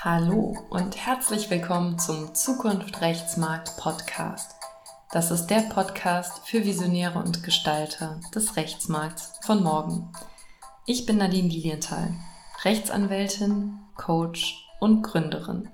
Hallo 0.00 0.56
und 0.70 0.96
herzlich 0.96 1.50
willkommen 1.50 1.98
zum 1.98 2.32
Zukunft 2.32 3.00
Rechtsmarkt 3.00 3.76
Podcast. 3.78 4.54
Das 5.10 5.32
ist 5.32 5.48
der 5.48 5.62
Podcast 5.62 6.46
für 6.46 6.64
Visionäre 6.64 7.18
und 7.18 7.42
Gestalter 7.42 8.20
des 8.32 8.54
Rechtsmarkts 8.54 9.40
von 9.44 9.60
morgen. 9.60 10.12
Ich 10.86 11.04
bin 11.04 11.16
Nadine 11.16 11.48
Lilienthal, 11.48 12.14
Rechtsanwältin, 12.62 13.80
Coach 13.96 14.64
und 14.78 15.02
Gründerin. 15.02 15.68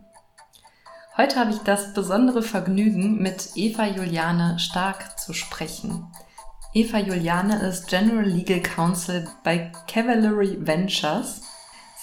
Heute 1.19 1.39
habe 1.39 1.51
ich 1.51 1.59
das 1.59 1.93
besondere 1.93 2.43
Vergnügen, 2.43 3.21
mit 3.21 3.51
Eva 3.57 3.85
Juliane 3.85 4.59
Stark 4.59 5.21
zu 5.21 5.35
sprechen. 5.35 6.07
Eva 6.73 6.97
Juliane 6.97 7.61
ist 7.69 7.89
General 7.89 8.25
Legal 8.25 8.63
Counsel 8.63 9.29
bei 9.43 9.71
Cavalry 9.87 10.67
Ventures. 10.67 11.43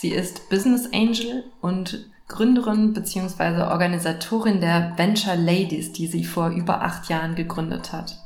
Sie 0.02 0.10
ist 0.10 0.50
Business 0.50 0.90
Angel 0.96 1.44
und 1.62 2.10
Gründerin 2.28 2.91
bzw. 2.91 3.62
Organisatorin 3.72 4.60
der 4.60 4.94
Venture 4.98 5.36
Ladies, 5.36 5.94
die 5.94 6.08
sie 6.08 6.24
vor 6.24 6.50
über 6.50 6.82
acht 6.82 7.08
Jahren 7.08 7.36
gegründet 7.36 7.94
hat. 7.94 8.18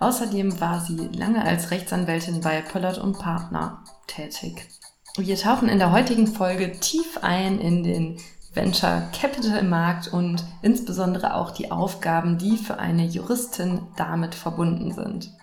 Außerdem 0.00 0.62
war 0.62 0.80
sie 0.80 1.10
lange 1.12 1.44
als 1.44 1.70
Rechtsanwältin 1.70 2.40
bei 2.40 2.62
Pollard 2.62 2.96
und 2.96 3.18
Partner 3.18 3.82
tätig. 4.06 4.66
Wir 5.18 5.36
tauchen 5.36 5.68
in 5.68 5.78
der 5.78 5.92
heutigen 5.92 6.26
Folge 6.26 6.72
tief 6.80 7.18
ein 7.20 7.58
in 7.58 7.84
den 7.84 8.16
Venture 8.54 9.02
Capital 9.12 9.62
Markt 9.62 10.08
und 10.08 10.42
insbesondere 10.62 11.34
auch 11.34 11.50
die 11.50 11.70
Aufgaben, 11.70 12.38
die 12.38 12.56
für 12.56 12.78
eine 12.78 13.04
Juristin 13.04 13.82
damit 13.96 14.34
verbunden 14.34 14.92
sind. 14.92 15.34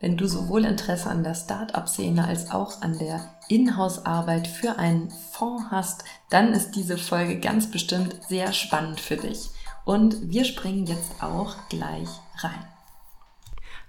Wenn 0.00 0.16
du 0.16 0.26
sowohl 0.26 0.64
Interesse 0.64 1.10
an 1.10 1.22
der 1.22 1.34
Start-up-Szene 1.34 2.26
als 2.26 2.50
auch 2.50 2.80
an 2.80 2.98
der 2.98 3.34
Inhouse-Arbeit 3.48 4.48
für 4.48 4.78
einen 4.78 5.10
Fonds 5.10 5.66
hast, 5.70 6.04
dann 6.30 6.54
ist 6.54 6.70
diese 6.70 6.96
Folge 6.96 7.38
ganz 7.38 7.70
bestimmt 7.70 8.16
sehr 8.26 8.54
spannend 8.54 8.98
für 8.98 9.18
dich. 9.18 9.50
Und 9.84 10.30
wir 10.30 10.46
springen 10.46 10.86
jetzt 10.86 11.22
auch 11.22 11.54
gleich 11.68 12.08
rein. 12.38 12.66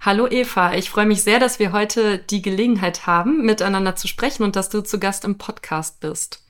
Hallo 0.02 0.28
Eva, 0.28 0.74
ich 0.74 0.90
freue 0.90 1.06
mich 1.06 1.22
sehr, 1.22 1.38
dass 1.38 1.58
wir 1.58 1.72
heute 1.72 2.18
die 2.18 2.42
Gelegenheit 2.42 3.06
haben, 3.06 3.46
miteinander 3.46 3.96
zu 3.96 4.06
sprechen 4.06 4.42
und 4.42 4.54
dass 4.54 4.68
du 4.68 4.82
zu 4.82 5.00
Gast 5.00 5.24
im 5.24 5.38
Podcast 5.38 6.00
bist. 6.00 6.44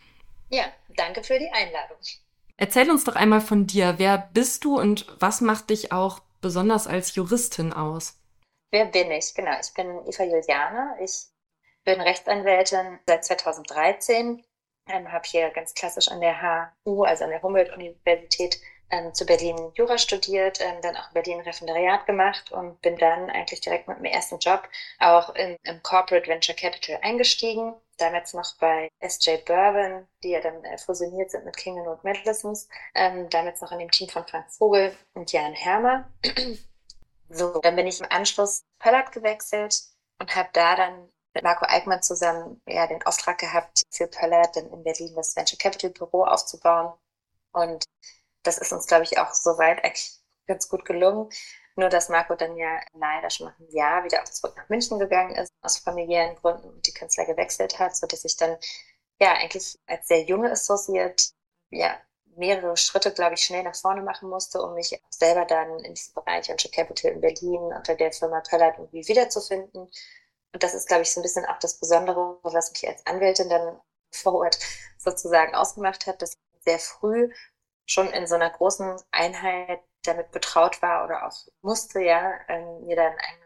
Ja, 0.51 0.65
danke 0.97 1.23
für 1.23 1.39
die 1.39 1.51
Einladung. 1.53 1.99
Erzähl 2.57 2.91
uns 2.91 3.05
doch 3.05 3.15
einmal 3.15 3.41
von 3.41 3.69
dir. 3.69 3.95
Wer 3.99 4.29
bist 4.35 4.65
du 4.65 4.81
und 4.81 5.07
was 5.21 5.41
macht 5.41 5.71
dich 5.71 5.93
auch 5.93 6.19
besonders 6.41 6.89
als 6.89 7.15
Juristin 7.15 7.73
aus? 7.73 8.17
Wer 8.73 8.87
bin 8.87 9.11
ich? 9.11 9.35
Genau, 9.35 9.53
ich 9.61 9.73
bin 9.75 10.07
Eva 10.07 10.25
Juliane. 10.25 10.97
Ich 11.01 11.27
bin 11.85 12.01
Rechtsanwältin 12.01 12.99
seit 13.07 13.25
2013, 13.25 14.43
ähm, 14.89 15.13
habe 15.13 15.25
hier 15.27 15.51
ganz 15.51 15.75
klassisch 15.75 16.09
an 16.09 16.23
der 16.23 16.41
HU, 16.87 17.05
also 17.05 17.25
an 17.25 17.31
der 17.31 17.43
Humboldt-Universität 17.43 18.59
ähm, 18.91 19.13
zu 19.13 19.27
Berlin 19.27 19.73
Jura 19.75 19.99
studiert, 19.99 20.61
ähm, 20.63 20.81
dann 20.81 20.97
auch 20.97 21.09
in 21.09 21.15
Berlin 21.15 21.41
Referendariat 21.41 22.07
gemacht 22.07 22.51
und 22.51 22.81
bin 22.81 22.97
dann 22.97 23.29
eigentlich 23.29 23.61
direkt 23.61 23.89
mit 23.89 23.99
meinem 23.99 24.13
ersten 24.13 24.39
Job 24.39 24.67
auch 25.01 25.35
in, 25.35 25.57
im 25.65 25.83
Corporate 25.83 26.27
Venture 26.27 26.55
Capital 26.55 26.99
eingestiegen. 27.03 27.75
Damals 27.99 28.33
noch 28.33 28.57
bei 28.59 28.89
SJ 29.07 29.37
Bourbon, 29.45 30.09
die 30.23 30.31
ja 30.31 30.41
dann 30.41 30.65
äh, 30.65 30.79
fusioniert 30.79 31.31
sind 31.31 31.45
mit 31.45 31.59
King 31.59 31.79
und 31.79 32.05
Madisons. 32.05 32.69
Ähm, 32.95 33.29
damals 33.29 33.61
noch 33.61 33.73
in 33.73 33.81
dem 33.81 33.91
Team 33.91 34.09
von 34.09 34.27
Frank 34.27 34.51
Vogel 34.51 34.97
und 35.13 35.31
Jan 35.31 35.53
Hermer. 35.53 36.11
So, 37.33 37.61
dann 37.61 37.77
bin 37.77 37.87
ich 37.87 38.01
im 38.01 38.07
Anschluss 38.11 38.65
Pöllert 38.79 39.11
gewechselt 39.13 39.83
und 40.21 40.35
habe 40.37 40.51
da 40.53 40.77
dann 40.77 41.11
mit 41.35 41.43
Marco 41.45 41.65
Eickmann 41.67 42.03
zusammen 42.03 42.61
ja, 42.67 42.87
den 42.87 43.03
Auftrag 43.05 43.39
gehabt, 43.39 43.83
für 43.91 44.07
Pöllert 44.07 44.55
dann 44.57 44.71
in 44.71 44.83
Berlin 44.85 45.15
das 45.15 45.35
Venture 45.35 45.59
Capital 45.59 45.91
Büro 45.91 46.25
aufzubauen. 46.25 46.93
Und 47.53 47.85
das 48.43 48.59
ist 48.59 48.73
uns, 48.73 48.87
glaube 48.87 49.05
ich, 49.05 49.19
auch 49.19 49.33
soweit 49.33 49.83
eigentlich 49.85 50.13
ganz 50.47 50.69
gut 50.69 50.85
gelungen. 50.85 51.31
Nur, 51.77 51.89
dass 51.89 52.11
Marco 52.11 52.35
dann 52.35 52.57
ja 52.57 52.81
leider 52.93 53.31
schon 53.31 53.47
nach 53.47 53.59
einem 53.59 53.71
Jahr 53.71 54.05
wieder 54.05 54.23
zurück 54.27 54.55
nach 54.57 54.69
München 54.69 54.99
gegangen 54.99 55.35
ist, 55.37 55.53
aus 55.63 55.79
familiären 55.79 56.37
Gründen 56.37 56.69
und 56.69 56.87
die 56.87 56.93
Kanzlei 56.93 57.25
gewechselt 57.25 57.79
hat, 57.79 57.97
so 57.97 58.07
dass 58.07 58.25
ich 58.25 58.37
dann 58.37 58.59
ja 59.21 59.33
eigentlich 59.35 59.79
als 59.87 60.07
sehr 60.09 60.23
junge 60.25 60.51
Associate 60.51 61.31
ja 61.71 61.99
mehrere 62.37 62.77
Schritte, 62.77 63.13
glaube 63.13 63.35
ich, 63.35 63.45
schnell 63.45 63.63
nach 63.63 63.77
vorne 63.77 64.03
machen 64.03 64.29
musste, 64.29 64.61
um 64.63 64.75
mich 64.75 65.01
selber 65.11 65.45
dann 65.45 65.79
in 65.81 65.95
diesem 65.95 66.15
Bereich 66.15 66.49
Venture 66.49 66.71
Capital 66.71 67.13
in 67.13 67.21
Berlin 67.21 67.61
unter 67.61 67.95
der 67.95 68.13
Firma 68.13 68.41
Pellert 68.41 68.79
irgendwie 68.79 69.07
wiederzufinden. 69.09 69.91
Und 70.53 70.63
das 70.63 70.75
ist, 70.75 70.89
glaube 70.89 71.03
ich, 71.03 71.13
so 71.13 71.21
ein 71.21 71.23
bisschen 71.23 71.47
auch 71.47 71.59
das 71.59 71.79
Besondere, 71.79 72.39
was 72.43 72.71
mich 72.73 72.87
als 72.89 73.07
Anwältin 73.07 73.49
dann 73.49 73.81
vor 74.11 74.35
Ort 74.35 74.59
sozusagen 74.99 75.55
ausgemacht 75.55 76.07
hat, 76.07 76.23
dass 76.23 76.33
ich 76.33 76.63
sehr 76.65 76.79
früh 76.79 77.31
schon 77.87 78.09
in 78.13 78.27
so 78.27 78.35
einer 78.35 78.51
großen 78.51 78.97
Einheit 79.11 79.81
damit 80.05 80.31
betraut 80.33 80.83
war 80.83 81.05
oder 81.05 81.27
auch 81.27 81.37
musste, 81.63 82.01
ja, 82.01 82.33
ähm, 82.49 82.87
mir 82.87 82.97
dann 82.97 83.13
einen 83.13 83.43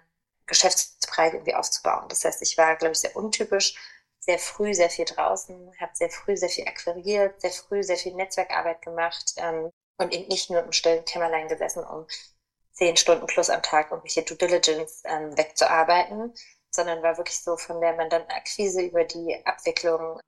Geschäftsbereich 0.46 1.34
irgendwie 1.34 1.54
aufzubauen. 1.54 2.08
Das 2.08 2.24
heißt, 2.24 2.42
ich 2.42 2.56
war, 2.56 2.76
glaube 2.76 2.92
ich, 2.92 3.00
sehr 3.00 3.16
untypisch 3.16 3.76
sehr 4.26 4.38
früh 4.38 4.74
sehr 4.74 4.90
viel 4.90 5.04
draußen, 5.04 5.72
habe 5.80 5.92
sehr 5.94 6.10
früh 6.10 6.36
sehr 6.36 6.48
viel 6.48 6.66
akquiriert, 6.66 7.40
sehr 7.40 7.52
früh 7.52 7.82
sehr 7.82 7.96
viel 7.96 8.14
Netzwerkarbeit 8.14 8.82
gemacht 8.82 9.34
ähm, 9.36 9.70
und 9.98 10.12
eben 10.12 10.28
nicht 10.28 10.50
nur 10.50 10.62
im 10.62 10.72
stillen 10.72 11.04
Kämmerlein 11.04 11.48
gesessen, 11.48 11.84
um 11.84 12.06
zehn 12.72 12.96
Stunden 12.96 13.26
plus 13.26 13.50
am 13.50 13.62
Tag 13.62 13.90
irgendwelche 13.90 14.22
Due 14.22 14.36
Diligence 14.36 15.02
ähm, 15.06 15.36
wegzuarbeiten, 15.38 16.34
sondern 16.70 17.02
war 17.02 17.16
wirklich 17.16 17.40
so 17.40 17.56
von 17.56 17.80
der 17.80 17.94
Mandantenakquise 17.94 18.82
über 18.82 19.04
die 19.04 19.40
Abwicklung, 19.46 20.20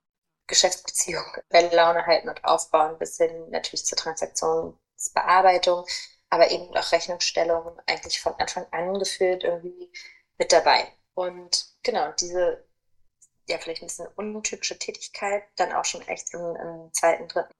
Geschäftsbeziehung, 0.47 1.25
Laune 1.71 2.05
halten 2.05 2.29
und 2.29 2.43
aufbauen, 2.45 2.97
bis 2.97 3.17
hin 3.17 3.49
natürlich 3.49 3.85
zur 3.85 3.97
Transaktionsbearbeitung, 3.97 5.85
aber 6.29 6.49
eben 6.51 6.75
auch 6.75 6.91
Rechnungsstellung 6.91 7.79
eigentlich 7.85 8.19
von 8.21 8.33
Anfang 8.39 8.65
an 8.71 8.97
gefühlt 8.97 9.43
irgendwie 9.43 9.91
mit 10.37 10.51
dabei. 10.51 10.87
Und 11.13 11.67
genau, 11.83 12.11
diese 12.13 12.68
ja 13.49 13.57
vielleicht 13.57 13.81
ein 13.81 13.87
bisschen 13.87 14.07
untypische 14.15 14.77
Tätigkeit, 14.77 15.43
dann 15.55 15.73
auch 15.73 15.85
schon 15.85 16.07
echt 16.07 16.33
im, 16.33 16.55
im 16.55 16.93
zweiten, 16.93 17.27
dritten 17.27 17.53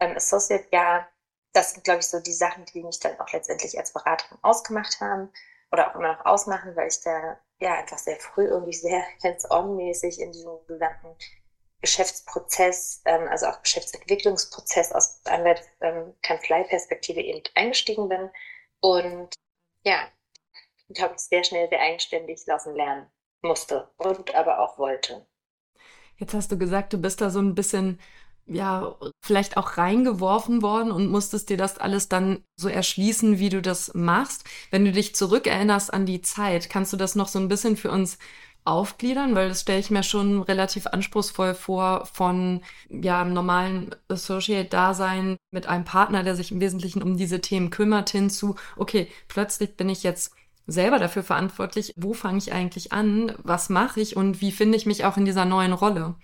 ähm, 0.00 0.16
Associate-Jahr. 0.16 1.08
Das 1.52 1.72
sind, 1.72 1.84
glaube 1.84 2.00
ich, 2.00 2.08
so 2.08 2.20
die 2.20 2.32
Sachen, 2.32 2.64
die 2.66 2.82
mich 2.82 3.00
dann 3.00 3.18
auch 3.20 3.32
letztendlich 3.32 3.78
als 3.78 3.92
Beraterin 3.92 4.38
ausgemacht 4.42 5.00
haben 5.00 5.32
oder 5.72 5.90
auch 5.90 5.94
immer 5.94 6.14
noch 6.14 6.26
ausmachen, 6.26 6.76
weil 6.76 6.88
ich 6.88 7.00
da 7.00 7.40
ja 7.60 7.74
einfach 7.74 7.98
sehr 7.98 8.16
früh 8.16 8.46
irgendwie 8.46 8.72
sehr 8.72 9.02
hands-on-mäßig 9.22 10.20
in 10.20 10.32
diesem 10.32 10.58
gesamten 10.66 11.16
Geschäftsprozess, 11.80 13.02
ähm, 13.06 13.26
also 13.28 13.46
auch 13.46 13.62
Geschäftsentwicklungsprozess 13.62 14.92
aus 14.92 15.24
einer 15.24 15.56
ähm, 15.80 16.14
eben 17.08 17.42
eingestiegen 17.54 18.08
bin 18.08 18.30
und 18.80 19.34
ja, 19.82 20.08
glaube 20.90 21.14
ich, 21.14 21.22
sehr 21.22 21.42
schnell 21.42 21.68
sehr 21.70 21.80
eigenständig 21.80 22.44
laufen 22.46 22.74
lernen 22.74 23.10
musste 23.42 23.88
und 23.98 24.34
aber 24.34 24.60
auch 24.60 24.78
wollte. 24.78 25.26
Jetzt 26.16 26.34
hast 26.34 26.52
du 26.52 26.58
gesagt, 26.58 26.92
du 26.92 26.98
bist 26.98 27.20
da 27.20 27.30
so 27.30 27.40
ein 27.40 27.54
bisschen, 27.54 27.98
ja, 28.46 28.94
vielleicht 29.22 29.56
auch 29.56 29.78
reingeworfen 29.78 30.60
worden 30.60 30.92
und 30.92 31.08
musstest 31.08 31.48
dir 31.48 31.56
das 31.56 31.78
alles 31.78 32.08
dann 32.08 32.44
so 32.56 32.68
erschließen, 32.68 33.38
wie 33.38 33.48
du 33.48 33.62
das 33.62 33.94
machst. 33.94 34.44
Wenn 34.70 34.84
du 34.84 34.92
dich 34.92 35.14
zurückerinnerst 35.14 35.92
an 35.92 36.04
die 36.04 36.20
Zeit, 36.20 36.68
kannst 36.68 36.92
du 36.92 36.96
das 36.96 37.14
noch 37.14 37.28
so 37.28 37.38
ein 37.38 37.48
bisschen 37.48 37.76
für 37.76 37.90
uns 37.90 38.18
aufgliedern, 38.64 39.34
weil 39.34 39.48
das 39.48 39.62
stelle 39.62 39.80
ich 39.80 39.90
mir 39.90 40.02
schon 40.02 40.42
relativ 40.42 40.86
anspruchsvoll 40.86 41.54
vor 41.54 42.04
von 42.06 42.62
ja 42.90 43.20
einem 43.20 43.32
normalen 43.32 43.94
Associate-Dasein 44.08 45.36
mit 45.50 45.66
einem 45.66 45.84
Partner, 45.84 46.22
der 46.22 46.36
sich 46.36 46.52
im 46.52 46.60
Wesentlichen 46.60 47.02
um 47.02 47.16
diese 47.16 47.40
Themen 47.40 47.70
kümmert, 47.70 48.10
hinzu, 48.10 48.56
okay, 48.76 49.08
plötzlich 49.28 49.76
bin 49.76 49.88
ich 49.88 50.02
jetzt 50.02 50.34
selber 50.70 50.98
dafür 50.98 51.22
verantwortlich, 51.22 51.94
wo 51.96 52.14
fange 52.14 52.38
ich 52.38 52.52
eigentlich 52.52 52.92
an, 52.92 53.34
was 53.38 53.68
mache 53.68 54.00
ich 54.00 54.16
und 54.16 54.40
wie 54.40 54.52
finde 54.52 54.76
ich 54.76 54.86
mich 54.86 55.04
auch 55.04 55.16
in 55.16 55.24
dieser 55.24 55.44
neuen 55.44 55.72
Rolle. 55.72 56.14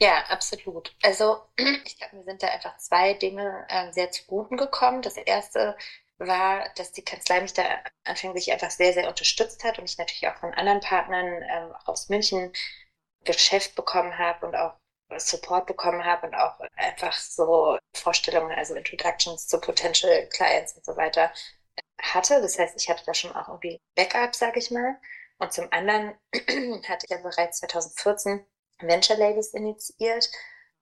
Ja, 0.00 0.24
absolut. 0.28 0.94
Also 1.02 1.42
ich 1.84 1.98
glaube, 1.98 2.16
mir 2.16 2.24
sind 2.24 2.42
da 2.42 2.48
einfach 2.48 2.76
zwei 2.78 3.14
Dinge 3.14 3.66
äh, 3.68 3.92
sehr 3.92 4.10
zuguten 4.10 4.56
gekommen. 4.56 5.02
Das 5.02 5.16
erste 5.16 5.76
war, 6.18 6.68
dass 6.76 6.92
die 6.92 7.04
Kanzlei 7.04 7.40
mich 7.40 7.54
da 7.54 7.62
anfänglich 8.04 8.52
einfach 8.52 8.70
sehr, 8.70 8.92
sehr 8.92 9.08
unterstützt 9.08 9.64
hat 9.64 9.78
und 9.78 9.84
ich 9.84 9.98
natürlich 9.98 10.26
auch 10.28 10.36
von 10.36 10.54
anderen 10.54 10.80
Partnern 10.80 11.26
ähm, 11.26 11.74
aus 11.84 12.08
München 12.08 12.52
Geschäft 13.24 13.74
bekommen 13.74 14.18
habe 14.18 14.46
und 14.46 14.54
auch 14.54 14.74
Support 15.16 15.66
bekommen 15.66 16.04
habe 16.04 16.26
und 16.26 16.34
auch 16.34 16.60
einfach 16.76 17.12
so 17.12 17.78
Vorstellungen, 17.94 18.52
also 18.52 18.74
Introductions 18.74 19.46
zu 19.46 19.60
Potential 19.60 20.28
Clients 20.28 20.74
und 20.74 20.84
so 20.84 20.96
weiter 20.96 21.32
hatte. 22.00 22.40
Das 22.40 22.58
heißt, 22.58 22.76
ich 22.76 22.88
hatte 22.88 23.04
da 23.06 23.14
schon 23.14 23.34
auch 23.34 23.48
irgendwie 23.48 23.80
Backup, 23.94 24.34
sage 24.34 24.58
ich 24.58 24.70
mal. 24.70 24.98
Und 25.38 25.52
zum 25.52 25.70
anderen 25.72 26.14
hatte 26.88 27.06
ich 27.06 27.10
ja 27.10 27.18
bereits 27.18 27.58
2014 27.60 28.46
Venture 28.80 29.16
Ladies 29.16 29.52
initiiert. 29.54 30.30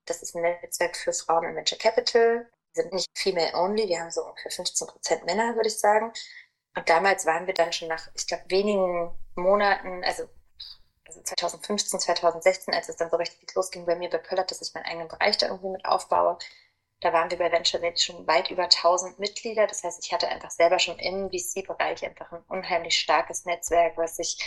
Das 0.05 0.21
ist 0.21 0.35
ein 0.35 0.41
Netzwerk 0.41 0.95
für 0.95 1.13
Frauen 1.13 1.45
im 1.45 1.55
Venture 1.55 1.77
Capital. 1.77 2.49
Wir 2.73 2.83
sind 2.83 2.93
nicht 2.93 3.07
female 3.15 3.53
only, 3.55 3.87
wir 3.87 3.99
haben 3.99 4.11
so 4.11 4.25
ungefähr 4.25 4.51
15 4.51 4.87
Prozent 4.87 5.25
Männer, 5.25 5.55
würde 5.55 5.67
ich 5.67 5.79
sagen. 5.79 6.11
Und 6.75 6.89
damals 6.89 7.25
waren 7.25 7.45
wir 7.47 7.53
dann 7.53 7.71
schon 7.71 7.87
nach, 7.87 8.09
ich 8.15 8.25
glaube, 8.27 8.43
wenigen 8.47 9.11
Monaten, 9.35 10.03
also, 10.03 10.23
also 11.05 11.21
2015, 11.21 11.99
2016, 11.99 12.73
als 12.73 12.89
es 12.89 12.95
dann 12.95 13.11
so 13.11 13.17
richtig 13.17 13.53
losging 13.53 13.85
bei 13.85 13.95
mir 13.95 14.09
bei 14.09 14.17
Pöllert, 14.17 14.49
dass 14.49 14.61
ich 14.61 14.73
meinen 14.73 14.85
eigenen 14.85 15.07
Bereich 15.07 15.37
da 15.37 15.47
irgendwie 15.47 15.69
mit 15.69 15.85
aufbaue, 15.85 16.39
Da 17.03 17.11
waren 17.11 17.29
wir 17.29 17.37
bei 17.37 17.51
VentureNet 17.51 17.99
schon 17.99 18.25
weit 18.27 18.49
über 18.49 18.63
1000 18.63 19.19
Mitglieder. 19.19 19.67
Das 19.67 19.83
heißt, 19.83 20.01
ich 20.05 20.13
hatte 20.13 20.29
einfach 20.29 20.51
selber 20.51 20.79
schon 20.79 20.97
im 20.99 21.29
VC-Bereich 21.29 22.05
einfach 22.05 22.31
ein 22.31 22.41
unheimlich 22.47 22.97
starkes 22.97 23.43
Netzwerk, 23.43 23.97
was 23.97 24.15
sich 24.15 24.37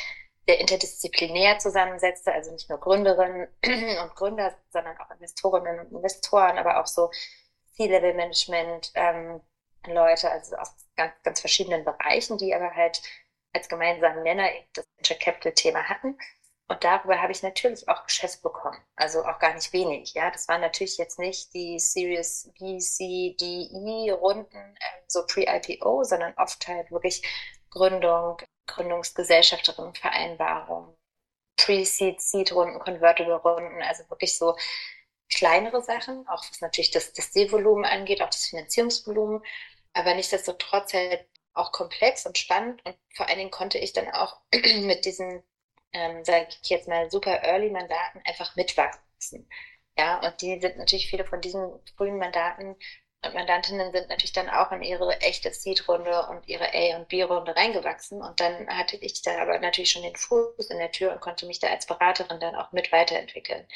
sehr 0.46 0.58
interdisziplinär 0.58 1.58
zusammensetzte, 1.58 2.32
also 2.32 2.52
nicht 2.52 2.70
nur 2.70 2.80
Gründerinnen 2.80 3.48
und 4.02 4.14
Gründer, 4.14 4.56
sondern 4.70 4.96
auch 4.96 5.10
Investorinnen 5.10 5.80
und 5.80 5.92
Investoren, 5.92 6.56
aber 6.56 6.80
auch 6.80 6.86
so 6.86 7.10
C-Level-Management, 7.74 8.92
ähm, 8.94 9.42
Leute, 9.86 10.30
also 10.30 10.56
aus 10.56 10.74
ganz, 10.96 11.12
ganz 11.24 11.40
verschiedenen 11.40 11.84
Bereichen, 11.84 12.38
die 12.38 12.54
aber 12.54 12.74
halt 12.74 13.02
als 13.52 13.68
gemeinsamen 13.68 14.22
Nenner 14.22 14.48
das 14.72 14.88
Venture 14.96 15.18
Capital-Thema 15.18 15.90
hatten. 15.90 16.16
Und 16.68 16.82
darüber 16.82 17.22
habe 17.22 17.30
ich 17.32 17.42
natürlich 17.42 17.88
auch 17.88 18.04
Geschäft 18.04 18.42
bekommen. 18.42 18.78
Also 18.96 19.24
auch 19.24 19.38
gar 19.38 19.54
nicht 19.54 19.72
wenig. 19.72 20.14
Ja, 20.14 20.30
das 20.32 20.48
waren 20.48 20.60
natürlich 20.60 20.98
jetzt 20.98 21.18
nicht 21.18 21.54
die 21.54 21.78
Series 21.78 22.50
B, 22.58 22.78
C, 22.78 23.36
D, 23.38 23.68
E 23.72 24.10
Runden, 24.10 24.56
ähm, 24.56 25.02
so 25.06 25.24
pre-IPO, 25.26 26.02
sondern 26.04 26.34
oft 26.36 26.66
halt 26.66 26.90
wirklich 26.90 27.22
Gründung, 27.70 28.38
Gründungsgesellschafterinnenvereinbarung, 28.66 30.96
Pre-Seed, 31.56 32.20
Seed-Runden, 32.20 32.80
Convertible-Runden, 32.80 33.82
also 33.82 34.08
wirklich 34.10 34.36
so 34.36 34.56
kleinere 35.30 35.82
Sachen, 35.82 36.26
auch 36.28 36.44
was 36.50 36.60
natürlich 36.60 36.90
das, 36.90 37.12
das 37.12 37.32
Sehvolumen 37.32 37.84
angeht, 37.84 38.22
auch 38.22 38.30
das 38.30 38.46
Finanzierungsvolumen, 38.46 39.42
aber 39.92 40.14
nichtsdestotrotz 40.14 40.94
halt 40.94 41.26
auch 41.54 41.72
komplex 41.72 42.26
und 42.26 42.38
spannend 42.38 42.84
und 42.84 42.96
vor 43.14 43.28
allen 43.28 43.38
Dingen 43.38 43.50
konnte 43.50 43.78
ich 43.78 43.92
dann 43.92 44.10
auch 44.10 44.40
mit 44.52 45.04
diesen 45.04 45.42
ähm, 45.92 46.24
sage 46.24 46.48
ich 46.62 46.68
jetzt 46.70 46.88
mal, 46.88 47.10
super 47.10 47.42
early 47.42 47.70
Mandaten 47.70 48.20
einfach 48.24 48.54
mitwachsen. 48.56 49.48
Ja, 49.98 50.18
und 50.20 50.40
die 50.42 50.60
sind 50.60 50.76
natürlich 50.76 51.08
viele 51.08 51.24
von 51.24 51.40
diesen 51.40 51.80
frühen 51.96 52.18
Mandaten 52.18 52.76
und 53.24 53.34
Mandantinnen 53.34 53.92
sind 53.92 54.08
natürlich 54.08 54.32
dann 54.32 54.48
auch 54.50 54.70
in 54.72 54.82
ihre 54.82 55.20
echte 55.20 55.52
Seed-Runde 55.52 56.26
und 56.28 56.46
ihre 56.48 56.72
A- 56.72 56.96
und 56.96 57.08
B-Runde 57.08 57.56
reingewachsen. 57.56 58.22
Und 58.22 58.38
dann 58.40 58.68
hatte 58.68 58.96
ich 58.98 59.22
da 59.22 59.42
aber 59.42 59.58
natürlich 59.58 59.90
schon 59.90 60.02
den 60.02 60.14
Fuß 60.16 60.66
in 60.70 60.78
der 60.78 60.92
Tür 60.92 61.12
und 61.12 61.20
konnte 61.20 61.46
mich 61.46 61.58
da 61.58 61.68
als 61.68 61.86
Beraterin 61.86 62.38
dann 62.40 62.54
auch 62.54 62.72
mit 62.72 62.92
weiterentwickeln. 62.92 63.66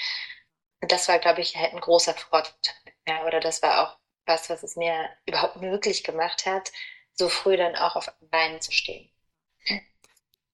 Und 0.82 0.92
das 0.92 1.08
war, 1.08 1.18
glaube 1.18 1.40
ich, 1.40 1.56
halt 1.56 1.72
ein 1.72 1.80
großer 1.80 2.14
Vorteil. 2.14 2.54
Ja, 3.08 3.24
oder 3.26 3.40
das 3.40 3.62
war 3.62 3.82
auch 3.92 3.98
was, 4.26 4.50
was 4.50 4.62
es 4.62 4.76
mir 4.76 5.08
überhaupt 5.26 5.56
möglich 5.56 6.04
gemacht 6.04 6.46
hat, 6.46 6.70
so 7.14 7.28
früh 7.30 7.56
dann 7.56 7.76
auch 7.76 7.96
auf 7.96 8.12
Beinen 8.30 8.60
zu 8.60 8.72
stehen. 8.72 9.10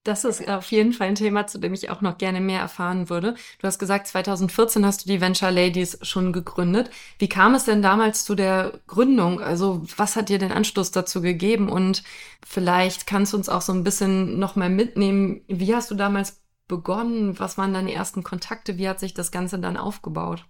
Das 0.07 0.23
ist 0.23 0.47
auf 0.47 0.71
jeden 0.71 0.93
Fall 0.93 1.09
ein 1.09 1.15
Thema, 1.15 1.47
zu 1.47 1.57
dem 1.57 1.73
ich 1.73 1.89
auch 1.89 1.99
noch 1.99 2.17
gerne 2.17 2.39
mehr 2.39 2.61
erfahren 2.61 3.09
würde. 3.09 3.35
Du 3.59 3.67
hast 3.67 3.77
gesagt, 3.77 4.07
2014 4.07 4.85
hast 4.85 5.03
du 5.03 5.09
die 5.09 5.19
Venture 5.19 5.51
Ladies 5.51 5.99
schon 6.01 6.31
gegründet. 6.31 6.89
Wie 7.19 7.27
kam 7.27 7.55
es 7.55 7.65
denn 7.65 7.81
damals 7.81 8.23
zu 8.23 8.33
der 8.33 8.79
Gründung? 8.87 9.41
Also 9.41 9.81
was 9.97 10.15
hat 10.15 10.29
dir 10.29 10.39
den 10.39 10.53
Anstoß 10.53 10.91
dazu 10.91 11.21
gegeben? 11.21 11.67
Und 11.67 12.03
vielleicht 12.45 13.05
kannst 13.05 13.33
du 13.33 13.37
uns 13.37 13.49
auch 13.49 13.59
so 13.59 13.73
ein 13.73 13.83
bisschen 13.83 14.39
noch 14.39 14.55
mal 14.55 14.69
mitnehmen. 14.69 15.43
Wie 15.47 15.75
hast 15.75 15.91
du 15.91 15.95
damals 15.95 16.41
begonnen? 16.69 17.37
Was 17.37 17.57
waren 17.57 17.73
deine 17.73 17.91
ersten 17.91 18.23
Kontakte? 18.23 18.77
Wie 18.77 18.87
hat 18.87 19.01
sich 19.01 19.13
das 19.13 19.29
Ganze 19.29 19.59
dann 19.59 19.75
aufgebaut? 19.75 20.45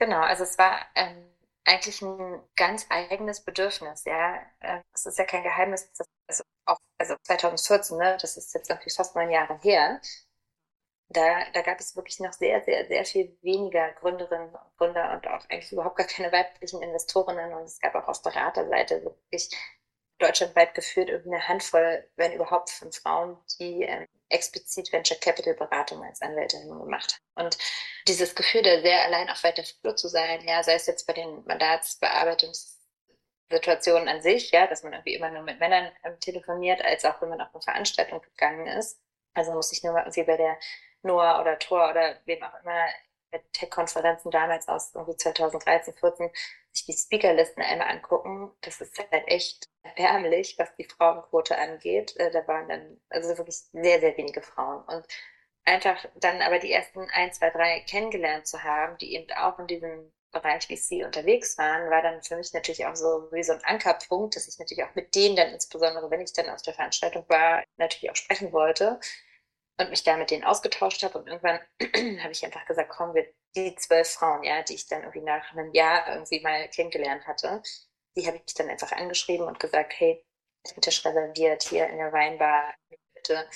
Genau, 0.00 0.18
also 0.18 0.42
es 0.42 0.58
war 0.58 0.80
ähm, 0.96 1.26
eigentlich 1.64 2.02
ein 2.02 2.40
ganz 2.56 2.86
eigenes 2.90 3.44
Bedürfnis. 3.44 4.04
Ja, 4.04 4.34
äh, 4.58 4.80
es 4.92 5.06
ist 5.06 5.16
ja 5.16 5.24
kein 5.24 5.44
Geheimnis, 5.44 5.92
dass 5.92 6.08
auch, 6.66 6.78
also 6.98 7.14
2014, 7.22 7.96
ne, 7.98 8.18
das 8.20 8.36
ist 8.36 8.54
jetzt 8.54 8.68
natürlich 8.68 8.94
fast 8.94 9.16
neun 9.16 9.30
Jahre 9.30 9.58
her. 9.62 10.00
Da, 11.08 11.44
da 11.52 11.62
gab 11.62 11.78
es 11.78 11.94
wirklich 11.94 12.18
noch 12.20 12.32
sehr, 12.32 12.62
sehr, 12.64 12.86
sehr 12.88 13.04
viel 13.04 13.38
weniger 13.42 13.92
Gründerinnen 13.92 14.48
und 14.48 14.76
Gründer 14.76 15.12
und 15.12 15.26
auch 15.28 15.48
eigentlich 15.48 15.70
überhaupt 15.72 15.96
gar 15.96 16.06
keine 16.06 16.32
weiblichen 16.32 16.82
Investorinnen. 16.82 17.54
Und 17.54 17.64
es 17.64 17.78
gab 17.80 17.94
auch 17.94 18.08
auf 18.08 18.22
Beraterseite 18.22 19.04
wirklich 19.04 19.50
deutschlandweit 20.18 20.74
geführt 20.74 21.08
irgendeine 21.08 21.46
Handvoll, 21.48 22.08
wenn 22.16 22.32
überhaupt, 22.32 22.70
von 22.70 22.90
Frauen, 22.92 23.38
die 23.60 23.82
ähm, 23.82 24.06
explizit 24.28 24.92
Venture 24.92 25.18
Capital 25.18 25.54
Beratung 25.54 26.02
als 26.02 26.22
Anwältin 26.22 26.68
gemacht 26.68 27.20
haben. 27.36 27.46
Und 27.46 27.58
dieses 28.08 28.34
Gefühl, 28.34 28.62
da 28.62 28.80
sehr 28.80 29.04
allein 29.04 29.30
auf 29.30 29.44
weiter 29.44 29.62
Flur 29.64 29.96
zu 29.96 30.08
sein, 30.08 30.46
ja, 30.46 30.62
sei 30.62 30.74
es 30.74 30.86
jetzt 30.86 31.06
bei 31.06 31.12
den 31.12 31.44
Mandatsbearbeitungssituationen 33.50 34.08
an 34.08 34.22
sich, 34.22 34.50
ja, 34.50 34.66
dass 34.66 34.82
man 34.82 34.92
irgendwie 34.92 35.14
immer 35.14 35.30
nur 35.30 35.42
mit 35.42 35.60
Männern 35.60 35.90
ähm, 36.04 36.18
telefoniert, 36.20 36.84
als 36.84 37.04
auch 37.04 37.20
wenn 37.22 37.28
man 37.28 37.40
auf 37.40 37.54
eine 37.54 37.62
Veranstaltung 37.62 38.20
gegangen 38.20 38.66
ist. 38.66 39.00
Also 39.34 39.52
muss 39.52 39.72
ich 39.72 39.82
nur 39.82 39.92
mal 39.92 40.00
irgendwie 40.00 40.24
bei 40.24 40.36
der 40.36 40.58
Noah 41.02 41.40
oder 41.40 41.58
Tor 41.58 41.90
oder 41.90 42.16
wem 42.24 42.42
auch 42.42 42.54
immer 42.62 42.86
Tech-Konferenzen 43.52 44.30
damals 44.30 44.68
aus 44.68 44.94
irgendwie 44.94 45.16
2013, 45.16 45.94
14 45.94 46.30
sich 46.72 46.86
die 46.86 46.92
Speakerlisten 46.92 47.62
einmal 47.62 47.88
angucken, 47.88 48.52
das 48.60 48.80
ist 48.80 48.98
halt 48.98 49.28
echt 49.28 49.68
erbärmlich, 49.82 50.56
was 50.58 50.74
die 50.76 50.84
Frauenquote 50.84 51.56
angeht. 51.56 52.16
Äh, 52.16 52.30
da 52.30 52.46
waren 52.46 52.68
dann 52.68 53.00
also 53.08 53.36
wirklich 53.36 53.56
sehr, 53.72 54.00
sehr 54.00 54.16
wenige 54.16 54.42
Frauen. 54.42 54.82
Und 54.84 55.06
einfach 55.64 56.04
dann 56.16 56.42
aber 56.42 56.58
die 56.58 56.72
ersten 56.72 57.00
ein, 57.12 57.32
zwei, 57.32 57.50
drei 57.50 57.80
kennengelernt 57.80 58.46
zu 58.46 58.62
haben, 58.62 58.96
die 58.98 59.14
eben 59.14 59.30
auch 59.32 59.58
in 59.58 59.66
diesem 59.66 60.12
Bereich 60.40 60.68
wie 60.68 60.76
sie 60.76 61.04
unterwegs 61.04 61.58
waren, 61.58 61.90
war 61.90 62.02
dann 62.02 62.22
für 62.22 62.36
mich 62.36 62.52
natürlich 62.52 62.86
auch 62.86 62.96
so 62.96 63.28
wie 63.32 63.42
so 63.42 63.52
ein 63.52 63.64
Ankerpunkt, 63.64 64.36
dass 64.36 64.48
ich 64.48 64.58
natürlich 64.58 64.84
auch 64.84 64.94
mit 64.94 65.14
denen 65.14 65.36
dann 65.36 65.50
insbesondere, 65.50 66.10
wenn 66.10 66.20
ich 66.20 66.32
dann 66.32 66.48
auf 66.50 66.62
der 66.62 66.74
Veranstaltung 66.74 67.24
war, 67.28 67.64
natürlich 67.76 68.10
auch 68.10 68.16
sprechen 68.16 68.52
wollte 68.52 69.00
und 69.78 69.90
mich 69.90 70.04
da 70.04 70.16
mit 70.16 70.30
denen 70.30 70.44
ausgetauscht 70.44 71.02
habe. 71.02 71.18
Und 71.18 71.26
irgendwann 71.28 71.60
habe 72.22 72.32
ich 72.32 72.44
einfach 72.44 72.64
gesagt, 72.66 72.90
komm, 72.90 73.14
wir 73.14 73.26
die 73.54 73.74
zwölf 73.76 74.08
Frauen, 74.10 74.42
ja, 74.42 74.62
die 74.62 74.74
ich 74.74 74.86
dann 74.86 75.02
irgendwie 75.02 75.22
nach 75.22 75.52
einem 75.52 75.72
Jahr 75.72 76.08
irgendwie 76.08 76.40
mal 76.40 76.68
kennengelernt 76.68 77.26
hatte, 77.26 77.62
die 78.16 78.26
habe 78.26 78.40
ich 78.44 78.54
dann 78.54 78.68
einfach 78.68 78.92
angeschrieben 78.92 79.46
und 79.46 79.60
gesagt, 79.60 79.94
hey, 79.98 80.24
bin 80.74 80.82
Tisch 80.82 81.04
reserviert 81.04 81.62
hier 81.62 81.88
in 81.88 81.98
der 81.98 82.12
Weinbar, 82.12 82.74
bitte 83.14 83.48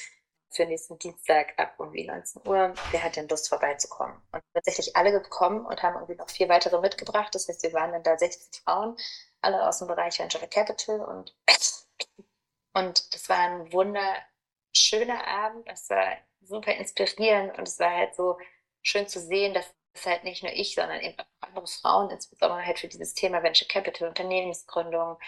für 0.50 0.66
nächsten 0.66 0.98
Dienstag 0.98 1.54
ab 1.58 1.74
um 1.78 1.92
19 1.92 2.46
Uhr. 2.46 2.74
Wer 2.90 3.02
hat 3.02 3.16
denn 3.16 3.28
Lust 3.28 3.48
vorbeizukommen? 3.48 4.20
Und 4.32 4.42
tatsächlich 4.52 4.96
alle 4.96 5.12
gekommen 5.12 5.64
und 5.64 5.82
haben 5.82 5.94
irgendwie 5.94 6.16
noch 6.16 6.28
vier 6.28 6.48
weitere 6.48 6.80
mitgebracht. 6.80 7.34
Das 7.34 7.48
heißt, 7.48 7.62
wir 7.62 7.72
waren 7.72 7.92
dann 7.92 8.02
da 8.02 8.18
60 8.18 8.62
Frauen, 8.62 8.96
alle 9.40 9.66
aus 9.66 9.78
dem 9.78 9.88
Bereich 9.88 10.18
Venture 10.18 10.46
Capital 10.48 11.00
und, 11.00 11.36
und 12.74 13.14
das 13.14 13.28
war 13.28 13.38
ein 13.38 13.72
wunderschöner 13.72 15.26
Abend. 15.26 15.68
Das 15.68 15.88
war 15.88 16.16
super 16.40 16.74
inspirierend 16.74 17.56
und 17.56 17.68
es 17.68 17.78
war 17.78 17.90
halt 17.90 18.14
so 18.14 18.38
schön 18.82 19.06
zu 19.06 19.20
sehen, 19.20 19.54
dass 19.54 19.66
es 19.94 20.06
halt 20.06 20.24
nicht 20.24 20.42
nur 20.42 20.52
ich, 20.52 20.74
sondern 20.74 21.00
eben 21.00 21.18
auch 21.18 21.26
andere 21.40 21.66
Frauen, 21.66 22.10
insbesondere 22.10 22.64
halt 22.64 22.78
für 22.78 22.88
dieses 22.88 23.14
Thema 23.14 23.42
Venture 23.42 23.68
Capital, 23.68 24.08
Unternehmensgründung, 24.08 25.18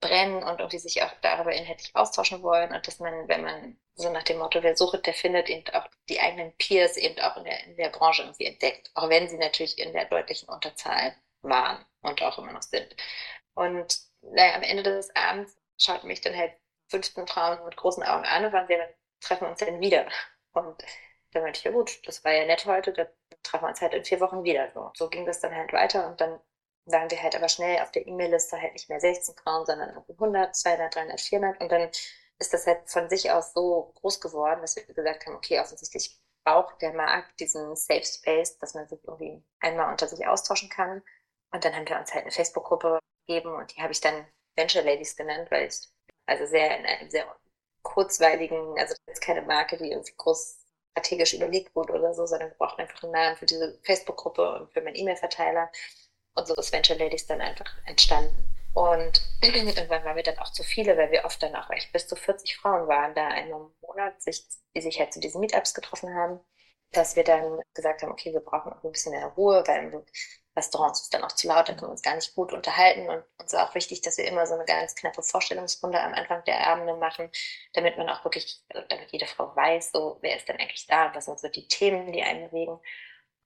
brennen 0.00 0.42
und 0.42 0.60
irgendwie 0.60 0.78
sich 0.78 1.02
auch 1.02 1.12
darüber 1.22 1.52
inhaltlich 1.52 1.94
austauschen 1.94 2.42
wollen 2.42 2.72
und 2.72 2.86
dass 2.86 3.00
man, 3.00 3.28
wenn 3.28 3.42
man 3.42 3.78
so 3.94 4.10
nach 4.10 4.22
dem 4.22 4.38
Motto, 4.38 4.62
wer 4.62 4.76
sucht, 4.76 5.06
der 5.06 5.14
findet, 5.14 5.48
eben 5.48 5.64
auch 5.74 5.86
die 6.08 6.20
eigenen 6.20 6.52
Peers 6.56 6.96
eben 6.96 7.18
auch 7.20 7.36
in 7.36 7.44
der, 7.44 7.64
in 7.64 7.76
der 7.76 7.88
Branche 7.90 8.22
irgendwie 8.22 8.46
entdeckt, 8.46 8.90
auch 8.94 9.08
wenn 9.08 9.28
sie 9.28 9.38
natürlich 9.38 9.78
in 9.78 9.92
der 9.92 10.04
deutlichen 10.04 10.48
Unterzahl 10.48 11.16
waren 11.42 11.84
und 12.02 12.22
auch 12.22 12.38
immer 12.38 12.52
noch 12.52 12.62
sind. 12.62 12.94
Und 13.54 13.98
naja, 14.22 14.54
am 14.54 14.62
Ende 14.62 14.82
des 14.84 15.14
Abends 15.16 15.56
schauten 15.78 16.08
mich 16.08 16.20
dann 16.20 16.36
halt 16.36 16.52
15 16.90 17.26
Frauen 17.26 17.64
mit 17.64 17.76
großen 17.76 18.02
Augen 18.02 18.24
an 18.24 18.44
und 18.44 18.52
waren 18.52 18.66
sehr, 18.68 18.94
treffen 19.20 19.44
wir 19.44 19.50
uns 19.50 19.58
denn 19.58 19.80
wieder. 19.80 20.06
Und 20.52 20.76
dann 21.32 21.42
meinte 21.42 21.58
ich, 21.58 21.64
ja 21.64 21.70
gut, 21.72 22.00
das 22.06 22.24
war 22.24 22.32
ja 22.32 22.46
nett 22.46 22.66
heute, 22.66 22.92
da 22.92 23.06
treffen 23.42 23.64
wir 23.64 23.68
uns 23.68 23.80
halt 23.80 23.94
in 23.94 24.04
vier 24.04 24.20
Wochen 24.20 24.44
wieder. 24.44 24.70
So, 24.72 24.90
so 24.94 25.08
ging 25.08 25.26
das 25.26 25.40
dann 25.40 25.54
halt 25.54 25.72
weiter 25.72 26.06
und 26.08 26.20
dann 26.20 26.40
waren 26.90 27.10
wir 27.10 27.22
halt 27.22 27.36
aber 27.36 27.48
schnell 27.48 27.80
auf 27.82 27.90
der 27.92 28.06
E-Mail-Liste 28.06 28.60
halt 28.60 28.72
nicht 28.72 28.88
mehr 28.88 29.00
16 29.00 29.36
Frauen, 29.36 29.66
sondern 29.66 29.96
100, 30.08 30.56
200, 30.56 30.94
300, 30.94 31.20
400 31.20 31.60
und 31.60 31.70
dann 31.70 31.90
ist 32.38 32.52
das 32.52 32.66
halt 32.66 32.88
von 32.88 33.08
sich 33.08 33.30
aus 33.30 33.52
so 33.52 33.92
groß 33.96 34.20
geworden, 34.20 34.60
dass 34.60 34.76
wir 34.76 34.84
gesagt 34.84 35.26
haben, 35.26 35.36
okay, 35.36 35.60
offensichtlich 35.60 36.20
braucht 36.44 36.80
der 36.82 36.92
Markt 36.92 37.40
diesen 37.40 37.74
Safe 37.76 38.04
Space, 38.04 38.58
dass 38.58 38.74
man 38.74 38.88
sich 38.88 39.00
irgendwie 39.04 39.42
einmal 39.60 39.90
unter 39.90 40.06
sich 40.08 40.26
austauschen 40.26 40.68
kann. 40.68 41.02
Und 41.50 41.64
dann 41.64 41.74
haben 41.74 41.88
wir 41.88 41.98
uns 41.98 42.14
halt 42.14 42.24
eine 42.24 42.32
Facebook-Gruppe 42.32 43.00
gegeben 43.26 43.54
und 43.54 43.76
die 43.76 43.82
habe 43.82 43.92
ich 43.92 44.00
dann 44.00 44.26
Venture 44.56 44.82
Ladies 44.82 45.16
genannt, 45.16 45.50
weil 45.50 45.68
ich 45.68 45.88
also 46.26 46.46
sehr 46.46 46.78
in 46.78 46.86
einem 46.86 47.10
sehr 47.10 47.26
kurzweiligen, 47.82 48.78
also 48.78 48.94
jetzt 49.06 49.20
keine 49.20 49.42
Marke, 49.42 49.76
die 49.76 49.90
irgendwie 49.90 50.14
groß 50.16 50.58
strategisch 50.92 51.34
überlegt 51.34 51.74
wurde 51.76 51.92
oder 51.92 52.12
so, 52.14 52.26
sondern 52.26 52.50
wir 52.50 52.56
brauchten 52.56 52.82
einfach 52.82 53.02
einen 53.02 53.12
Namen 53.12 53.36
für 53.36 53.46
diese 53.46 53.78
Facebook-Gruppe 53.82 54.60
und 54.60 54.72
für 54.72 54.80
meinen 54.82 54.96
E-Mail-Verteiler. 54.96 55.70
Und 56.38 56.46
so 56.46 56.54
ist 56.54 56.72
Venture 56.72 56.96
Ladies 56.96 57.26
dann 57.26 57.40
einfach 57.40 57.70
entstanden. 57.86 58.48
Und 58.74 59.20
irgendwann 59.42 60.04
waren 60.04 60.16
wir 60.16 60.22
dann 60.22 60.38
auch 60.38 60.52
zu 60.52 60.62
viele, 60.62 60.96
weil 60.96 61.10
wir 61.10 61.24
oft 61.24 61.42
dann 61.42 61.56
auch 61.56 61.68
echt 61.70 61.92
bis 61.92 62.06
zu 62.06 62.16
40 62.16 62.56
Frauen 62.56 62.86
waren 62.88 63.14
da 63.14 63.28
in 63.30 63.52
einem 63.52 63.72
Monat, 63.80 64.22
sich, 64.22 64.46
die 64.74 64.80
sich 64.80 64.98
halt 65.00 65.12
zu 65.12 65.20
diesen 65.20 65.40
Meetups 65.40 65.74
getroffen 65.74 66.14
haben, 66.14 66.40
dass 66.92 67.16
wir 67.16 67.24
dann 67.24 67.60
gesagt 67.74 68.02
haben, 68.02 68.12
okay, 68.12 68.32
wir 68.32 68.40
brauchen 68.40 68.72
auch 68.72 68.84
ein 68.84 68.92
bisschen 68.92 69.12
mehr 69.12 69.26
Ruhe, 69.26 69.62
weil 69.66 70.04
Restaurants 70.56 71.02
ist 71.02 71.14
dann 71.14 71.24
auch 71.24 71.32
zu 71.32 71.48
laut, 71.48 71.68
dann 71.68 71.76
können 71.76 71.88
wir 71.88 71.92
uns 71.92 72.02
gar 72.02 72.14
nicht 72.14 72.34
gut 72.34 72.52
unterhalten. 72.52 73.08
Und 73.08 73.24
uns 73.40 73.52
war 73.52 73.68
auch 73.68 73.74
wichtig, 73.74 74.00
dass 74.02 74.18
wir 74.18 74.26
immer 74.26 74.46
so 74.46 74.54
eine 74.54 74.64
ganz 74.64 74.94
knappe 74.94 75.22
Vorstellungsrunde 75.22 76.00
am 76.00 76.14
Anfang 76.14 76.44
der 76.44 76.66
Abende 76.66 76.94
machen, 76.96 77.30
damit 77.74 77.98
man 77.98 78.08
auch 78.08 78.24
wirklich, 78.24 78.62
also 78.68 78.86
damit 78.88 79.10
jede 79.12 79.26
Frau 79.26 79.54
weiß, 79.54 79.92
so, 79.92 80.18
wer 80.20 80.36
ist 80.36 80.48
denn 80.48 80.58
eigentlich 80.58 80.86
da, 80.86 81.14
was 81.14 81.26
sind 81.26 81.40
so 81.40 81.48
die 81.48 81.68
Themen, 81.68 82.12
die 82.12 82.22
einen 82.22 82.50
bewegen. 82.50 82.80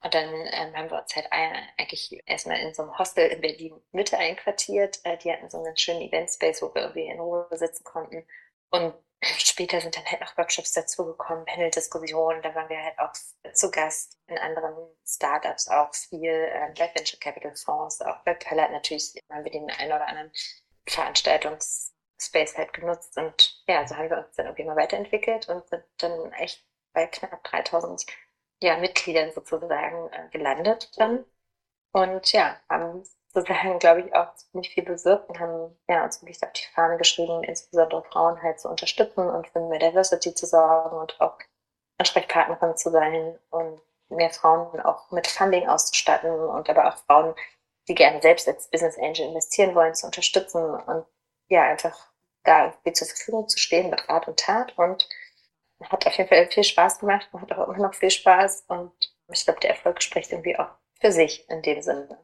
Und 0.03 0.15
dann 0.15 0.29
ähm, 0.51 0.77
haben 0.77 0.91
wir 0.91 1.01
uns 1.01 1.15
halt 1.15 1.29
eigentlich 1.31 2.21
erstmal 2.27 2.59
in 2.59 2.75
so 2.75 2.83
einem 2.83 2.99
Hostel 2.99 3.29
in 3.29 3.41
Berlin 3.41 3.81
Mitte 3.93 4.19
einquartiert. 4.19 5.01
Äh, 5.05 5.17
die 5.19 5.33
hatten 5.33 5.49
so 5.49 5.63
einen 5.63 5.77
schönen 5.77 6.03
Event-Space, 6.03 6.61
wo 6.61 6.75
wir 6.75 6.83
irgendwie 6.83 7.07
in 7.07 7.21
Ruhe 7.21 7.47
sitzen 7.53 7.85
konnten. 7.85 8.27
Und 8.71 8.95
später 9.23 9.81
sind 9.81 9.97
dann 9.97 10.05
halt 10.05 10.21
noch 10.21 10.37
Workshops 10.37 10.73
dazugekommen, 10.73 11.45
Panel-Diskussionen. 11.45 12.43
Da 12.43 12.53
waren 12.55 12.69
wir 12.69 12.83
halt 12.83 12.99
auch 12.99 13.13
zu 13.55 13.71
Gast 13.71 14.19
in 14.27 14.39
anderen 14.39 14.75
Startups, 15.07 15.69
auch 15.69 15.95
viel 15.95 16.31
äh, 16.31 16.73
bei 16.77 16.91
Venture 16.95 17.21
Capital 17.21 17.55
Fonds, 17.55 18.01
auch 18.03 18.25
bei 18.25 18.35
Pellet 18.35 18.73
natürlich 18.73 19.15
haben 19.31 19.45
wir 19.45 19.53
den 19.53 19.71
einen 19.71 19.93
oder 19.93 20.09
anderen 20.09 20.33
Veranstaltungsspace 20.89 22.57
halt 22.57 22.73
genutzt. 22.73 23.17
Und 23.17 23.63
ja, 23.69 23.87
so 23.87 23.97
haben 23.97 24.11
wir 24.11 24.19
uns 24.19 24.35
dann 24.35 24.47
irgendwie 24.47 24.65
mal 24.65 24.77
weiterentwickelt 24.77 25.49
und 25.49 25.69
sind 25.69 25.85
dann 25.99 26.33
echt 26.33 26.67
bei 26.93 27.07
knapp 27.07 27.45
3000 27.45 28.05
ja, 28.63 28.77
Mitgliedern 28.79 29.33
sozusagen 29.33 30.09
äh, 30.13 30.29
gelandet 30.31 30.91
dann. 30.99 31.25
Und 31.93 32.33
ja, 32.33 32.57
haben 32.69 33.05
sozusagen, 33.35 33.79
glaube 33.79 34.03
ich, 34.03 34.15
auch 34.15 34.35
ziemlich 34.35 34.73
viel 34.75 34.85
bewirkt 34.85 35.29
und 35.29 35.41
haben 35.41 35.77
ja, 35.89 36.05
uns 36.05 36.23
wirklich 36.23 36.43
auf 36.43 36.53
die 36.53 36.67
Fahne 36.75 36.97
geschrieben, 36.97 37.43
insbesondere 37.45 38.03
Frauen 38.05 38.43
halt 38.43 38.61
zu 38.61 38.69
unterstützen 38.69 39.29
und 39.29 39.49
für 39.49 39.61
mehr 39.61 39.79
Diversity 39.79 40.35
zu 40.35 40.47
sorgen 40.47 40.97
und 40.97 41.21
auch 41.21 41.39
Ansprechpartnerin 41.99 42.77
zu 42.77 42.91
sein 42.91 43.39
und 43.51 43.81
mehr 44.09 44.31
Frauen 44.31 44.81
auch 44.81 45.11
mit 45.11 45.27
Funding 45.27 45.69
auszustatten 45.69 46.31
und 46.31 46.69
aber 46.69 46.89
auch 46.89 46.97
Frauen, 47.07 47.35
die 47.89 47.95
gerne 47.95 48.21
selbst 48.23 48.49
als 48.49 48.69
Business 48.69 48.99
Angel 48.99 49.27
investieren 49.29 49.75
wollen, 49.75 49.95
zu 49.95 50.07
unterstützen 50.07 50.63
und 50.63 51.07
ja, 51.49 51.63
einfach 51.63 52.09
da 52.45 52.73
zur 52.93 53.07
Verfügung 53.07 53.49
zu 53.49 53.59
stehen 53.59 53.91
mit 53.91 54.09
Rat 54.09 54.29
und 54.29 54.39
Tat 54.39 54.77
und 54.79 55.09
hat 55.91 56.07
auf 56.07 56.17
jeden 56.17 56.29
Fall 56.29 56.49
viel 56.51 56.65
Spaß 56.65 56.99
gemacht 56.99 57.29
und 57.33 57.41
hat 57.43 57.53
auch 57.53 57.69
immer 57.69 57.89
noch 57.89 57.95
viel 57.95 58.11
Spaß. 58.11 58.65
Und 58.69 58.93
ich 59.33 59.45
glaube, 59.45 59.61
der 59.61 59.71
Erfolg 59.71 60.03
spricht 60.03 60.33
irgendwie 60.33 60.59
auch 60.59 60.69
für 61.01 61.13
sich 61.13 61.45
in 61.49 61.63
dem 61.63 61.83
Sinne. 61.83 62.19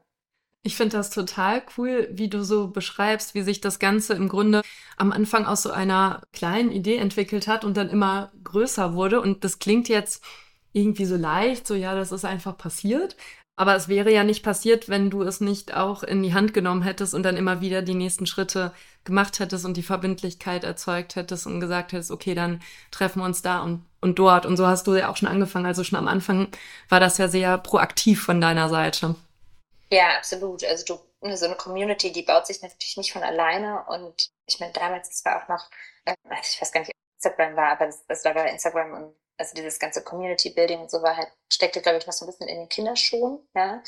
Ich 0.62 0.76
finde 0.76 0.96
das 0.96 1.10
total 1.10 1.62
cool, 1.76 2.08
wie 2.10 2.28
du 2.28 2.42
so 2.42 2.68
beschreibst, 2.68 3.34
wie 3.34 3.42
sich 3.42 3.60
das 3.60 3.78
Ganze 3.78 4.14
im 4.14 4.28
Grunde 4.28 4.62
am 4.96 5.12
Anfang 5.12 5.46
aus 5.46 5.62
so 5.62 5.70
einer 5.70 6.22
kleinen 6.32 6.72
Idee 6.72 6.96
entwickelt 6.96 7.46
hat 7.46 7.64
und 7.64 7.76
dann 7.76 7.88
immer 7.88 8.32
größer 8.42 8.94
wurde. 8.94 9.20
Und 9.20 9.44
das 9.44 9.60
klingt 9.60 9.88
jetzt 9.88 10.22
irgendwie 10.72 11.04
so 11.04 11.16
leicht, 11.16 11.66
so 11.66 11.74
ja, 11.74 11.94
das 11.94 12.12
ist 12.12 12.24
einfach 12.24 12.58
passiert. 12.58 13.16
Aber 13.56 13.74
es 13.74 13.88
wäre 13.88 14.12
ja 14.12 14.24
nicht 14.24 14.44
passiert, 14.44 14.88
wenn 14.88 15.10
du 15.10 15.22
es 15.22 15.40
nicht 15.40 15.74
auch 15.74 16.02
in 16.02 16.22
die 16.22 16.34
Hand 16.34 16.54
genommen 16.54 16.82
hättest 16.82 17.14
und 17.14 17.24
dann 17.24 17.36
immer 17.36 17.60
wieder 17.60 17.82
die 17.82 17.94
nächsten 17.94 18.26
Schritte 18.26 18.72
gemacht 19.08 19.40
hättest 19.40 19.64
und 19.64 19.76
die 19.76 19.82
Verbindlichkeit 19.82 20.62
erzeugt 20.62 21.16
hättest 21.16 21.46
und 21.46 21.58
gesagt 21.58 21.92
hättest, 21.92 22.12
okay, 22.12 22.34
dann 22.34 22.62
treffen 22.92 23.20
wir 23.20 23.24
uns 23.24 23.42
da 23.42 23.62
und, 23.62 23.84
und 24.00 24.18
dort. 24.20 24.46
Und 24.46 24.56
so 24.56 24.66
hast 24.66 24.86
du 24.86 24.94
ja 24.94 25.08
auch 25.08 25.16
schon 25.16 25.28
angefangen. 25.28 25.66
Also 25.66 25.82
schon 25.82 25.98
am 25.98 26.06
Anfang 26.06 26.48
war 26.88 27.00
das 27.00 27.18
ja 27.18 27.26
sehr 27.26 27.58
proaktiv 27.58 28.22
von 28.22 28.40
deiner 28.40 28.68
Seite. 28.68 29.16
Ja, 29.90 30.16
absolut. 30.16 30.64
Also 30.64 30.84
du, 30.84 31.34
so 31.34 31.46
eine 31.46 31.56
Community, 31.56 32.12
die 32.12 32.22
baut 32.22 32.46
sich 32.46 32.62
natürlich 32.62 32.96
nicht 32.96 33.12
von 33.12 33.24
alleine. 33.24 33.84
Und 33.88 34.30
ich 34.46 34.60
meine, 34.60 34.72
damals, 34.72 35.10
es 35.10 35.24
war 35.24 35.42
auch 35.42 35.48
noch, 35.48 35.68
äh, 36.04 36.14
ich 36.42 36.60
weiß 36.60 36.70
gar 36.70 36.80
nicht, 36.80 36.90
ob 36.90 37.16
Instagram 37.16 37.56
war, 37.56 37.72
aber 37.72 37.86
das, 37.86 38.06
das 38.06 38.24
war 38.24 38.34
bei 38.34 38.48
Instagram 38.48 38.92
und 38.92 39.16
also 39.38 39.54
dieses 39.54 39.78
ganze 39.78 40.02
Community 40.02 40.50
Building 40.50 40.80
und 40.80 40.90
so 40.90 41.00
war 41.02 41.16
halt, 41.16 41.28
steckte, 41.52 41.80
glaube 41.80 41.98
ich, 41.98 42.06
noch 42.06 42.12
so 42.12 42.24
ein 42.24 42.28
bisschen 42.28 42.48
in 42.48 42.58
den 42.58 42.68
Kinderschuhen, 42.68 43.38
ja. 43.54 43.82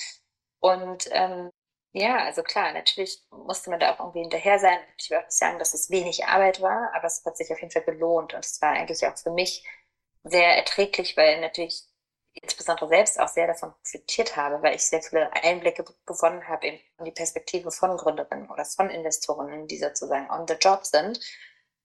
Und 0.60 1.08
ähm, 1.10 1.50
ja, 1.92 2.24
also 2.24 2.42
klar, 2.42 2.72
natürlich 2.72 3.20
musste 3.30 3.70
man 3.70 3.80
da 3.80 3.92
auch 3.92 3.98
irgendwie 3.98 4.20
hinterher 4.20 4.58
sein. 4.60 4.78
Ich 4.96 5.10
nicht 5.10 5.32
sagen, 5.32 5.58
dass 5.58 5.74
es 5.74 5.90
wenig 5.90 6.24
Arbeit 6.24 6.60
war, 6.60 6.92
aber 6.94 7.06
es 7.06 7.24
hat 7.24 7.36
sich 7.36 7.52
auf 7.52 7.60
jeden 7.60 7.72
Fall 7.72 7.82
gelohnt. 7.82 8.32
Und 8.32 8.44
es 8.44 8.62
war 8.62 8.70
eigentlich 8.70 9.04
auch 9.06 9.16
für 9.18 9.30
mich 9.32 9.66
sehr 10.22 10.56
erträglich, 10.56 11.16
weil 11.16 11.40
natürlich 11.40 11.82
insbesondere 12.34 12.88
selbst 12.88 13.18
auch 13.18 13.28
sehr 13.28 13.48
davon 13.48 13.72
profitiert 13.82 14.36
habe, 14.36 14.62
weil 14.62 14.76
ich 14.76 14.84
sehr 14.84 15.02
viele 15.02 15.32
Einblicke 15.32 15.84
gewonnen 16.06 16.46
habe 16.46 16.68
in 16.68 17.04
die 17.04 17.10
Perspektive 17.10 17.72
von 17.72 17.96
Gründerinnen 17.96 18.48
oder 18.50 18.64
von 18.64 18.88
Investorinnen, 18.88 19.66
die 19.66 19.78
sozusagen 19.78 20.30
on 20.30 20.46
the 20.46 20.54
job 20.54 20.86
sind. 20.86 21.18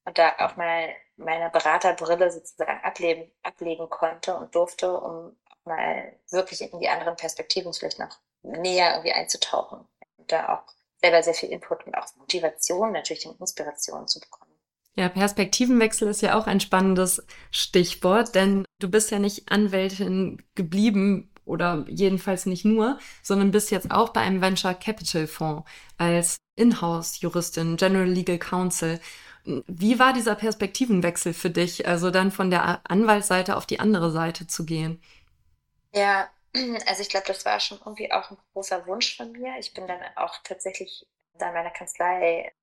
Und 0.06 0.18
da 0.20 0.36
auch 0.38 0.56
mal 0.56 0.96
meine 1.16 1.50
Beraterbrille 1.50 2.32
sozusagen 2.32 2.80
ablegen, 2.84 3.32
ablegen 3.42 3.90
konnte 3.90 4.36
und 4.36 4.54
durfte, 4.54 5.00
um 5.00 5.36
mal 5.64 6.20
wirklich 6.30 6.62
in 6.62 6.80
die 6.80 6.90
anderen 6.90 7.16
Perspektiven 7.16 7.74
vielleicht 7.74 7.98
noch 7.98 8.20
näher 8.44 8.92
irgendwie 8.92 9.14
einzutauchen 9.14 9.88
und 10.26 10.32
da 10.32 10.50
auch 10.50 10.64
selber 11.02 11.22
sehr 11.22 11.34
viel 11.34 11.50
Input 11.50 11.86
und 11.86 11.96
auch 11.96 12.08
Motivation, 12.18 12.92
natürlich 12.92 13.28
und 13.28 13.40
Inspiration 13.40 14.08
zu 14.08 14.20
bekommen. 14.20 14.52
Ja, 14.98 15.10
Perspektivenwechsel 15.10 16.08
ist 16.08 16.22
ja 16.22 16.38
auch 16.38 16.48
ein 16.48 16.62
spannendes 16.62 17.26
Stichwort, 17.52 18.34
denn 18.34 18.66
du 18.80 18.90
bist 18.90 19.12
ja 19.12 19.20
nicht 19.20 19.52
Anwältin 19.52 20.42
geblieben 20.56 21.30
oder 21.44 21.86
jedenfalls 21.90 22.46
nicht 22.46 22.66
nur, 22.66 22.98
sondern 23.22 23.52
bist 23.52 23.72
jetzt 23.72 23.92
auch 23.92 24.10
bei 24.10 24.22
einem 24.22 24.42
Venture 24.42 24.74
Capital 24.74 25.28
Fonds 25.28 25.70
als 25.98 26.38
Inhouse-Juristin, 26.56 27.76
General 27.76 28.08
Legal 28.08 28.40
Counsel. 28.40 29.00
Wie 29.44 30.00
war 30.00 30.14
dieser 30.14 30.34
Perspektivenwechsel 30.34 31.34
für 31.34 31.52
dich, 31.52 31.88
also 31.88 32.10
dann 32.10 32.32
von 32.32 32.50
der 32.50 32.80
Anwaltsseite 32.90 33.58
auf 33.58 33.66
die 33.66 33.82
andere 33.82 34.12
Seite 34.12 34.48
zu 34.48 34.66
gehen? 34.66 35.02
Ja, 35.94 36.30
also 36.88 37.02
ich 37.02 37.10
glaube, 37.10 37.28
das 37.28 37.46
war 37.46 37.60
schon 37.60 37.80
irgendwie 37.80 38.12
auch 38.12 38.32
ein 38.32 38.38
großer 38.54 38.86
Wunsch 38.88 39.18
von 39.18 39.32
mir. 39.32 39.58
Ich 39.60 39.74
bin 39.74 39.88
dann 39.88 40.02
auch 40.16 40.38
tatsächlich 40.44 41.08
da 41.34 41.50
in 41.50 41.54
meiner 41.54 41.72
Kanzlei 41.72 42.54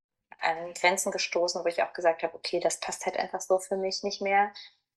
an 0.41 0.75
Grenzen 0.75 1.13
gestoßen, 1.13 1.63
wo 1.63 1.69
ich 1.69 1.83
auch 1.83 1.93
gesagt 1.93 2.23
habe, 2.23 2.35
okay, 2.35 2.59
das 2.59 2.81
passt 2.81 3.07
halt 3.07 3.17
einfach 3.17 3.41
so 3.41 3.59
für 3.59 3.77
mich 3.77 4.03
nicht 4.03 4.23
mehr. 4.23 4.53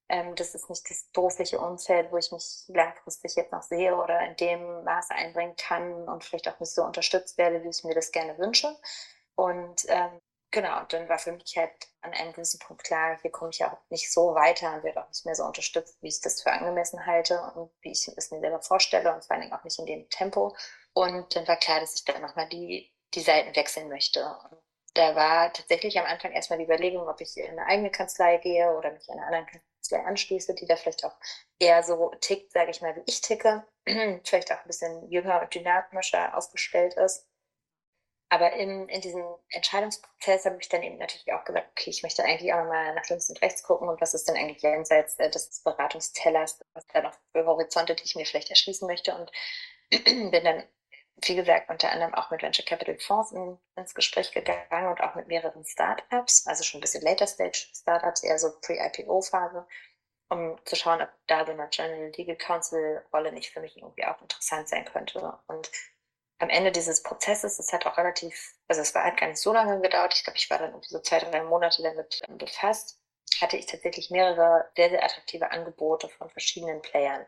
Ähm, 0.08 0.34
das 0.36 0.54
ist 0.54 0.70
nicht 0.70 0.88
das 0.88 1.04
berufliche 1.12 1.58
Umfeld, 1.58 2.10
wo 2.12 2.16
ich 2.16 2.32
mich 2.32 2.64
langfristig 2.68 3.34
jetzt 3.36 3.52
noch 3.52 3.62
sehe 3.62 3.94
oder 3.96 4.20
in 4.20 4.36
dem 4.36 4.84
Maße 4.84 5.14
einbringen 5.14 5.56
kann 5.56 6.08
und 6.08 6.24
vielleicht 6.24 6.48
auch 6.48 6.58
nicht 6.60 6.72
so 6.72 6.84
unterstützt 6.84 7.38
werde, 7.38 7.62
wie 7.64 7.68
ich 7.68 7.84
mir 7.84 7.94
das 7.94 8.12
gerne 8.12 8.38
wünsche. 8.38 8.76
Und 9.34 9.84
ähm, 9.88 10.20
Genau, 10.56 10.84
dann 10.88 11.06
war 11.10 11.18
für 11.18 11.32
mich 11.32 11.54
halt 11.58 11.70
an 12.00 12.14
einem 12.14 12.32
gewissen 12.32 12.58
Punkt 12.58 12.82
klar, 12.82 13.18
hier 13.20 13.30
komme 13.30 13.50
ich 13.50 13.58
ja 13.58 13.74
auch 13.74 13.90
nicht 13.90 14.10
so 14.10 14.34
weiter 14.34 14.72
und 14.72 14.84
werde 14.84 15.02
auch 15.02 15.08
nicht 15.08 15.26
mehr 15.26 15.34
so 15.34 15.44
unterstützt, 15.44 15.98
wie 16.00 16.08
ich 16.08 16.22
das 16.22 16.40
für 16.40 16.50
angemessen 16.50 17.04
halte 17.04 17.38
und 17.56 17.70
wie 17.82 17.92
ich 17.92 18.08
es 18.16 18.30
mir 18.30 18.40
selber 18.40 18.62
vorstelle 18.62 19.12
und 19.14 19.22
vor 19.22 19.32
allen 19.32 19.42
Dingen 19.42 19.52
auch 19.52 19.64
nicht 19.64 19.78
in 19.78 19.84
dem 19.84 20.08
Tempo. 20.08 20.56
Und 20.94 21.36
dann 21.36 21.46
war 21.46 21.58
klar, 21.58 21.80
dass 21.80 21.94
ich 21.94 22.06
dann 22.06 22.22
nochmal 22.22 22.48
die, 22.48 22.90
die 23.12 23.20
Seiten 23.20 23.54
wechseln 23.54 23.90
möchte. 23.90 24.24
Und 24.24 24.58
da 24.94 25.14
war 25.14 25.52
tatsächlich 25.52 25.98
am 25.98 26.06
Anfang 26.06 26.32
erstmal 26.32 26.58
die 26.58 26.64
Überlegung, 26.64 27.06
ob 27.06 27.20
ich 27.20 27.36
in 27.36 27.50
eine 27.50 27.66
eigene 27.66 27.90
Kanzlei 27.90 28.38
gehe 28.38 28.74
oder 28.78 28.92
mich 28.92 29.10
einer 29.10 29.26
anderen 29.26 29.46
Kanzlei 29.46 30.06
anschließe, 30.06 30.54
die 30.54 30.64
da 30.64 30.76
vielleicht 30.76 31.04
auch 31.04 31.18
eher 31.58 31.82
so 31.82 32.14
tickt, 32.22 32.52
sage 32.52 32.70
ich 32.70 32.80
mal, 32.80 32.96
wie 32.96 33.02
ich 33.04 33.20
ticke, 33.20 33.66
vielleicht 34.24 34.50
auch 34.52 34.60
ein 34.60 34.68
bisschen 34.68 35.10
jünger 35.10 35.42
und 35.42 35.54
dynamischer 35.54 36.34
aufgestellt 36.34 36.94
ist. 36.94 37.26
Aber 38.28 38.52
in, 38.54 38.88
in 38.88 39.00
diesem 39.00 39.24
Entscheidungsprozess 39.50 40.46
habe 40.46 40.58
ich 40.60 40.68
dann 40.68 40.82
eben 40.82 40.98
natürlich 40.98 41.32
auch 41.32 41.44
gesagt, 41.44 41.68
okay, 41.70 41.90
ich 41.90 42.02
möchte 42.02 42.24
eigentlich 42.24 42.52
auch 42.52 42.64
mal 42.64 42.94
nach 42.94 43.08
links 43.08 43.28
und 43.28 43.40
rechts 43.40 43.62
gucken 43.62 43.88
und 43.88 44.00
was 44.00 44.14
ist 44.14 44.28
denn 44.28 44.36
eigentlich 44.36 44.62
jenseits 44.62 45.16
äh, 45.18 45.30
des 45.30 45.62
Beratungstellers, 45.62 46.58
was 46.74 46.86
da 46.92 47.02
noch 47.02 47.14
für 47.32 47.46
Horizonte, 47.46 47.94
die 47.94 48.04
ich 48.04 48.16
mir 48.16 48.26
vielleicht 48.26 48.50
erschließen 48.50 48.88
möchte 48.88 49.14
und 49.14 49.30
bin 50.04 50.44
dann, 50.44 50.64
wie 51.22 51.36
gesagt, 51.36 51.70
unter 51.70 51.90
anderem 51.92 52.14
auch 52.14 52.30
mit 52.32 52.42
Venture 52.42 52.64
Capital 52.64 52.98
Fonds 52.98 53.30
in, 53.30 53.58
ins 53.76 53.94
Gespräch 53.94 54.32
gegangen 54.32 54.88
und 54.88 55.00
auch 55.02 55.14
mit 55.14 55.28
mehreren 55.28 55.64
Startups, 55.64 56.46
also 56.48 56.64
schon 56.64 56.78
ein 56.78 56.82
bisschen 56.82 57.02
later 57.02 57.28
Stage 57.28 57.68
Startups, 57.74 58.24
eher 58.24 58.40
so 58.40 58.50
Pre-IPO-Phase, 58.60 59.68
um 60.30 60.58
zu 60.64 60.74
schauen, 60.74 61.00
ob 61.00 61.10
da 61.28 61.46
so 61.46 61.52
eine 61.52 61.68
General 61.68 62.10
Legal 62.16 62.36
Counsel 62.36 63.04
Rolle 63.12 63.30
nicht 63.30 63.52
für 63.52 63.60
mich 63.60 63.76
irgendwie 63.76 64.04
auch 64.04 64.20
interessant 64.20 64.68
sein 64.68 64.84
könnte. 64.84 65.38
Und 65.46 65.70
am 66.38 66.50
Ende 66.50 66.72
dieses 66.72 67.02
Prozesses, 67.02 67.58
es 67.58 67.72
hat 67.72 67.86
auch 67.86 67.96
relativ, 67.96 68.54
also 68.68 68.82
es 68.82 68.94
war 68.94 69.04
halt 69.04 69.18
gar 69.18 69.28
nicht 69.28 69.40
so 69.40 69.52
lange 69.52 69.80
gedauert, 69.80 70.14
ich 70.14 70.24
glaube, 70.24 70.36
ich 70.38 70.50
war 70.50 70.58
dann 70.58 70.70
irgendwie 70.70 70.88
so 70.88 71.00
zwei, 71.00 71.18
drei 71.18 71.42
Monate 71.42 71.82
damit 71.82 72.22
ähm, 72.28 72.38
befasst, 72.38 73.00
hatte 73.40 73.56
ich 73.56 73.66
tatsächlich 73.66 74.10
mehrere 74.10 74.70
sehr, 74.76 74.90
sehr 74.90 75.04
attraktive 75.04 75.50
Angebote 75.50 76.08
von 76.08 76.30
verschiedenen 76.30 76.82
Playern. 76.82 77.26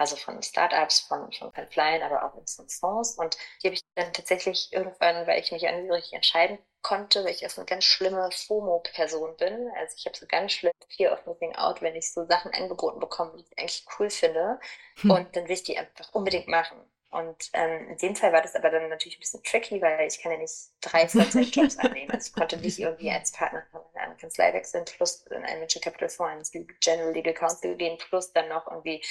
Also 0.00 0.14
von 0.14 0.40
Startups, 0.44 1.00
von, 1.00 1.32
von 1.32 1.52
Kanzleien, 1.52 2.02
aber 2.02 2.22
auch 2.22 2.32
von 2.46 2.68
Fonds. 2.68 3.18
Und 3.18 3.36
die 3.60 3.66
habe 3.66 3.74
ich 3.74 3.82
dann 3.96 4.12
tatsächlich 4.12 4.72
irgendwann, 4.72 5.26
weil 5.26 5.40
ich 5.40 5.50
mich 5.50 5.66
an 5.66 5.90
richtig 5.90 6.12
entscheiden 6.12 6.58
konnte, 6.82 7.24
weil 7.24 7.32
ich 7.32 7.42
erst 7.42 7.58
eine 7.58 7.66
ganz 7.66 7.82
schlimme 7.82 8.30
FOMO-Person 8.30 9.36
bin. 9.38 9.68
Also 9.76 9.96
ich 9.96 10.06
habe 10.06 10.16
so 10.16 10.26
ganz 10.28 10.52
schlimm 10.52 10.72
Fear 10.96 11.12
of 11.12 11.26
Missing 11.26 11.56
Out, 11.56 11.82
wenn 11.82 11.96
ich 11.96 12.12
so 12.12 12.24
Sachen 12.26 12.54
angeboten 12.54 13.00
bekomme, 13.00 13.32
die 13.36 13.42
ich 13.42 13.58
eigentlich 13.58 13.86
cool 13.98 14.08
finde. 14.08 14.60
Hm. 15.00 15.10
Und 15.10 15.34
dann 15.34 15.48
will 15.48 15.54
ich 15.54 15.64
die 15.64 15.76
einfach 15.76 16.14
unbedingt 16.14 16.46
machen. 16.46 16.78
Und 17.10 17.50
ähm, 17.54 17.88
in 17.88 17.96
dem 17.96 18.16
Fall 18.16 18.32
war 18.32 18.42
das 18.42 18.54
aber 18.54 18.70
dann 18.70 18.88
natürlich 18.90 19.16
ein 19.16 19.20
bisschen 19.20 19.42
tricky, 19.42 19.80
weil 19.80 20.06
ich 20.06 20.20
kann 20.20 20.32
ja 20.32 20.38
nicht 20.38 20.54
drei 20.82 21.08
Vollzeitjobs 21.08 21.78
annehmen. 21.78 22.10
Also 22.10 22.28
ich 22.28 22.34
konnte 22.34 22.58
nicht 22.58 22.78
irgendwie 22.78 23.10
als 23.10 23.32
Partner 23.32 23.64
von 23.70 23.80
einer 23.94 24.14
Kanzlei 24.16 24.52
wechseln, 24.52 24.84
plus 24.84 25.26
in 25.28 25.42
ein 25.44 25.60
Venture 25.60 25.80
Capital 25.80 26.10
Fonds 26.10 26.52
General 26.52 27.12
Legal 27.12 27.32
Counsel 27.32 27.76
gehen, 27.76 27.96
plus 27.96 28.32
dann 28.32 28.48
noch 28.48 28.66
irgendwie 28.70 29.02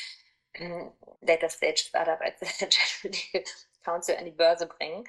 ein 0.53 0.91
Data 1.21 1.49
Stage 1.49 1.85
Startup 1.87 2.21
als 2.21 2.39
General 2.59 3.03
Legal 3.03 3.43
Counsel 3.83 4.17
an 4.17 4.25
die 4.25 4.31
Börse 4.31 4.67
bringen, 4.67 5.03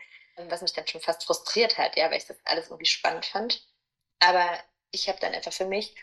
was 0.48 0.62
mich 0.62 0.72
dann 0.72 0.86
schon 0.86 1.02
fast 1.02 1.24
frustriert 1.24 1.76
hat, 1.76 1.96
ja, 1.96 2.10
weil 2.10 2.18
ich 2.18 2.26
das 2.26 2.38
alles 2.44 2.68
irgendwie 2.68 2.86
spannend 2.86 3.26
fand. 3.26 3.68
Aber 4.20 4.58
ich 4.92 5.08
habe 5.08 5.18
dann 5.20 5.34
einfach 5.34 5.52
für 5.52 5.66
mich, 5.66 5.94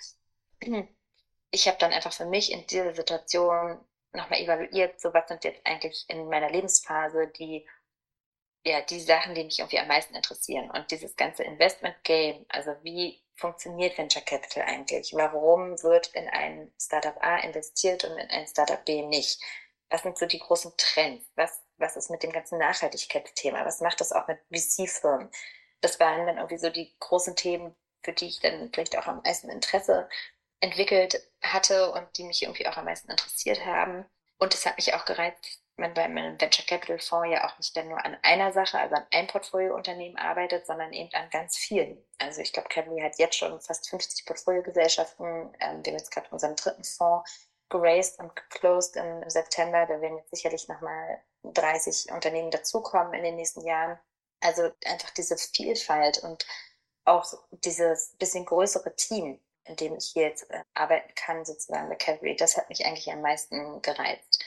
ich 1.51 1.68
habe 1.68 1.77
dann 1.80 1.94
einfach 1.94 2.13
für 2.13 2.25
mich 2.25 2.51
in 2.51 2.68
dieser 2.68 2.94
Situation 2.94 3.80
nochmal 4.15 4.39
evaluiert, 4.39 5.00
so 5.00 5.13
was 5.13 5.27
sind 5.27 5.43
jetzt 5.43 5.65
eigentlich 5.65 6.05
in 6.07 6.27
meiner 6.29 6.50
Lebensphase 6.50 7.27
die, 7.27 7.67
ja, 8.65 8.81
die 8.81 9.00
Sachen, 9.00 9.36
die 9.36 9.43
mich 9.43 9.60
irgendwie 9.60 9.79
am 9.79 9.88
meisten 9.88 10.15
interessieren. 10.15 10.72
Und 10.72 10.89
dieses 10.91 11.15
ganze 11.15 11.43
Investment 11.43 11.95
Game, 12.03 12.45
also 12.50 12.72
wie 12.84 13.22
funktioniert 13.36 13.98
Venture 13.98 14.22
Capital 14.22 14.63
eigentlich? 14.63 15.13
Warum 15.13 15.81
wird 15.84 16.07
in 16.13 16.27
ein 16.29 16.72
Startup 16.79 17.15
A 17.22 17.38
investiert 17.38 18.03
und 18.05 18.17
in 18.17 18.29
ein 18.29 18.48
Startup 18.48 18.84
B 18.86 19.01
nicht? 19.03 19.41
Was 19.89 20.03
sind 20.03 20.17
so 20.17 20.25
die 20.25 20.39
großen 20.39 20.74
Trends? 20.77 21.29
Was, 21.36 21.62
was 21.77 21.95
ist 21.95 22.10
mit 22.10 22.24
dem 22.24 22.31
ganzen 22.31 22.57
Nachhaltigkeitsthema? 22.57 23.65
Was 23.65 23.81
macht 23.81 24.01
das 24.01 24.12
auch 24.12 24.27
mit 24.27 24.39
VC-Firmen? 24.51 25.29
Das 25.81 26.00
waren 26.00 26.25
dann 26.25 26.38
irgendwie 26.38 26.57
so 26.57 26.69
die 26.69 26.95
großen 27.00 27.36
Themen, 27.36 27.75
für 28.03 28.13
die 28.13 28.27
ich 28.27 28.39
dann 28.39 28.72
vielleicht 28.74 28.98
auch 28.98 29.07
am 29.07 29.22
meisten 29.24 29.50
Interesse 29.50 30.10
entwickelt 30.60 31.22
hatte 31.54 31.92
und 31.92 32.06
die 32.18 32.24
mich 32.24 32.44
irgendwie 32.44 32.68
auch 32.68 32.78
am 32.78 32.86
meisten 32.86 33.10
interessiert 33.10 33.66
haben. 33.66 34.06
Und 34.38 34.54
es 34.54 34.66
hat 34.66 34.78
mich 34.78 34.94
auch 34.94 35.06
gereizt, 35.06 35.62
man 35.78 35.94
bei 35.94 36.04
einem 36.04 36.40
Venture 36.40 36.66
Capital 36.66 37.00
Fonds 37.00 37.30
ja 37.32 37.48
auch 37.48 37.58
nicht 37.58 37.75
dann 37.75 37.90
nur 37.90 38.04
an 38.04 38.18
einer 38.22 38.52
Sache, 38.54 38.80
also 38.80 38.96
an 38.96 39.06
einem 39.12 39.28
Portfoliounternehmen 39.28 40.18
arbeitet, 40.18 40.66
sondern 40.66 40.94
eben 40.94 41.14
an 41.14 41.30
ganz 41.30 41.58
vielen. 41.58 41.98
Also 42.18 42.42
ich 42.42 42.54
glaube, 42.54 42.70
Cavalry 42.70 43.02
hat 43.02 43.20
jetzt 43.20 43.38
schon 43.38 43.60
fast 43.60 43.90
50 43.90 44.25
Portfoliogesellschaften. 44.25 45.25
Ähm, 45.60 45.84
wir 45.84 45.92
haben 45.92 46.00
jetzt 46.00 46.12
gerade 46.12 46.30
unseren 46.32 46.56
dritten 46.56 46.84
Fonds 46.84 47.50
geraced 47.70 48.20
und 48.20 48.36
geclosed 48.36 48.96
im 48.96 49.30
September. 49.30 49.86
Da 49.86 50.00
werden 50.02 50.18
jetzt 50.18 50.32
sicherlich 50.32 50.68
nochmal 50.68 51.22
30 51.44 52.12
Unternehmen 52.12 52.52
dazukommen 52.52 53.14
in 53.14 53.24
den 53.24 53.36
nächsten 53.36 53.66
Jahren. 53.66 54.00
Also 54.42 54.72
einfach 54.86 55.10
diese 55.12 55.38
Vielfalt 55.38 56.20
und 56.20 56.46
auch 57.06 57.25
dieses 57.52 58.16
bisschen 58.18 58.46
größere 58.46 58.96
Team, 58.96 59.40
in 59.65 59.75
dem 59.75 59.95
ich 59.95 60.12
hier 60.13 60.24
jetzt 60.24 60.50
äh, 60.51 60.63
arbeiten 60.74 61.13
kann, 61.15 61.45
sozusagen 61.45 61.89
bei 61.89 61.95
Cavalry, 61.95 62.36
das 62.36 62.57
hat 62.57 62.69
mich 62.69 62.86
eigentlich 62.86 63.12
am 63.12 63.22
meisten 63.22 63.81
gereizt. 63.81 64.43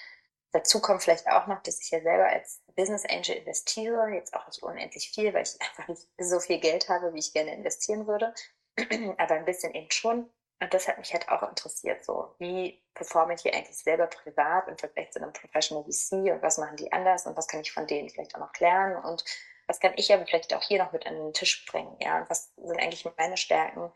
Dazu 0.53 0.81
kommt 0.81 1.03
vielleicht 1.03 1.29
auch 1.29 1.47
noch, 1.47 1.63
dass 1.63 1.83
ich 1.83 1.91
ja 1.91 2.01
selber 2.01 2.27
als 2.27 2.63
Business 2.75 3.05
Angel 3.05 3.37
investiere, 3.37 4.09
jetzt 4.15 4.35
auch 4.35 4.47
nicht 4.47 4.63
unendlich 4.63 5.11
viel, 5.11 5.35
weil 5.35 5.43
ich 5.43 5.61
einfach 5.61 5.89
nicht 5.89 6.07
so 6.19 6.41
viel 6.41 6.59
Geld 6.59 6.89
habe, 6.89 7.13
wie 7.13 7.19
ich 7.19 7.33
gerne 7.33 7.55
investieren 7.55 8.07
würde, 8.07 8.35
aber 9.19 9.35
ein 9.35 9.45
bisschen 9.45 9.75
eben 9.75 9.91
schon. 9.91 10.31
Und 10.61 10.75
das 10.75 10.89
hat 10.89 10.99
mich 10.99 11.13
halt 11.13 11.29
auch 11.29 11.49
interessiert, 11.49 12.05
so 12.05 12.35
wie 12.39 12.83
performe 12.95 13.35
ich 13.35 13.43
hier 13.43 13.55
eigentlich 13.55 13.77
selber 13.77 14.09
privat 14.09 14.67
im 14.67 14.77
Vergleich 14.77 15.13
zu 15.13 15.23
einem 15.23 15.33
Professional 15.33 15.85
VC 15.85 16.33
und 16.33 16.43
was 16.43 16.59
machen 16.59 16.77
die 16.77 16.91
anders 16.91 17.27
und 17.27 17.37
was 17.37 17.47
kann 17.47 17.61
ich 17.61 17.71
von 17.71 17.87
denen 17.87 18.09
vielleicht 18.09 18.35
auch 18.35 18.41
noch 18.41 18.59
lernen 18.59 18.97
und 19.05 19.25
was 19.69 19.79
kann 19.79 19.93
ich 19.97 20.13
aber 20.13 20.27
vielleicht 20.27 20.53
auch 20.55 20.63
hier 20.63 20.83
noch 20.83 20.93
mit 20.93 21.07
an 21.07 21.15
den 21.15 21.33
Tisch 21.33 21.65
bringen, 21.67 21.95
ja, 22.01 22.19
und 22.19 22.31
was 22.31 22.53
sind 22.57 22.81
eigentlich 22.81 23.07
meine 23.17 23.37
Stärken, 23.37 23.93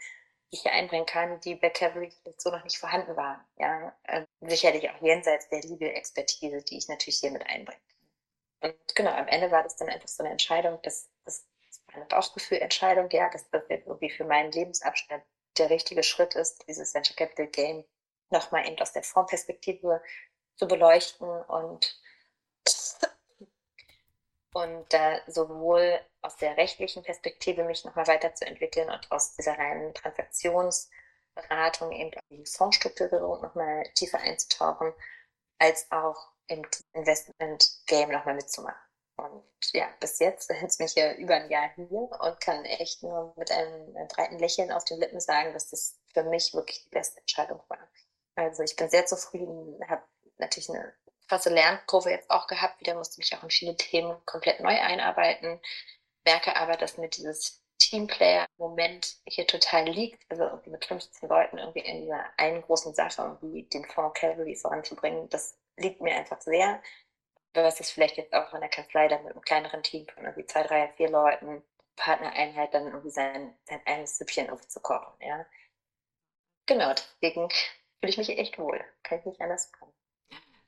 ich 0.53 0.63
hier 0.63 0.73
einbringen 0.73 1.07
kann, 1.07 1.41
die 1.41 1.55
bei 1.55 1.71
Cavalry 1.71 2.13
so 2.37 2.51
noch 2.51 2.63
nicht 2.63 2.79
vorhanden 2.79 3.17
waren. 3.17 3.41
Ja, 3.57 3.97
äh, 4.05 4.27
sicherlich 4.41 4.89
auch 4.91 5.01
jenseits 5.01 5.49
der 5.49 5.63
Legal-Expertise, 5.63 6.63
die 6.63 6.77
ich 6.77 6.89
natürlich 6.89 7.19
hier 7.19 7.31
mit 7.31 7.47
einbringen 7.47 7.81
kann. 8.61 8.71
Und 8.71 8.95
genau, 8.95 9.13
am 9.13 9.29
Ende 9.29 9.51
war 9.51 9.63
das 9.63 9.77
dann 9.77 9.89
einfach 9.89 10.09
so 10.09 10.23
eine 10.23 10.31
Entscheidung, 10.31 10.81
dass 10.83 11.11
das 11.25 11.47
war 11.87 11.97
eine 11.97 12.05
Bauchgefühl-Entscheidung, 12.05 13.09
ja, 13.11 13.31
dass 13.31 13.49
das 13.51 13.65
jetzt 13.69 13.87
irgendwie 13.87 14.11
für 14.11 14.25
meinen 14.25 14.53
Lebensabschnitt 14.53 15.23
der 15.59 15.71
richtige 15.71 16.03
Schritt 16.03 16.35
ist, 16.35 16.67
dieses 16.69 16.95
Venture 16.95 17.17
Capital 17.17 17.47
Game 17.49 17.85
nochmal 18.31 18.67
eben 18.67 18.79
aus 18.79 18.93
der 18.93 19.03
Formperspektive 19.03 20.03
zu 20.57 20.69
beleuchten 20.69 21.29
und 21.29 21.99
und 24.55 24.93
da 24.93 25.21
sowohl 25.27 25.99
aus 26.23 26.37
der 26.37 26.57
rechtlichen 26.57 27.03
Perspektive 27.03 27.65
mich 27.65 27.85
nochmal 27.85 28.07
weiterzuentwickeln 28.07 28.89
und 28.89 29.11
aus 29.11 29.35
dieser 29.35 29.59
reinen 29.59 29.93
Transaktionsberatung 29.95 31.93
eben 31.93 32.15
auch 32.15 32.23
die 32.31 32.47
Fondsstrukturierung 32.47 33.43
nochmal 33.43 33.83
tiefer 33.95 34.19
einzutauchen, 34.19 34.93
als 35.59 35.91
auch 35.91 36.31
im 36.47 36.63
Investment-Game 36.93 38.11
nochmal 38.11 38.35
mitzumachen. 38.35 38.81
Und 39.17 39.45
ja, 39.73 39.89
bis 40.01 40.19
jetzt 40.19 40.49
sind 40.49 40.65
es 40.65 40.79
mich 40.79 40.95
ja 40.95 41.13
über 41.15 41.35
ein 41.35 41.51
Jahr 41.51 41.71
hier 41.75 41.87
und 41.87 42.41
kann 42.41 42.65
echt 42.65 43.03
nur 43.03 43.35
mit 43.37 43.51
einem 43.51 43.95
breiten 44.09 44.39
Lächeln 44.39 44.73
auf 44.73 44.85
den 44.85 44.99
Lippen 44.99 45.21
sagen, 45.21 45.53
dass 45.53 45.71
das 45.71 45.99
für 46.13 46.25
mich 46.25 46.55
wirklich 46.55 46.83
die 46.85 46.91
beste 46.91 47.21
Entscheidung 47.21 47.61
war. 47.69 47.91
Also 48.35 48.63
ich 48.63 48.77
bin 48.77 48.89
sehr 48.89 49.07
zufrieden, 49.07 49.79
habe 49.89 50.03
natürlich 50.39 50.71
eine 50.71 50.95
krasse 51.29 51.51
Lernkurve 51.51 52.11
jetzt 52.11 52.31
auch 52.31 52.47
gehabt. 52.47 52.81
Wieder 52.81 52.95
musste 52.95 53.21
mich 53.21 53.35
auch 53.37 53.43
in 53.43 53.51
viele 53.51 53.77
Themen 53.77 54.17
komplett 54.25 54.61
neu 54.61 54.79
einarbeiten. 54.79 55.61
Merke 56.25 56.57
aber, 56.57 56.77
dass 56.77 56.99
mir 56.99 57.09
dieses 57.09 57.63
Teamplayer-Moment 57.79 59.17
hier 59.27 59.47
total 59.47 59.89
liegt. 59.89 60.25
Also 60.31 60.45
irgendwie 60.45 60.71
mit 60.71 60.85
15 60.85 61.29
Leuten 61.29 61.59
irgendwie 61.59 61.81
in 61.81 62.03
dieser 62.03 62.25
einen 62.37 62.63
großen 62.63 62.95
Sache 62.95 63.23
irgendwie 63.23 63.65
den 63.65 63.85
Fonds 63.85 64.19
Calvary 64.19 64.57
voranzubringen, 64.57 65.29
das 65.29 65.59
liegt 65.77 66.01
mir 66.01 66.15
einfach 66.15 66.41
sehr. 66.41 66.83
Was 67.55 67.81
ist 67.81 67.91
vielleicht 67.91 68.17
jetzt 68.17 68.33
auch 68.33 68.53
in 68.55 68.61
der 68.61 68.71
Kanzlei 68.71 69.09
dann 69.09 69.25
mit 69.25 69.33
einem 69.33 69.43
kleineren 69.43 69.83
Team 69.83 70.07
von 70.09 70.25
irgendwie 70.25 70.47
zwei, 70.47 70.63
drei, 70.63 70.89
vier 70.97 71.11
Leuten, 71.11 71.63
Partnereinheit 71.97 72.73
dann 72.75 72.87
irgendwie 72.87 73.11
sein, 73.11 73.55
sein 73.65 73.81
eigenes 73.87 74.17
Süppchen 74.17 74.47
irgendwie 74.47 74.69
zu 74.69 74.81
kochen, 74.81 75.13
ja. 75.21 75.45
Genau, 76.67 76.93
deswegen 76.95 77.51
fühle 77.51 78.11
ich 78.11 78.19
mich 78.19 78.31
echt 78.31 78.59
wohl. 78.59 78.85
Kann 79.03 79.19
ich 79.19 79.25
nicht 79.27 79.41
anders 79.41 79.71
sagen. 79.71 79.93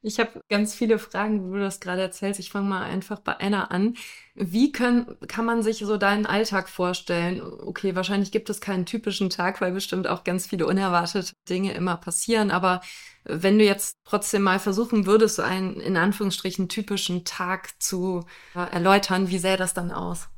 Ich 0.06 0.20
habe 0.20 0.42
ganz 0.50 0.74
viele 0.74 0.98
Fragen, 0.98 1.48
wo 1.48 1.54
du 1.54 1.60
das 1.60 1.80
gerade 1.80 2.02
erzählst. 2.02 2.38
Ich 2.38 2.50
fange 2.50 2.68
mal 2.68 2.82
einfach 2.82 3.20
bei 3.20 3.38
einer 3.38 3.70
an. 3.70 3.94
Wie 4.34 4.70
können, 4.70 5.16
kann 5.28 5.46
man 5.46 5.62
sich 5.62 5.78
so 5.78 5.96
deinen 5.96 6.26
Alltag 6.26 6.68
vorstellen? 6.68 7.40
Okay, 7.40 7.94
wahrscheinlich 7.96 8.30
gibt 8.30 8.50
es 8.50 8.60
keinen 8.60 8.84
typischen 8.84 9.30
Tag, 9.30 9.62
weil 9.62 9.72
bestimmt 9.72 10.06
auch 10.06 10.22
ganz 10.22 10.46
viele 10.46 10.66
unerwartete 10.66 11.32
Dinge 11.48 11.72
immer 11.72 11.96
passieren. 11.96 12.50
Aber 12.50 12.82
wenn 13.24 13.58
du 13.58 13.64
jetzt 13.64 13.96
trotzdem 14.04 14.42
mal 14.42 14.58
versuchen 14.58 15.06
würdest, 15.06 15.36
so 15.36 15.42
einen 15.42 15.80
in 15.80 15.96
Anführungsstrichen 15.96 16.68
typischen 16.68 17.24
Tag 17.24 17.70
zu 17.82 18.26
äh, 18.54 18.58
erläutern, 18.72 19.30
wie 19.30 19.38
sähe 19.38 19.56
das 19.56 19.72
dann 19.72 19.90
aus? 19.90 20.28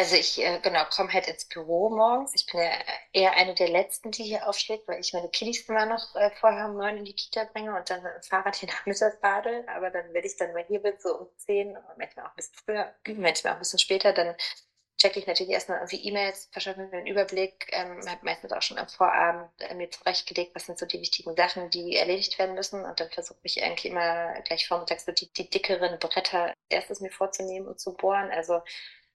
Also 0.00 0.16
ich 0.16 0.38
äh, 0.42 0.58
genau 0.62 0.86
komme 0.86 1.12
halt 1.12 1.28
ins 1.28 1.44
Büro 1.44 1.90
morgens. 1.90 2.34
Ich 2.34 2.46
bin 2.46 2.58
ja 2.58 2.70
eher 3.12 3.32
eine 3.34 3.52
der 3.52 3.68
letzten, 3.68 4.10
die 4.10 4.24
hier 4.24 4.48
aufschlägt, 4.48 4.88
weil 4.88 4.98
ich 4.98 5.12
meine 5.12 5.28
Kiddies 5.28 5.68
immer 5.68 5.84
noch 5.84 6.16
äh, 6.16 6.30
vorher 6.40 6.70
um 6.70 6.78
neun 6.78 6.96
in 6.96 7.04
die 7.04 7.12
Kita 7.12 7.44
bringe 7.52 7.76
und 7.76 7.90
dann 7.90 8.02
mit 8.02 8.14
dem 8.14 8.22
Fahrrad 8.22 8.56
hier 8.56 8.70
nach 8.70 8.86
Mittag 8.86 9.20
badel. 9.20 9.62
Aber 9.68 9.90
dann, 9.90 10.10
wenn 10.14 10.24
ich 10.24 10.38
dann 10.38 10.54
mal 10.54 10.64
hier 10.66 10.80
bin, 10.80 10.94
so 10.98 11.18
um 11.18 11.28
zehn, 11.36 11.76
manchmal 11.98 12.24
auch 12.24 12.30
ein 12.30 12.36
bisschen 12.36 12.54
früher, 12.64 12.94
manchmal 13.08 13.52
auch 13.52 13.56
ein 13.56 13.58
bisschen 13.58 13.78
später, 13.78 14.14
dann 14.14 14.34
checke 14.96 15.18
ich 15.18 15.26
natürlich 15.26 15.52
erstmal 15.52 15.78
irgendwie 15.78 16.08
E-Mails, 16.08 16.48
verschaffe 16.50 16.80
mir 16.80 16.96
einen 16.96 17.06
Überblick, 17.06 17.66
ähm, 17.72 18.00
habe 18.08 18.24
meistens 18.24 18.52
auch 18.52 18.62
schon 18.62 18.78
am 18.78 18.88
Vorabend 18.88 19.50
äh, 19.58 19.74
mir 19.74 19.90
zurechtgelegt, 19.90 20.54
was 20.54 20.64
sind 20.64 20.78
so 20.78 20.86
die 20.86 21.00
wichtigen 21.00 21.36
Sachen, 21.36 21.68
die 21.68 21.96
erledigt 21.96 22.38
werden 22.38 22.54
müssen 22.54 22.86
und 22.86 23.00
dann 23.00 23.10
versuche 23.10 23.38
ich 23.42 23.62
eigentlich 23.62 23.92
immer 23.92 24.40
gleich 24.42 24.66
vormittags 24.66 25.04
so 25.04 25.12
die, 25.12 25.30
die 25.32 25.50
dickeren 25.50 25.98
Bretter 25.98 26.54
erstes 26.70 27.00
mir 27.00 27.10
vorzunehmen 27.10 27.68
und 27.68 27.80
zu 27.80 27.94
bohren. 27.94 28.30
Also 28.30 28.62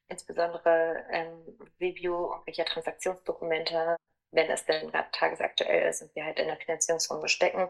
insbesondere 0.08 1.06
ähm, 1.10 1.58
Review 1.80 2.32
irgendwelcher 2.32 2.65
Transaktionsdokumente, 2.65 3.98
wenn 4.32 4.50
es 4.50 4.65
denn 4.65 4.91
gerade 4.91 5.10
tagesaktuell 5.12 5.89
ist 5.89 6.02
und 6.02 6.15
wir 6.15 6.26
halt 6.26 6.39
in 6.39 6.48
der 6.48 6.58
Finanzierungsrunde 6.58 7.30
stecken, 7.30 7.70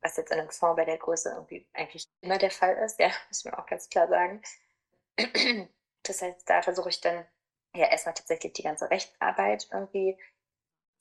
was 0.00 0.16
jetzt 0.16 0.30
in 0.30 0.38
einem 0.38 0.50
Fonds 0.50 0.76
bei 0.76 0.84
der 0.84 0.98
Größe 0.98 1.30
irgendwie 1.30 1.68
eigentlich 1.72 2.06
immer 2.20 2.38
der 2.38 2.50
Fall 2.50 2.76
ist, 2.76 2.98
ja, 2.98 3.10
müssen 3.28 3.50
wir 3.50 3.58
auch 3.58 3.66
ganz 3.66 3.88
klar 3.88 4.08
sagen. 4.08 4.42
Das 6.04 6.22
heißt, 6.22 6.48
da 6.48 6.62
versuche 6.62 6.88
ich 6.88 7.00
dann 7.00 7.26
ja 7.74 7.86
erstmal 7.86 8.14
tatsächlich 8.14 8.52
die 8.54 8.62
ganze 8.62 8.90
Rechtsarbeit 8.90 9.68
irgendwie 9.72 10.16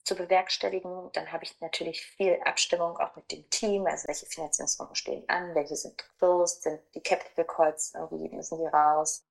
zu 0.04 0.16
bewerkstelligen. 0.16 1.12
Dann 1.14 1.32
habe 1.32 1.44
ich 1.44 1.60
natürlich 1.62 2.02
viel 2.02 2.40
Abstimmung 2.46 2.98
auch 2.98 3.16
mit 3.16 3.32
dem 3.32 3.48
Team, 3.50 3.86
also 3.86 4.08
welche 4.08 4.26
Finanzierungsrunden 4.26 4.96
stehen 4.96 5.28
an, 5.30 5.54
welche 5.54 5.76
sind 5.76 5.98
closed, 5.98 6.64
sind 6.64 6.82
die 6.96 7.02
Capital 7.02 7.46
Calls 7.46 7.94
irgendwie, 7.94 8.30
müssen 8.30 8.58
die 8.58 8.66
raus, 8.66 9.27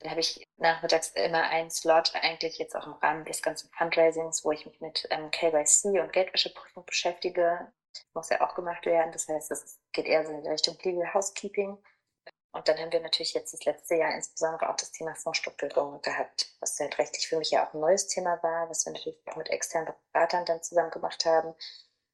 dann 0.00 0.10
habe 0.10 0.20
ich 0.20 0.46
nachmittags 0.56 1.10
immer 1.10 1.42
einen 1.44 1.70
Slot, 1.70 2.12
eigentlich 2.14 2.58
jetzt 2.58 2.74
auch 2.76 2.86
im 2.86 2.92
Rahmen 2.94 3.24
des 3.24 3.42
ganzen 3.42 3.70
Fundraisings, 3.70 4.44
wo 4.44 4.52
ich 4.52 4.66
mich 4.66 4.80
mit 4.80 5.06
ähm, 5.10 5.30
KYC 5.30 6.00
und 6.00 6.12
Geldwäscheprüfung 6.12 6.84
beschäftige. 6.84 7.72
Das 7.92 8.06
muss 8.14 8.30
ja 8.30 8.40
auch 8.40 8.54
gemacht 8.54 8.86
werden. 8.86 9.12
Das 9.12 9.28
heißt, 9.28 9.50
es 9.50 9.80
geht 9.92 10.06
eher 10.06 10.26
so 10.26 10.32
in 10.32 10.46
Richtung 10.46 10.76
Legal 10.82 11.14
Housekeeping. 11.14 11.78
Und 12.52 12.68
dann 12.68 12.78
haben 12.78 12.92
wir 12.92 13.00
natürlich 13.00 13.34
jetzt 13.34 13.52
das 13.52 13.64
letzte 13.64 13.96
Jahr 13.96 14.14
insbesondere 14.14 14.70
auch 14.70 14.76
das 14.76 14.92
Thema 14.92 15.14
Fondsstrukturierung 15.16 16.00
gehabt, 16.02 16.54
was 16.60 16.78
halt 16.78 16.98
rechtlich 16.98 17.26
für 17.26 17.36
mich 17.36 17.50
ja 17.50 17.66
auch 17.66 17.74
ein 17.74 17.80
neues 17.80 18.06
Thema 18.06 18.40
war, 18.44 18.70
was 18.70 18.86
wir 18.86 18.92
natürlich 18.92 19.18
auch 19.26 19.36
mit 19.36 19.50
externen 19.50 19.92
Beratern 20.12 20.44
dann 20.44 20.62
zusammen 20.62 20.92
gemacht 20.92 21.24
haben. 21.24 21.54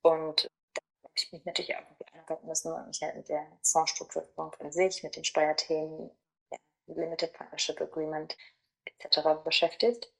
Und 0.00 0.44
da 0.44 0.80
habe 1.04 1.12
ich 1.14 1.30
mich 1.32 1.44
natürlich 1.44 1.76
auch 1.76 1.82
einarbeiten 2.12 2.48
müssen 2.48 2.72
und 2.72 2.86
mich 2.86 3.02
halt 3.02 3.16
mit 3.16 3.28
der 3.28 3.46
Fondsstrukturierung 3.62 4.54
an 4.60 4.72
sich, 4.72 5.02
mit 5.02 5.16
den 5.16 5.24
Steuerthemen, 5.24 6.10
Limited 6.94 7.32
Partnership 7.32 7.80
Agreement 7.80 8.36
etc. 8.84 9.42
beschäftigt. 9.44 10.12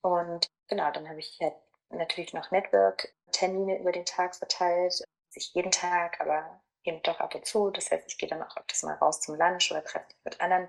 Und 0.00 0.50
genau, 0.68 0.90
dann 0.90 1.08
habe 1.08 1.20
ich 1.20 1.38
halt 1.40 1.54
natürlich 1.90 2.32
noch 2.32 2.50
Network-Termine 2.50 3.80
über 3.80 3.92
den 3.92 4.04
Tag 4.04 4.34
verteilt. 4.36 5.02
Nicht 5.34 5.54
jeden 5.54 5.70
Tag, 5.70 6.20
aber 6.20 6.60
eben 6.84 7.02
doch 7.02 7.20
ab 7.20 7.34
und 7.34 7.46
zu. 7.46 7.70
Das 7.70 7.90
heißt, 7.90 8.06
ich 8.06 8.18
gehe 8.18 8.28
dann 8.28 8.42
auch 8.42 8.56
öfters 8.56 8.82
mal 8.82 8.94
raus 8.94 9.20
zum 9.20 9.36
Lunch 9.36 9.70
oder 9.70 9.84
treffe 9.84 10.06
mich 10.06 10.24
mit 10.24 10.40
anderen 10.40 10.68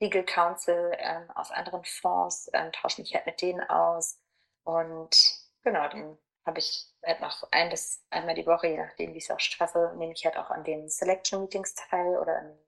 Legal 0.00 0.24
Counsel 0.24 0.92
ähm, 0.98 1.30
aus 1.34 1.50
anderen 1.50 1.84
Fonds, 1.84 2.50
ähm, 2.52 2.72
tausche 2.72 3.00
mich 3.00 3.14
halt 3.14 3.26
mit 3.26 3.40
denen 3.40 3.62
aus. 3.68 4.18
Und 4.64 5.16
genau, 5.62 5.88
dann 5.88 6.18
habe 6.44 6.58
ich 6.58 6.92
halt 7.04 7.20
noch 7.20 7.46
ein 7.52 7.70
bis 7.70 8.04
einmal 8.10 8.34
die 8.34 8.46
Woche, 8.46 8.68
je 8.68 8.76
nachdem, 8.76 9.14
wie 9.14 9.18
ich 9.18 9.24
es 9.24 9.30
auch 9.30 9.40
schaffe, 9.40 9.94
nehme 9.96 10.12
ich 10.12 10.24
halt 10.24 10.36
auch 10.36 10.50
an 10.50 10.64
den 10.64 10.88
Selection 10.88 11.40
Meetings 11.42 11.74
teil 11.74 12.18
oder 12.18 12.38
an 12.38 12.48
den 12.48 12.58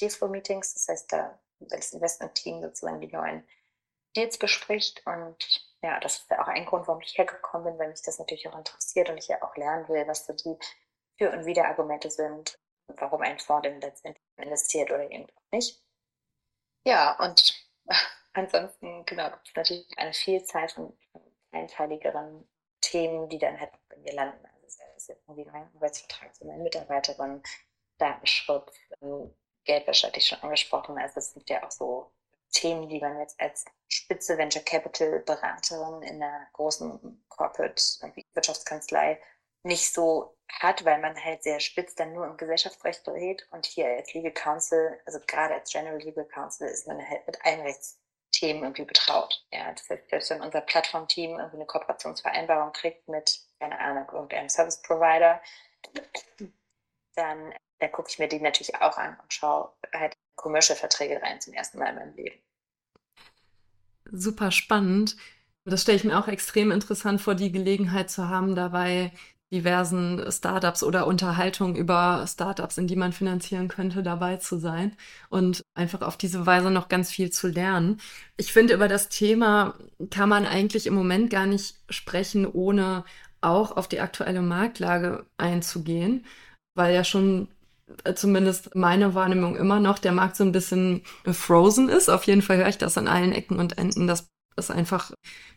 Dealflow 0.00 0.28
Meetings. 0.28 0.74
Das 0.74 0.88
heißt, 0.88 1.12
da 1.12 1.38
das 1.60 1.92
Investment-Team 1.92 2.62
sozusagen 2.62 3.00
die 3.00 3.12
neuen 3.12 3.46
Deals 4.16 4.38
bespricht. 4.38 5.06
Und 5.06 5.68
ja, 5.82 6.00
das 6.00 6.18
ist 6.18 6.30
ja 6.30 6.42
auch 6.42 6.48
ein 6.48 6.66
Grund, 6.66 6.88
warum 6.88 7.02
ich 7.02 7.16
hergekommen 7.16 7.72
bin, 7.72 7.78
weil 7.78 7.90
mich 7.90 8.02
das 8.02 8.18
natürlich 8.18 8.48
auch 8.48 8.58
interessiert 8.58 9.08
und 9.10 9.18
ich 9.18 9.28
ja 9.28 9.42
auch 9.42 9.56
lernen 9.56 9.88
will, 9.88 10.06
was 10.06 10.26
so 10.26 10.32
die 10.32 10.56
Für- 11.18 11.32
und 11.32 11.44
Wider-Argumente 11.46 12.10
sind 12.10 12.58
warum 12.98 13.22
ein 13.22 13.38
Fonds 13.38 13.62
denn 13.62 13.80
letztendlich 13.80 14.24
investiert 14.36 14.90
oder 14.90 15.10
eben 15.10 15.26
nicht. 15.52 15.82
Ja, 16.84 17.16
und 17.18 17.54
ansonsten, 18.32 19.04
genau, 19.04 19.30
gibt 19.30 19.48
es 19.48 19.54
natürlich 19.54 19.98
eine 19.98 20.12
Vielzahl 20.12 20.68
von 20.68 20.96
einteiligeren 21.52 22.48
Themen, 22.80 23.28
die 23.28 23.38
dann 23.38 23.60
halt 23.60 23.72
bei 23.88 23.96
mir 23.98 24.12
landen. 24.14 24.44
Also 24.46 24.66
es 24.66 24.78
ist 24.96 25.08
jetzt 25.08 25.28
irgendwie 25.28 25.50
mein 25.50 25.70
Arbeitsvertrag 25.74 26.34
zu 26.34 26.46
meinen 26.46 26.62
Mitarbeitern, 26.62 27.42
Datenschutz, 27.98 28.74
ähm, 29.02 29.34
Geldwäsche 29.70 30.08
hatte 30.08 30.18
ich 30.18 30.26
schon 30.26 30.42
angesprochen. 30.42 30.98
Also 30.98 31.18
es 31.18 31.32
sind 31.32 31.48
ja 31.48 31.62
auch 31.62 31.70
so 31.70 32.10
Themen, 32.50 32.88
die 32.88 32.98
man 32.98 33.20
jetzt 33.20 33.40
als 33.40 33.64
Spitze 33.88 34.36
Venture 34.36 34.62
Capital 34.62 35.20
Beraterin 35.20 36.02
in 36.02 36.20
einer 36.20 36.48
großen 36.54 37.24
Corporate 37.28 37.80
Wirtschaftskanzlei 38.34 39.20
nicht 39.62 39.92
so 39.92 40.36
hat, 40.50 40.84
weil 40.84 40.98
man 41.00 41.22
halt 41.22 41.44
sehr 41.44 41.60
spitz 41.60 41.94
dann 41.94 42.12
nur 42.12 42.26
im 42.26 42.36
Gesellschaftsrecht 42.36 43.06
dreht 43.06 43.46
und 43.52 43.66
hier 43.66 43.86
als 43.86 44.12
Legal 44.12 44.32
Counsel, 44.32 45.00
also 45.06 45.20
gerade 45.24 45.54
als 45.54 45.70
General 45.70 45.98
Legal 45.98 46.24
Counsel 46.24 46.68
ist 46.68 46.88
man 46.88 46.98
halt 47.08 47.24
mit 47.28 47.44
allen 47.44 47.60
Rechtsthemen 47.60 48.64
irgendwie 48.64 48.84
betraut. 48.84 49.46
Ja, 49.52 49.70
das 49.70 49.88
heißt, 49.88 50.08
selbst 50.08 50.30
wenn 50.30 50.40
unser 50.40 50.62
Plattformteam 50.62 51.38
irgendwie 51.38 51.58
eine 51.58 51.66
Kooperationsvereinbarung 51.66 52.72
kriegt 52.72 53.06
mit, 53.06 53.40
keine 53.60 53.78
Ahnung, 53.78 54.08
irgendeinem 54.10 54.48
Service 54.48 54.82
Provider, 54.82 55.40
dann, 57.14 57.54
dann 57.80 57.92
gucke 57.92 58.08
ich 58.10 58.18
mir 58.18 58.28
die 58.28 58.40
natürlich 58.40 58.74
auch 58.76 58.96
an 58.96 59.16
und 59.22 59.32
schaue 59.32 59.70
halt 59.92 60.14
Commercial-Verträge 60.36 61.20
rein 61.22 61.40
zum 61.40 61.54
ersten 61.54 61.78
Mal 61.78 61.90
in 61.90 61.96
meinem 61.96 62.14
Leben. 62.14 62.36
Super 64.12 64.50
spannend. 64.50 65.16
Das 65.64 65.82
stelle 65.82 65.96
ich 65.96 66.04
mir 66.04 66.18
auch 66.18 66.28
extrem 66.28 66.70
interessant 66.70 67.20
vor, 67.20 67.34
die 67.34 67.52
Gelegenheit 67.52 68.10
zu 68.10 68.28
haben, 68.28 68.54
dabei 68.54 69.12
diversen 69.52 70.30
Startups 70.30 70.82
oder 70.82 71.06
Unterhaltungen 71.06 71.74
über 71.74 72.24
Startups, 72.26 72.78
in 72.78 72.86
die 72.86 72.96
man 72.96 73.12
finanzieren 73.12 73.68
könnte, 73.68 74.02
dabei 74.02 74.36
zu 74.36 74.58
sein 74.58 74.96
und 75.28 75.62
einfach 75.74 76.02
auf 76.02 76.16
diese 76.16 76.46
Weise 76.46 76.70
noch 76.70 76.88
ganz 76.88 77.10
viel 77.10 77.30
zu 77.30 77.48
lernen. 77.48 78.00
Ich 78.36 78.52
finde, 78.52 78.74
über 78.74 78.86
das 78.86 79.08
Thema 79.08 79.74
kann 80.10 80.28
man 80.28 80.46
eigentlich 80.46 80.86
im 80.86 80.94
Moment 80.94 81.30
gar 81.30 81.46
nicht 81.46 81.76
sprechen, 81.88 82.46
ohne 82.46 83.04
auch 83.40 83.76
auf 83.76 83.88
die 83.88 84.00
aktuelle 84.00 84.42
Marktlage 84.42 85.26
einzugehen, 85.36 86.24
weil 86.74 86.94
ja 86.94 87.02
schon 87.02 87.48
zumindest 88.14 88.74
meine 88.74 89.14
Wahrnehmung 89.14 89.56
immer 89.56 89.80
noch 89.80 89.98
der 89.98 90.12
Markt 90.12 90.36
so 90.36 90.44
ein 90.44 90.52
bisschen 90.52 91.02
frozen 91.26 91.88
ist. 91.88 92.08
Auf 92.08 92.24
jeden 92.24 92.42
Fall 92.42 92.58
höre 92.58 92.68
ich 92.68 92.78
das 92.78 92.98
an 92.98 93.08
allen 93.08 93.32
Ecken 93.32 93.58
und 93.58 93.78
Enden, 93.78 94.06
dass 94.06 94.28
es 94.56 94.70
einfach 94.70 95.12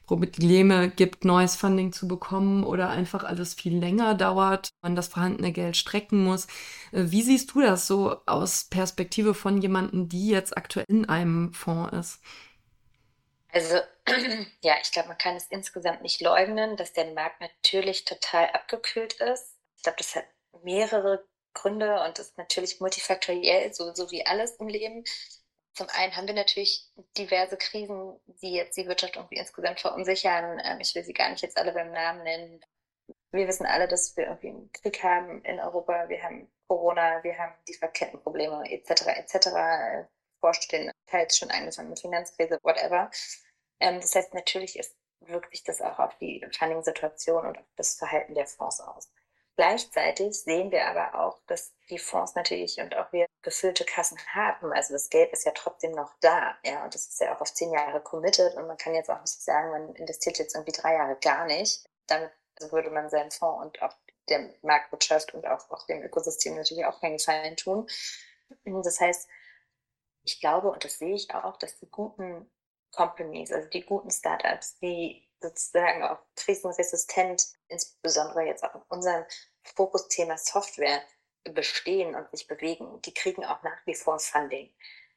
Probleme 0.06 0.89
gibt, 0.89 1.26
neues 1.26 1.56
Funding 1.56 1.93
zu 1.93 2.08
bekommen 2.08 2.63
oder 2.63 2.89
einfach 2.89 3.24
alles 3.24 3.54
viel 3.54 3.78
länger 3.78 4.15
dauert, 4.15 4.69
man 4.82 4.96
das 4.96 5.08
vorhandene 5.08 5.52
Geld 5.52 5.78
strecken 5.78 6.24
muss. 6.24 6.46
Äh, 6.91 7.06
wie 7.06 7.22
siehst 7.22 7.54
du 7.54 7.62
das 7.62 7.88
so 7.88 8.17
aus 8.26 8.65
Perspektive 8.69 9.34
von 9.34 9.62
jemandem, 9.62 10.10
die 10.10 10.30
jetzt 10.30 10.58
aktuell 10.58 10.86
in 10.89 11.08
einem 11.08 11.54
Fonds 11.54 11.93
ist? 11.93 12.19
Also 13.52 13.76
ja, 14.62 14.76
ich 14.82 14.91
glaube, 14.91 15.10
man 15.10 15.17
kann 15.17 15.36
es 15.36 15.48
insgesamt 15.48 16.02
nicht 16.02 16.22
leugnen, 16.22 16.76
dass 16.76 16.91
der 16.93 17.13
Markt 17.13 17.39
natürlich 17.39 18.04
total 18.04 18.48
abgekühlt 18.48 19.13
ist. 19.13 19.58
Ich 19.78 19.84
glaube, 19.84 19.98
das 20.00 20.15
hat 20.15 20.26
mehrere 20.63 21.24
Gründe 21.53 22.01
und 22.03 22.19
ist 22.19 22.37
natürlich 22.37 22.79
multifaktoriell, 22.79 23.73
so, 23.73 23.93
so 23.93 24.11
wie 24.11 24.25
alles 24.25 24.55
im 24.57 24.67
Leben. 24.67 25.03
Zum 25.73 25.87
einen 25.89 26.15
haben 26.15 26.27
wir 26.27 26.35
natürlich 26.35 26.87
diverse 27.17 27.57
Krisen, 27.57 28.19
die 28.41 28.53
jetzt 28.53 28.77
die 28.77 28.87
Wirtschaft 28.87 29.15
irgendwie 29.15 29.37
insgesamt 29.37 29.79
verunsichern. 29.79 30.61
Ähm, 30.63 30.79
ich 30.79 30.93
will 30.93 31.03
sie 31.03 31.13
gar 31.13 31.29
nicht 31.29 31.41
jetzt 31.41 31.57
alle 31.57 31.71
beim 31.73 31.91
Namen 31.91 32.23
nennen. 32.23 32.61
Wir 33.31 33.47
wissen 33.47 33.65
alle, 33.65 33.87
dass 33.87 34.15
wir 34.15 34.27
irgendwie 34.27 34.49
einen 34.49 34.71
Krieg 34.71 35.01
haben 35.03 35.43
in 35.43 35.59
Europa. 35.59 36.07
Wir 36.09 36.21
haben 36.21 36.51
Corona, 36.67 37.23
wir 37.23 37.37
haben 37.37 37.53
Lieferkettenprobleme 37.67 38.71
etc. 38.71 39.07
etc. 39.07 40.07
Vorstehen, 40.39 40.91
teils 41.07 41.37
schon 41.37 41.49
angefangen 41.49 41.89
mit 41.89 41.99
Finanzkrise, 41.99 42.59
whatever. 42.61 43.09
Ähm, 43.79 43.99
das 43.99 44.13
heißt, 44.15 44.33
natürlich 44.35 44.77
ist, 44.77 44.95
wirkt 45.21 45.51
sich 45.51 45.63
das 45.63 45.81
auch 45.81 45.99
auf 45.99 46.17
die 46.19 46.45
Funding-Situation 46.57 47.47
und 47.47 47.57
auf 47.57 47.65
das 47.75 47.95
Verhalten 47.95 48.35
der 48.35 48.45
Fonds 48.45 48.79
aus. 48.79 49.11
Gleichzeitig 49.55 50.33
sehen 50.41 50.71
wir 50.71 50.87
aber 50.87 51.19
auch, 51.19 51.39
dass 51.45 51.73
die 51.89 51.99
Fonds 51.99 52.33
natürlich 52.33 52.79
und 52.79 52.95
auch 52.95 53.11
wir 53.13 53.27
gefüllte 53.43 53.85
Kassen 53.85 54.17
haben. 54.33 54.73
Also 54.73 54.93
das 54.93 55.09
Geld 55.09 55.31
ist 55.31 55.45
ja 55.45 55.51
trotzdem 55.51 55.91
noch 55.91 56.11
da. 56.21 56.57
Ja, 56.65 56.83
und 56.83 56.95
das 56.95 57.07
ist 57.07 57.19
ja 57.21 57.35
auch 57.35 57.41
auf 57.41 57.53
zehn 57.53 57.71
Jahre 57.71 58.01
committed. 58.01 58.55
Und 58.55 58.65
man 58.67 58.77
kann 58.77 58.95
jetzt 58.95 59.11
auch 59.11 59.21
nicht 59.21 59.41
sagen, 59.41 59.69
man 59.69 59.95
investiert 59.95 60.39
jetzt 60.39 60.55
irgendwie 60.55 60.71
drei 60.71 60.93
Jahre 60.95 61.17
gar 61.21 61.45
nicht. 61.45 61.85
Damit 62.07 62.31
würde 62.71 62.89
man 62.89 63.09
seinen 63.09 63.29
Fonds 63.29 63.63
und 63.63 63.81
auch 63.83 63.95
der 64.29 64.53
Marktwirtschaft 64.63 65.33
und 65.33 65.45
auch, 65.45 65.69
auch 65.69 65.85
dem 65.85 66.01
Ökosystem 66.01 66.55
natürlich 66.55 66.85
auch 66.85 66.99
keinen 66.99 67.17
Gefallen 67.17 67.55
tun. 67.55 67.87
Das 68.65 68.99
heißt, 68.99 69.27
ich 70.23 70.39
glaube, 70.39 70.71
und 70.71 70.83
das 70.83 70.97
sehe 70.97 71.13
ich 71.13 71.33
auch, 71.33 71.57
dass 71.57 71.77
die 71.79 71.89
guten 71.89 72.49
Companies, 72.91 73.51
also 73.51 73.67
die 73.69 73.85
guten 73.85 74.09
Startups, 74.09 74.79
die 74.79 75.27
sozusagen 75.43 76.03
auch 76.03 76.19
krisenresistent, 76.36 77.45
insbesondere 77.67 78.45
jetzt 78.45 78.63
auch 78.63 78.75
in 78.75 78.82
unserem 78.89 79.25
Fokusthema 79.63 80.38
Software 80.38 81.01
bestehen 81.43 82.15
und 82.15 82.29
sich 82.32 82.47
bewegen, 82.47 83.01
die 83.01 83.13
kriegen 83.13 83.45
auch 83.45 83.62
nach 83.63 83.86
wie 83.86 83.95
vor 83.95 84.19
Funding. 84.19 84.73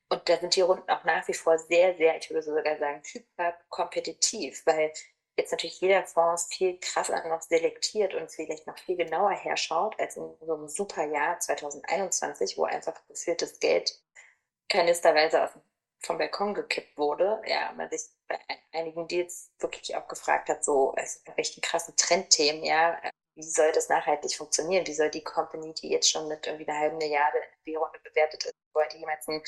Und 0.09 0.29
da 0.29 0.37
sind 0.37 0.55
die 0.55 0.61
Runden 0.61 0.89
auch 0.91 1.05
nach 1.05 1.27
wie 1.29 1.35
vor 1.35 1.59
sehr, 1.59 1.97
sehr, 1.97 2.17
ich 2.17 2.31
würde 2.31 2.43
sogar 2.43 2.79
sagen, 2.79 3.03
hyper 3.05 3.59
kompetitiv, 3.69 4.65
weil 4.67 4.93
jetzt 5.37 5.51
natürlich 5.51 5.81
jeder 5.81 6.05
Fonds 6.05 6.47
viel 6.47 6.79
krasser 6.79 7.27
noch 7.29 7.43
selektiert 7.43 8.15
und 8.15 8.31
vielleicht 8.31 8.67
noch 8.67 8.79
viel 8.79 8.97
genauer 8.97 9.33
herschaut 9.33 9.99
als 9.99 10.17
in 10.17 10.37
so 10.41 10.55
einem 10.55 10.69
super 10.69 11.05
Jahr 11.05 11.39
2021, 11.41 12.57
wo 12.57 12.65
einfach 12.65 12.95
geführtes 13.09 13.59
Geld 13.59 14.01
kanisterweise 14.69 15.51
dem 15.55 15.62
vom 16.01 16.19
Balkon 16.19 16.55
gekippt 16.55 16.97
wurde, 16.97 17.43
ja, 17.47 17.73
man 17.77 17.91
sich 17.91 18.03
bei 18.29 18.39
einigen 18.73 19.09
Deals 19.09 19.51
wirklich 19.59 19.97
auch 19.97 20.09
gefragt 20.09 20.49
hat, 20.49 20.65
so, 20.65 20.95
es 20.97 21.23
sind 21.25 21.39
echt 21.39 21.61
krasse 21.62 21.95
Trendthemen, 21.97 22.65
ja, 22.65 23.01
wie 23.37 23.43
soll 23.43 23.71
das 23.73 23.89
nachhaltig 23.89 24.35
funktionieren? 24.35 24.87
Wie 24.87 24.95
soll 24.95 25.11
die 25.11 25.23
Company, 25.23 25.75
die 25.75 25.91
jetzt 25.91 26.11
schon 26.11 26.27
mit 26.27 26.47
irgendwie 26.47 26.67
einer 26.67 26.79
halben 26.79 26.97
Milliarde 26.97 27.37
in 27.37 27.65
die 27.67 27.75
Runde 27.75 27.99
bewertet 28.03 28.45
ist, 28.45 28.55
wollte 28.73 28.97
jemals 28.97 29.29
einen 29.29 29.43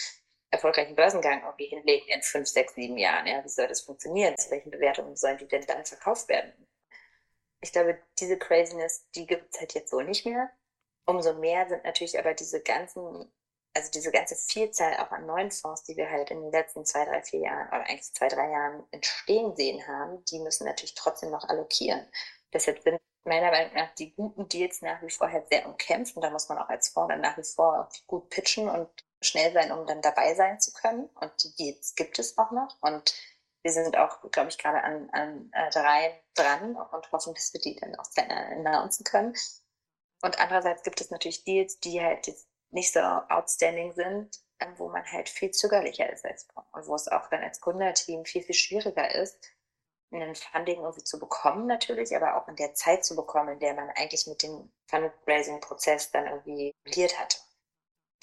erfolgreichen 0.50 0.94
Börsengang 0.94 1.42
irgendwie 1.42 1.66
hinlegen 1.66 2.06
in 2.08 2.22
fünf, 2.22 2.48
sechs, 2.48 2.74
sieben 2.74 2.98
Jahren, 2.98 3.26
ja, 3.26 3.42
wie 3.42 3.48
soll 3.48 3.66
das 3.66 3.80
funktionieren? 3.80 4.36
Zu 4.36 4.50
welchen 4.50 4.70
Bewertungen 4.70 5.16
sollen 5.16 5.38
die 5.38 5.48
denn 5.48 5.64
dann 5.66 5.84
verkauft 5.84 6.28
werden? 6.28 6.52
Ich 7.60 7.72
glaube, 7.72 7.98
diese 8.18 8.38
Craziness, 8.38 9.08
die 9.14 9.26
gibt 9.26 9.54
es 9.54 9.60
halt 9.60 9.74
jetzt 9.74 9.90
so 9.90 10.00
nicht 10.00 10.24
mehr. 10.26 10.50
Umso 11.06 11.34
mehr 11.34 11.66
sind 11.68 11.84
natürlich 11.84 12.18
aber 12.18 12.34
diese 12.34 12.62
ganzen 12.62 13.32
also 13.78 13.92
diese 13.92 14.10
ganze 14.10 14.34
Vielzahl 14.34 14.96
auch 14.96 15.12
an 15.12 15.26
neuen 15.26 15.52
Fonds, 15.52 15.84
die 15.84 15.96
wir 15.96 16.10
halt 16.10 16.30
in 16.32 16.42
den 16.42 16.50
letzten 16.50 16.84
zwei, 16.84 17.04
drei, 17.04 17.22
vier 17.22 17.40
Jahren 17.40 17.68
oder 17.68 17.86
eigentlich 17.86 18.12
zwei, 18.12 18.26
drei 18.26 18.50
Jahren 18.50 18.84
entstehen 18.90 19.54
sehen 19.54 19.86
haben, 19.86 20.24
die 20.24 20.40
müssen 20.40 20.66
natürlich 20.66 20.94
trotzdem 20.94 21.30
noch 21.30 21.48
allokieren. 21.48 22.04
Deshalb 22.52 22.82
sind 22.82 23.00
meiner 23.24 23.50
Meinung 23.52 23.74
nach 23.74 23.94
die 23.94 24.12
guten 24.14 24.48
Deals 24.48 24.82
nach 24.82 25.00
wie 25.02 25.10
vor 25.10 25.30
halt 25.30 25.48
sehr 25.48 25.66
umkämpft 25.66 26.16
und 26.16 26.22
da 26.22 26.30
muss 26.30 26.48
man 26.48 26.58
auch 26.58 26.68
als 26.68 26.88
Fonds 26.88 27.10
dann 27.10 27.20
nach 27.20 27.38
wie 27.38 27.44
vor 27.44 27.88
gut 28.08 28.30
pitchen 28.30 28.68
und 28.68 28.88
schnell 29.20 29.52
sein, 29.52 29.70
um 29.70 29.86
dann 29.86 30.02
dabei 30.02 30.34
sein 30.34 30.60
zu 30.60 30.72
können. 30.72 31.06
Und 31.20 31.32
die 31.44 31.54
Deals 31.54 31.94
gibt 31.94 32.18
es 32.18 32.36
auch 32.36 32.50
noch 32.50 32.76
und 32.80 33.14
wir 33.62 33.72
sind 33.72 33.96
auch, 33.96 34.28
glaube 34.32 34.48
ich, 34.48 34.58
gerade 34.58 34.82
an, 34.82 35.08
an 35.10 35.50
äh, 35.52 35.70
drei 35.70 36.20
dran 36.34 36.74
und 36.74 37.12
hoffen, 37.12 37.34
dass 37.34 37.52
wir 37.52 37.60
die 37.60 37.76
dann 37.76 37.94
auch 37.96 38.06
announcen 38.16 39.04
können. 39.04 39.34
Und 40.22 40.40
andererseits 40.40 40.82
gibt 40.82 41.00
es 41.00 41.10
natürlich 41.10 41.44
Deals, 41.44 41.78
die 41.78 42.00
halt 42.00 42.26
jetzt 42.26 42.47
nicht 42.70 42.92
so 42.92 43.00
outstanding 43.00 43.92
sind, 43.92 44.40
ähm, 44.60 44.74
wo 44.76 44.88
man 44.88 45.04
halt 45.10 45.28
viel 45.28 45.50
zögerlicher 45.50 46.10
ist 46.12 46.24
als 46.24 46.46
und 46.72 46.86
wo 46.86 46.94
es 46.94 47.08
auch 47.08 47.28
dann 47.28 47.42
als 47.42 47.60
Gründerteam 47.60 48.24
viel, 48.24 48.42
viel 48.42 48.54
schwieriger 48.54 49.14
ist, 49.14 49.38
ein 50.10 50.34
Funding 50.34 50.80
irgendwie 50.80 51.04
zu 51.04 51.18
bekommen 51.18 51.66
natürlich, 51.66 52.14
aber 52.16 52.36
auch 52.36 52.48
in 52.48 52.56
der 52.56 52.74
Zeit 52.74 53.04
zu 53.04 53.14
bekommen, 53.14 53.54
in 53.54 53.60
der 53.60 53.74
man 53.74 53.90
eigentlich 53.90 54.26
mit 54.26 54.42
dem 54.42 54.72
Fundraising-Prozess 54.86 56.10
dann 56.10 56.26
irgendwie 56.26 56.74
liiert 56.86 57.18
hatte. 57.18 57.38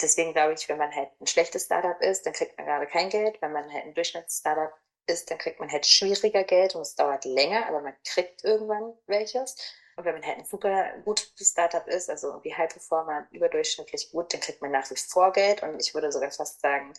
Deswegen 0.00 0.32
glaube 0.32 0.54
ich, 0.54 0.68
wenn 0.68 0.78
man 0.78 0.94
halt 0.94 1.10
ein 1.20 1.26
schlechtes 1.26 1.64
Startup 1.64 2.00
ist, 2.02 2.26
dann 2.26 2.34
kriegt 2.34 2.56
man 2.58 2.66
gerade 2.66 2.86
kein 2.86 3.08
Geld. 3.08 3.40
Wenn 3.40 3.52
man 3.52 3.72
halt 3.72 3.84
ein 3.84 3.94
Durchschnitts-Startup 3.94 4.72
ist, 5.06 5.30
dann 5.30 5.38
kriegt 5.38 5.60
man 5.60 5.70
halt 5.70 5.86
schwieriger 5.86 6.44
Geld 6.44 6.74
und 6.74 6.82
es 6.82 6.96
dauert 6.96 7.24
länger, 7.24 7.66
aber 7.66 7.80
man 7.80 7.94
kriegt 8.04 8.44
irgendwann 8.44 8.92
welches. 9.06 9.56
Und 9.96 10.04
wenn 10.04 10.14
man 10.14 10.26
halt 10.26 10.38
ein 10.38 10.44
super 10.44 10.92
gutes 11.04 11.50
Startup 11.50 11.86
ist, 11.88 12.10
also 12.10 12.28
irgendwie 12.28 12.54
High 12.54 12.70
Performer, 12.70 13.26
überdurchschnittlich 13.30 14.10
gut, 14.10 14.32
dann 14.32 14.40
kriegt 14.40 14.60
man 14.60 14.70
nach 14.70 14.90
wie 14.90 14.96
vor 14.96 15.32
Geld. 15.32 15.62
Und 15.62 15.80
ich 15.80 15.94
würde 15.94 16.12
sogar 16.12 16.30
fast 16.30 16.60
sagen, 16.60 16.92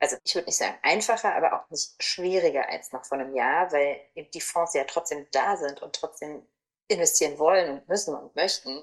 also 0.00 0.16
ich 0.24 0.34
würde 0.34 0.46
nicht 0.46 0.58
sagen 0.58 0.76
einfacher, 0.82 1.34
aber 1.34 1.54
auch 1.54 1.70
nicht 1.70 2.02
schwieriger 2.02 2.68
als 2.68 2.92
noch 2.92 3.04
vor 3.06 3.18
einem 3.18 3.34
Jahr, 3.34 3.72
weil 3.72 4.00
die 4.34 4.40
Fonds 4.40 4.74
ja 4.74 4.84
trotzdem 4.84 5.26
da 5.32 5.56
sind 5.56 5.80
und 5.80 5.94
trotzdem 5.94 6.46
investieren 6.88 7.38
wollen 7.38 7.70
und 7.70 7.88
müssen 7.88 8.14
und 8.14 8.34
möchten. 8.36 8.78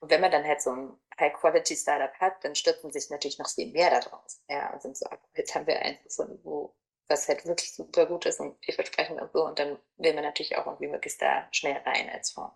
Und 0.00 0.10
wenn 0.10 0.20
man 0.20 0.30
dann 0.30 0.44
halt 0.44 0.62
so 0.62 0.70
ein 0.70 1.00
High-Quality-Startup 1.18 2.14
hat, 2.20 2.44
dann 2.44 2.54
stürzen 2.54 2.92
sich 2.92 3.10
natürlich 3.10 3.38
noch 3.38 3.50
viel 3.50 3.72
mehr 3.72 3.90
daraus. 3.90 4.42
Ja, 4.48 4.72
und 4.72 4.82
sind 4.82 4.96
so, 4.96 5.06
jetzt 5.34 5.54
haben 5.54 5.66
wir 5.66 5.80
eins 5.80 6.02
gefunden, 6.04 6.38
wo 6.44 6.74
was 7.08 7.26
halt 7.26 7.46
wirklich 7.46 7.74
super 7.74 8.06
gut 8.06 8.26
ist 8.26 8.38
und 8.38 8.62
vielversprechend 8.64 9.20
und 9.20 9.32
so. 9.32 9.44
Und 9.44 9.58
dann 9.58 9.78
will 9.96 10.14
man 10.14 10.24
natürlich 10.24 10.56
auch 10.56 10.66
irgendwie 10.66 10.88
möglichst 10.88 11.22
da 11.22 11.48
schnell 11.50 11.78
rein 11.78 12.10
als 12.10 12.30
Fonds. 12.30 12.54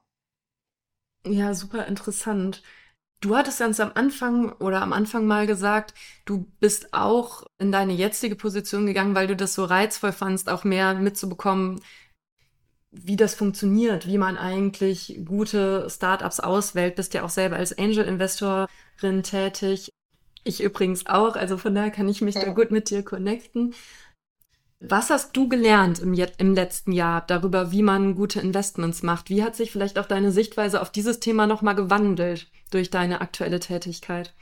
Ja, 1.26 1.54
super 1.54 1.86
interessant. 1.86 2.62
Du 3.20 3.36
hattest 3.36 3.60
ganz 3.60 3.78
am 3.78 3.92
Anfang 3.94 4.52
oder 4.54 4.82
am 4.82 4.92
Anfang 4.92 5.26
mal 5.26 5.46
gesagt, 5.46 5.94
du 6.24 6.50
bist 6.58 6.92
auch 6.92 7.44
in 7.58 7.70
deine 7.70 7.92
jetzige 7.92 8.34
Position 8.34 8.86
gegangen, 8.86 9.14
weil 9.14 9.28
du 9.28 9.36
das 9.36 9.54
so 9.54 9.64
reizvoll 9.64 10.10
fandst, 10.10 10.48
auch 10.48 10.64
mehr 10.64 10.94
mitzubekommen, 10.94 11.80
wie 12.90 13.16
das 13.16 13.34
funktioniert, 13.36 14.08
wie 14.08 14.18
man 14.18 14.36
eigentlich 14.36 15.20
gute 15.24 15.88
Startups 15.88 16.40
auswählt. 16.40 16.96
Bist 16.96 17.14
ja 17.14 17.22
auch 17.22 17.30
selber 17.30 17.56
als 17.56 17.78
Angel-Investorin 17.78 19.22
tätig. 19.22 19.90
Ich 20.42 20.60
übrigens 20.60 21.06
auch, 21.06 21.36
also 21.36 21.56
von 21.56 21.74
daher 21.76 21.92
kann 21.92 22.08
ich 22.08 22.20
mich 22.20 22.34
ja. 22.34 22.44
da 22.44 22.52
gut 22.52 22.72
mit 22.72 22.90
dir 22.90 23.04
connecten. 23.04 23.74
Was 24.84 25.10
hast 25.10 25.36
du 25.36 25.48
gelernt 25.48 26.00
im, 26.00 26.12
im 26.12 26.54
letzten 26.54 26.90
Jahr 26.90 27.24
darüber, 27.24 27.70
wie 27.70 27.82
man 27.82 28.16
gute 28.16 28.40
Investments 28.40 29.04
macht? 29.04 29.30
Wie 29.30 29.44
hat 29.44 29.54
sich 29.54 29.70
vielleicht 29.70 29.96
auch 29.96 30.06
deine 30.06 30.32
Sichtweise 30.32 30.82
auf 30.82 30.90
dieses 30.90 31.20
Thema 31.20 31.46
nochmal 31.46 31.76
gewandelt 31.76 32.50
durch 32.72 32.90
deine 32.90 33.20
aktuelle 33.20 33.60
Tätigkeit? 33.60 34.34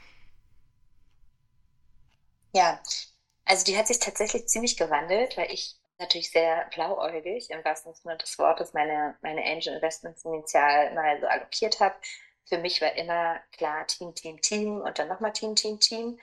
Ja, 2.55 2.81
also 3.45 3.65
die 3.65 3.77
hat 3.77 3.85
sich 3.85 3.99
tatsächlich 3.99 4.47
ziemlich 4.47 4.77
gewandelt, 4.77 5.37
weil 5.37 5.51
ich 5.51 5.75
natürlich 5.99 6.31
sehr 6.31 6.67
blauäugig 6.73 7.51
im 7.51 7.63
wahrsten 7.63 7.93
Sinne 7.93 8.17
des 8.17 8.39
Wortes 8.39 8.73
meine, 8.73 9.15
meine 9.21 9.43
Angel 9.45 9.75
Investments 9.75 10.25
initial 10.25 10.95
mal 10.95 11.21
so 11.21 11.27
allokiert 11.27 11.79
habe. 11.79 11.93
Für 12.45 12.57
mich 12.57 12.81
war 12.81 12.95
immer 12.95 13.39
klar 13.51 13.85
Team, 13.85 14.15
Team, 14.15 14.41
Team 14.41 14.81
und 14.81 14.97
dann 14.97 15.07
nochmal 15.07 15.33
Team, 15.33 15.55
Team, 15.55 15.79
Team. 15.79 16.19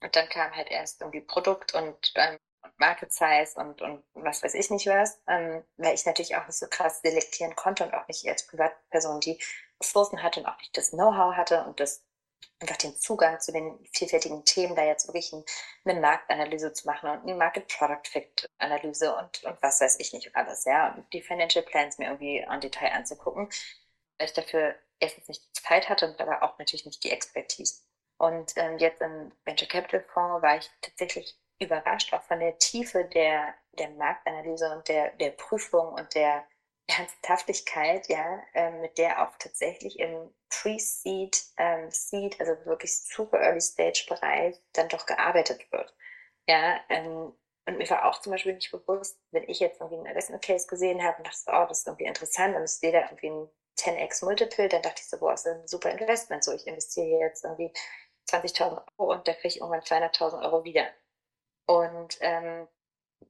Und 0.00 0.14
dann 0.14 0.28
kam 0.28 0.54
halt 0.54 0.70
erst 0.70 1.00
irgendwie 1.00 1.22
Produkt 1.22 1.74
und 1.74 2.12
ähm, 2.14 2.38
Market 2.76 3.12
Size 3.12 3.52
und, 3.56 3.82
und 3.82 4.04
was 4.14 4.42
weiß 4.42 4.54
ich 4.54 4.70
nicht 4.70 4.86
was, 4.86 5.20
ähm, 5.26 5.64
weil 5.76 5.94
ich 5.94 6.06
natürlich 6.06 6.36
auch 6.36 6.46
nicht 6.46 6.58
so 6.58 6.66
krass 6.68 7.00
selektieren 7.02 7.56
konnte 7.56 7.84
und 7.84 7.94
auch 7.94 8.06
nicht 8.08 8.26
als 8.28 8.46
Privatperson 8.46 9.20
die 9.20 9.40
Ressourcen 9.80 10.22
hatte 10.22 10.40
und 10.40 10.46
auch 10.46 10.58
nicht 10.58 10.76
das 10.76 10.90
Know-how 10.90 11.34
hatte 11.34 11.64
und 11.64 11.80
das 11.80 12.04
einfach 12.60 12.76
den 12.76 12.96
Zugang 12.96 13.40
zu 13.40 13.52
den 13.52 13.78
vielfältigen 13.92 14.44
Themen, 14.44 14.76
da 14.76 14.84
jetzt 14.84 15.06
wirklich 15.08 15.32
ein, 15.32 15.44
eine 15.84 16.00
Marktanalyse 16.00 16.72
zu 16.72 16.86
machen 16.86 17.10
und 17.10 17.22
eine 17.22 17.34
Market 17.34 17.68
Product 17.68 18.08
Fit 18.08 18.48
Analyse 18.58 19.14
und, 19.14 19.44
und 19.44 19.62
was 19.62 19.80
weiß 19.80 19.98
ich 20.00 20.12
nicht 20.12 20.34
alles, 20.34 20.64
ja, 20.64 20.94
und 20.94 21.12
die 21.12 21.22
Financial 21.22 21.64
Plans 21.64 21.98
mir 21.98 22.06
irgendwie 22.06 22.38
en 22.38 22.60
Detail 22.60 22.92
anzugucken, 22.92 23.48
weil 24.18 24.26
ich 24.26 24.32
dafür 24.32 24.74
erstens 25.00 25.28
nicht 25.28 25.42
die 25.44 25.62
Zeit 25.62 25.88
hatte 25.88 26.08
und 26.08 26.20
aber 26.20 26.42
auch 26.42 26.58
natürlich 26.58 26.86
nicht 26.86 27.04
die 27.04 27.10
Expertise. 27.10 27.82
Und 28.18 28.52
ähm, 28.56 28.78
jetzt 28.78 29.02
im 29.02 29.32
Venture 29.44 29.68
Capital 29.68 30.02
Fonds 30.02 30.42
war 30.42 30.56
ich 30.56 30.70
tatsächlich 30.80 31.38
überrascht 31.58 32.12
auch 32.12 32.22
von 32.22 32.40
der 32.40 32.58
Tiefe 32.58 33.04
der, 33.04 33.54
der 33.78 33.90
Marktanalyse 33.90 34.70
und 34.70 34.88
der, 34.88 35.10
der 35.12 35.30
Prüfung 35.30 35.94
und 35.94 36.14
der 36.14 36.46
Ernsthaftigkeit, 36.88 38.08
ja, 38.08 38.42
äh, 38.54 38.70
mit 38.70 38.98
der 38.98 39.22
auch 39.26 39.36
tatsächlich 39.38 39.98
im 39.98 40.32
Pre-Seed, 40.50 41.42
ähm, 41.58 41.90
Seed, 41.90 42.38
also 42.40 42.52
wirklich 42.64 42.96
super 42.96 43.40
Early 43.40 43.60
Stage 43.60 44.06
Bereich 44.08 44.56
dann 44.72 44.88
doch 44.88 45.06
gearbeitet 45.06 45.70
wird. 45.72 45.94
Ja, 46.46 46.80
ähm, 46.88 47.32
und 47.68 47.78
mir 47.78 47.90
war 47.90 48.04
auch 48.04 48.20
zum 48.20 48.30
Beispiel 48.32 48.54
nicht 48.54 48.70
bewusst, 48.70 49.18
wenn 49.32 49.48
ich 49.48 49.58
jetzt 49.58 49.80
irgendwie 49.80 49.96
einen 49.96 50.06
Investment 50.06 50.42
Case 50.42 50.68
gesehen 50.68 51.02
habe 51.02 51.18
und 51.18 51.26
dachte, 51.26 51.40
oh, 51.48 51.66
das 51.68 51.80
ist 51.80 51.86
irgendwie 51.88 52.04
interessant 52.04 52.54
und 52.54 52.62
ich 52.62 52.70
sehe 52.70 52.92
irgendwie 52.92 53.30
ein 53.30 53.48
10x 53.78 54.24
Multiple, 54.24 54.68
dann 54.68 54.82
dachte 54.82 55.02
ich 55.02 55.08
so, 55.08 55.18
boah, 55.18 55.32
das 55.32 55.44
ist 55.44 55.52
ein 55.52 55.66
super 55.66 55.90
Investment. 55.90 56.44
So, 56.44 56.52
ich 56.52 56.66
investiere 56.66 57.06
hier 57.06 57.18
jetzt 57.18 57.44
irgendwie 57.44 57.72
20.000 58.28 58.80
Euro 58.98 59.12
und 59.12 59.26
da 59.26 59.32
kriege 59.34 59.48
ich 59.48 59.60
irgendwann 59.60 59.80
200.000 59.80 60.42
Euro 60.44 60.64
wieder. 60.64 60.86
Und 61.66 62.18
ähm, 62.20 62.68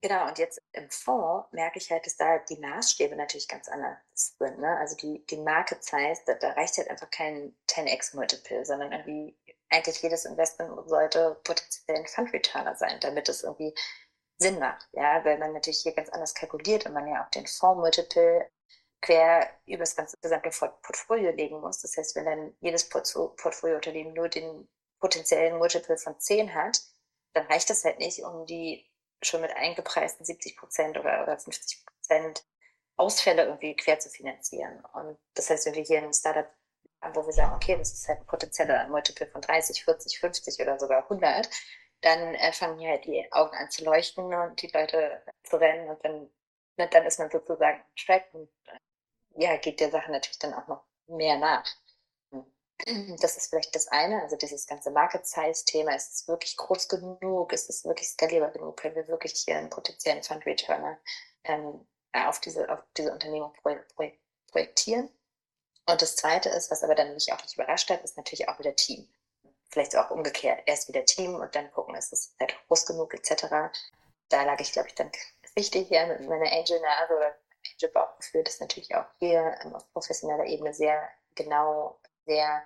genau, 0.01 0.29
und 0.29 0.39
jetzt 0.39 0.61
im 0.73 0.91
Fonds 0.91 1.49
merke 1.53 1.79
ich 1.79 1.91
halt, 1.91 2.07
dass 2.07 2.17
da 2.17 2.39
die 2.39 2.59
Maßstäbe 2.59 3.17
natürlich 3.17 3.49
ganz 3.49 3.69
anders 3.69 3.99
sind. 4.15 4.59
Ne? 4.59 4.77
Also 4.79 4.97
die, 4.97 5.25
die 5.27 5.39
Market 5.39 5.83
Size, 5.83 6.21
da, 6.27 6.35
da 6.35 6.51
reicht 6.53 6.77
halt 6.79 6.91
einfach 6.91 7.11
kein 7.11 7.57
10x 7.69 8.15
Multiple, 8.17 8.65
sondern 8.65 8.93
irgendwie 8.93 9.37
eigentlich 9.71 10.03
jedes 10.03 10.25
Investment 10.25 10.89
sollte 10.89 11.41
potenziell 11.45 11.99
ein 11.99 12.07
Fund 12.07 12.33
Returner 12.33 12.77
sein, 12.77 13.01
damit 13.01 13.29
es 13.29 13.43
irgendwie 13.43 13.75
Sinn 14.39 14.59
macht. 14.59 14.87
Ja, 14.93 15.25
weil 15.25 15.39
man 15.39 15.53
natürlich 15.53 15.81
hier 15.81 15.95
ganz 15.95 16.09
anders 16.11 16.35
kalkuliert 16.35 16.87
und 16.87 16.93
man 16.93 17.09
ja 17.09 17.25
auch 17.25 17.31
den 17.31 17.47
Fonds 17.47 17.81
Multiple 17.81 18.49
quer 19.01 19.51
über 19.67 19.81
das 19.81 19.97
ganze 19.97 20.17
gesamte 20.21 20.51
Portfolio 20.51 21.31
legen 21.31 21.61
muss. 21.61 21.81
Das 21.81 21.97
heißt, 21.97 22.17
wenn 22.17 22.25
dann 22.25 22.57
jedes 22.61 22.89
Portfoliounternehmen 22.89 24.15
nur 24.15 24.29
den 24.29 24.69
potenziellen 25.01 25.59
Multiple 25.59 25.97
von 25.97 26.19
10 26.19 26.55
hat, 26.55 26.81
dann 27.37 27.47
reicht 27.47 27.69
das 27.71 27.85
halt 27.85 27.99
nicht, 27.99 28.23
um 28.23 28.47
die 28.47 28.89
schon 29.23 29.43
mit 29.43 29.55
eingepreisten 29.55 30.25
70 30.25 30.57
Prozent 30.57 30.99
oder, 30.99 31.23
oder 31.23 31.39
50 31.39 31.85
Prozent 31.85 32.45
Ausfälle 32.97 33.45
irgendwie 33.45 33.77
quer 33.77 33.99
zu 33.99 34.09
finanzieren. 34.09 34.83
Und 34.95 35.19
das 35.35 35.51
heißt, 35.51 35.67
wenn 35.67 35.75
wir 35.75 35.83
hier 35.83 36.03
ein 36.03 36.15
Startup 36.15 36.49
haben, 37.03 37.15
wo 37.15 37.27
wir 37.27 37.33
sagen, 37.33 37.55
okay, 37.55 37.77
das 37.77 37.93
ist 37.93 38.09
halt 38.09 38.21
ein 38.21 38.27
potenzieller 38.27 38.89
Multiple 38.89 39.27
von 39.27 39.43
30, 39.43 39.85
40, 39.85 40.19
50 40.19 40.61
oder 40.61 40.79
sogar 40.79 41.03
100, 41.03 41.51
dann 42.01 42.35
äh, 42.35 42.53
fangen 42.53 42.79
hier 42.79 42.91
halt 42.91 43.05
die 43.05 43.31
Augen 43.33 43.55
an 43.55 43.71
zu 43.71 43.85
leuchten 43.85 44.33
und 44.33 44.63
die 44.63 44.69
Leute 44.69 45.23
zu 45.43 45.57
rennen 45.57 45.91
und 45.91 46.03
dann, 46.05 46.31
ne, 46.77 46.89
dann 46.89 47.05
ist 47.05 47.19
man 47.19 47.31
sozusagen 47.31 47.83
track 47.97 48.33
und 48.33 48.49
äh, 48.67 48.79
ja, 49.43 49.57
geht 49.59 49.81
der 49.81 49.91
Sache 49.91 50.11
natürlich 50.11 50.39
dann 50.39 50.55
auch 50.55 50.67
noch 50.69 50.85
mehr 51.07 51.39
nach. 51.39 51.67
Das 53.21 53.37
ist 53.37 53.49
vielleicht 53.49 53.75
das 53.75 53.89
eine, 53.89 54.23
also 54.23 54.37
dieses 54.37 54.67
ganze 54.67 54.91
Market 54.91 55.27
Size 55.27 55.65
Thema. 55.65 55.95
Ist 55.95 56.13
es 56.13 56.29
wirklich 56.29 56.57
groß 56.57 56.89
genug? 56.89 57.53
Ist 57.53 57.71
es 57.71 57.85
wirklich 57.85 58.09
skalierbar 58.09 58.51
genug? 58.51 58.77
Können 58.77 58.95
wir 58.95 59.09
wirklich 59.09 59.35
hier 59.45 59.57
einen 59.57 59.71
potenziellen 59.71 60.23
Fund 60.23 60.45
Returner 60.47 60.99
ähm, 61.45 61.87
auf 62.13 62.41
diese, 62.41 62.71
auf 62.71 62.81
diese 62.97 63.13
Unternehmung 63.13 63.53
projektieren? 64.53 65.11
Und 65.89 66.03
das 66.03 66.17
zweite 66.17 66.49
ist, 66.49 66.71
was 66.71 66.83
aber 66.83 66.95
dann 66.95 67.15
mich 67.15 67.33
auch 67.33 67.43
nicht 67.43 67.55
überrascht 67.55 67.91
hat, 67.91 68.03
ist 68.03 68.17
natürlich 68.17 68.49
auch 68.49 68.59
wieder 68.59 68.75
Team. 68.75 69.09
Vielleicht 69.71 69.97
auch 69.97 70.11
umgekehrt. 70.11 70.63
Erst 70.67 70.89
wieder 70.89 71.05
Team 71.05 71.37
und 71.37 71.55
dann 71.55 71.71
gucken, 71.73 71.95
ist 71.95 72.13
es 72.13 72.35
halt 72.41 72.57
groß 72.67 72.87
genug, 72.87 73.15
etc. 73.15 73.47
Da 74.29 74.43
lag 74.43 74.61
ich, 74.61 74.73
glaube 74.73 74.89
ich, 74.89 74.95
dann 74.95 75.11
richtig 75.57 75.89
hier 75.89 76.07
mit 76.07 76.29
meiner 76.29 76.51
Angel-Nase 76.53 77.17
oder 77.17 77.37
Angel-Bauchgefühl, 77.75 78.45
das 78.45 78.61
natürlich 78.61 78.95
auch 78.95 79.07
hier 79.19 79.57
ähm, 79.65 79.75
auf 79.75 79.91
professioneller 79.93 80.47
Ebene 80.47 80.75
sehr 80.75 81.09
genau 81.35 81.99
sehr, 82.27 82.63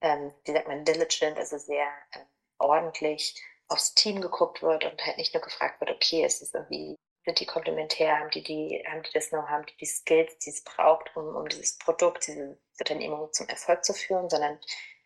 ähm, 0.00 0.32
wie 0.44 0.52
sagt 0.52 0.68
man, 0.68 0.84
diligent, 0.84 1.38
also 1.38 1.58
sehr 1.58 1.86
ähm, 2.14 2.22
ordentlich 2.58 3.40
aufs 3.68 3.94
Team 3.94 4.20
geguckt 4.20 4.62
wird 4.62 4.84
und 4.84 5.04
halt 5.06 5.16
nicht 5.16 5.34
nur 5.34 5.42
gefragt 5.42 5.80
wird, 5.80 5.90
okay, 5.90 6.24
ist 6.24 6.42
es 6.42 6.52
irgendwie, 6.54 6.96
sind 7.24 7.40
die 7.40 7.46
komplementär, 7.46 8.18
haben 8.18 8.30
die 8.30 8.42
die, 8.42 8.82
haben 8.86 9.02
die 9.02 9.12
das 9.14 9.30
noch, 9.32 9.48
haben 9.48 9.64
die 9.66 9.76
die 9.76 9.86
Skills, 9.86 10.36
die 10.38 10.50
es 10.50 10.64
braucht, 10.64 11.14
um, 11.16 11.36
um 11.36 11.48
dieses 11.48 11.78
Produkt, 11.78 12.26
diese 12.26 12.58
Unternehmung 12.80 13.32
zum 13.32 13.48
Erfolg 13.48 13.84
zu 13.84 13.94
führen, 13.94 14.28
sondern 14.28 14.58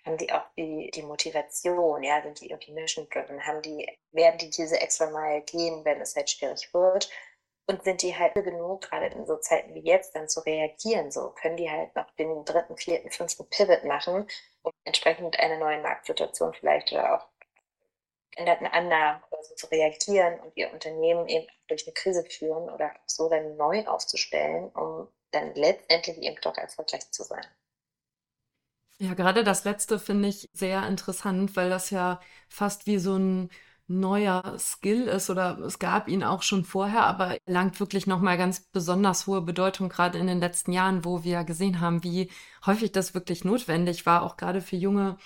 haben 0.05 0.17
die 0.19 0.33
auch 0.33 0.45
die, 0.57 0.91
die 0.95 1.03
Motivation, 1.03 2.03
ja, 2.03 2.23
sind 2.23 2.41
die 2.41 2.51
irgendwie 2.51 2.73
mission 2.73 3.09
driven, 3.11 3.45
haben 3.45 3.61
die, 3.63 3.87
werden 4.13 4.39
die 4.39 4.51
diese 4.51 4.81
extra 4.81 5.11
Mile 5.11 5.43
gehen, 5.43 5.85
wenn 5.85 6.01
es 6.01 6.17
halt 6.17 6.31
schwierig 6.31 6.73
wird 6.73 7.11
und 7.67 7.83
sind 7.85 8.03
die 8.03 8.17
halt 8.17 8.35
genug, 8.35 8.83
gerade 8.83 9.07
in 9.07 9.27
so 9.27 9.37
Zeiten 9.39 9.75
wie 9.75 9.81
jetzt, 9.85 10.15
dann 10.17 10.29
zu 10.29 10.41
reagieren? 10.41 11.11
So 11.11 11.31
können 11.31 11.57
die 11.57 11.71
halt 11.71 11.95
noch 11.97 12.11
den 12.13 12.45
dritten, 12.45 12.77
vierten, 12.77 13.11
fünften 13.11 13.49
Pivot 13.51 13.85
machen, 13.85 14.29
um 14.63 14.73
entsprechend 14.85 15.39
einer 15.41 15.59
neuen 15.59 15.83
Marktsituation 15.83 16.55
vielleicht 16.55 16.93
oder 16.93 17.17
auch 17.17 17.29
änderten 18.37 18.67
Annahmen 18.69 19.21
oder 19.31 19.43
so 19.43 19.55
zu 19.57 19.67
reagieren 19.67 20.39
und 20.41 20.57
ihr 20.57 20.73
Unternehmen 20.73 21.29
eben 21.29 21.47
durch 21.69 21.87
eine 21.87 21.93
Krise 21.95 22.25
führen 22.25 22.71
oder 22.71 22.95
so 23.07 23.29
dann 23.29 23.57
neu 23.57 23.85
aufzustellen, 23.87 24.69
um 24.71 25.09
dann 25.33 25.55
letztendlich 25.57 26.19
eben 26.19 26.41
doch 26.41 26.57
erfolgreich 26.57 27.11
zu 27.11 27.25
sein. 27.25 27.45
Ja, 28.99 29.13
gerade 29.15 29.45
das 29.45 29.65
letzte 29.65 29.99
finde 29.99 30.29
ich 30.29 30.49
sehr 30.55 30.87
interessant, 30.89 31.55
weil 31.57 31.69
das 31.69 31.91
ja 31.91 32.21
fast 32.49 32.87
wie 32.87 32.99
so 32.99 33.17
ein 33.19 33.51
neuer 33.89 34.57
Skill 34.59 35.03
ist 35.09 35.31
oder 35.31 35.59
es 35.61 35.79
gab 35.79 36.09
ihn 36.09 36.25
auch 36.25 36.43
schon 36.43 36.65
vorher, 36.65 37.05
aber 37.05 37.39
erlangt 37.47 37.79
wirklich 37.81 38.07
nochmal 38.07 38.37
ganz 38.37 38.61
besonders 38.73 39.27
hohe 39.27 39.43
Bedeutung, 39.43 39.89
gerade 39.89 40.19
in 40.19 40.27
den 40.27 40.41
letzten 40.41 40.73
Jahren, 40.73 41.05
wo 41.05 41.23
wir 41.25 41.45
gesehen 41.45 41.81
haben, 41.81 42.03
wie 42.03 42.31
häufig 42.65 42.93
das 42.93 43.15
wirklich 43.15 43.45
notwendig 43.45 44.05
war, 44.07 44.23
auch 44.23 44.37
gerade 44.37 44.61
für 44.61 44.77
junge 44.77 45.17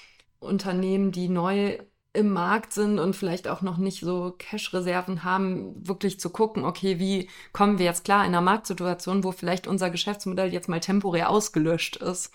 Unternehmen, 0.41 1.13
die 1.13 1.29
neu 1.29 1.79
im 2.13 2.33
Markt 2.33 2.73
sind 2.73 2.99
und 2.99 3.15
vielleicht 3.15 3.47
auch 3.47 3.63
noch 3.63 3.77
nicht 3.79 4.01
so 4.01 4.33
Cash-Reserven 4.37 5.23
haben, 5.23 5.87
wirklich 5.87 6.19
zu 6.19 6.31
gucken, 6.31 6.65
okay, 6.65 6.99
wie 6.99 7.31
kommen 7.53 7.79
wir 7.79 7.87
jetzt 7.87 8.05
klar 8.05 8.23
in 8.25 8.29
einer 8.31 8.41
Marktsituation, 8.41 9.23
wo 9.23 9.31
vielleicht 9.33 9.67
unser 9.69 9.91
Geschäftsmodell 9.91 10.53
jetzt 10.53 10.69
mal 10.69 10.81
temporär 10.81 11.31
ausgelöscht 11.31 11.97
ist. 11.97 12.33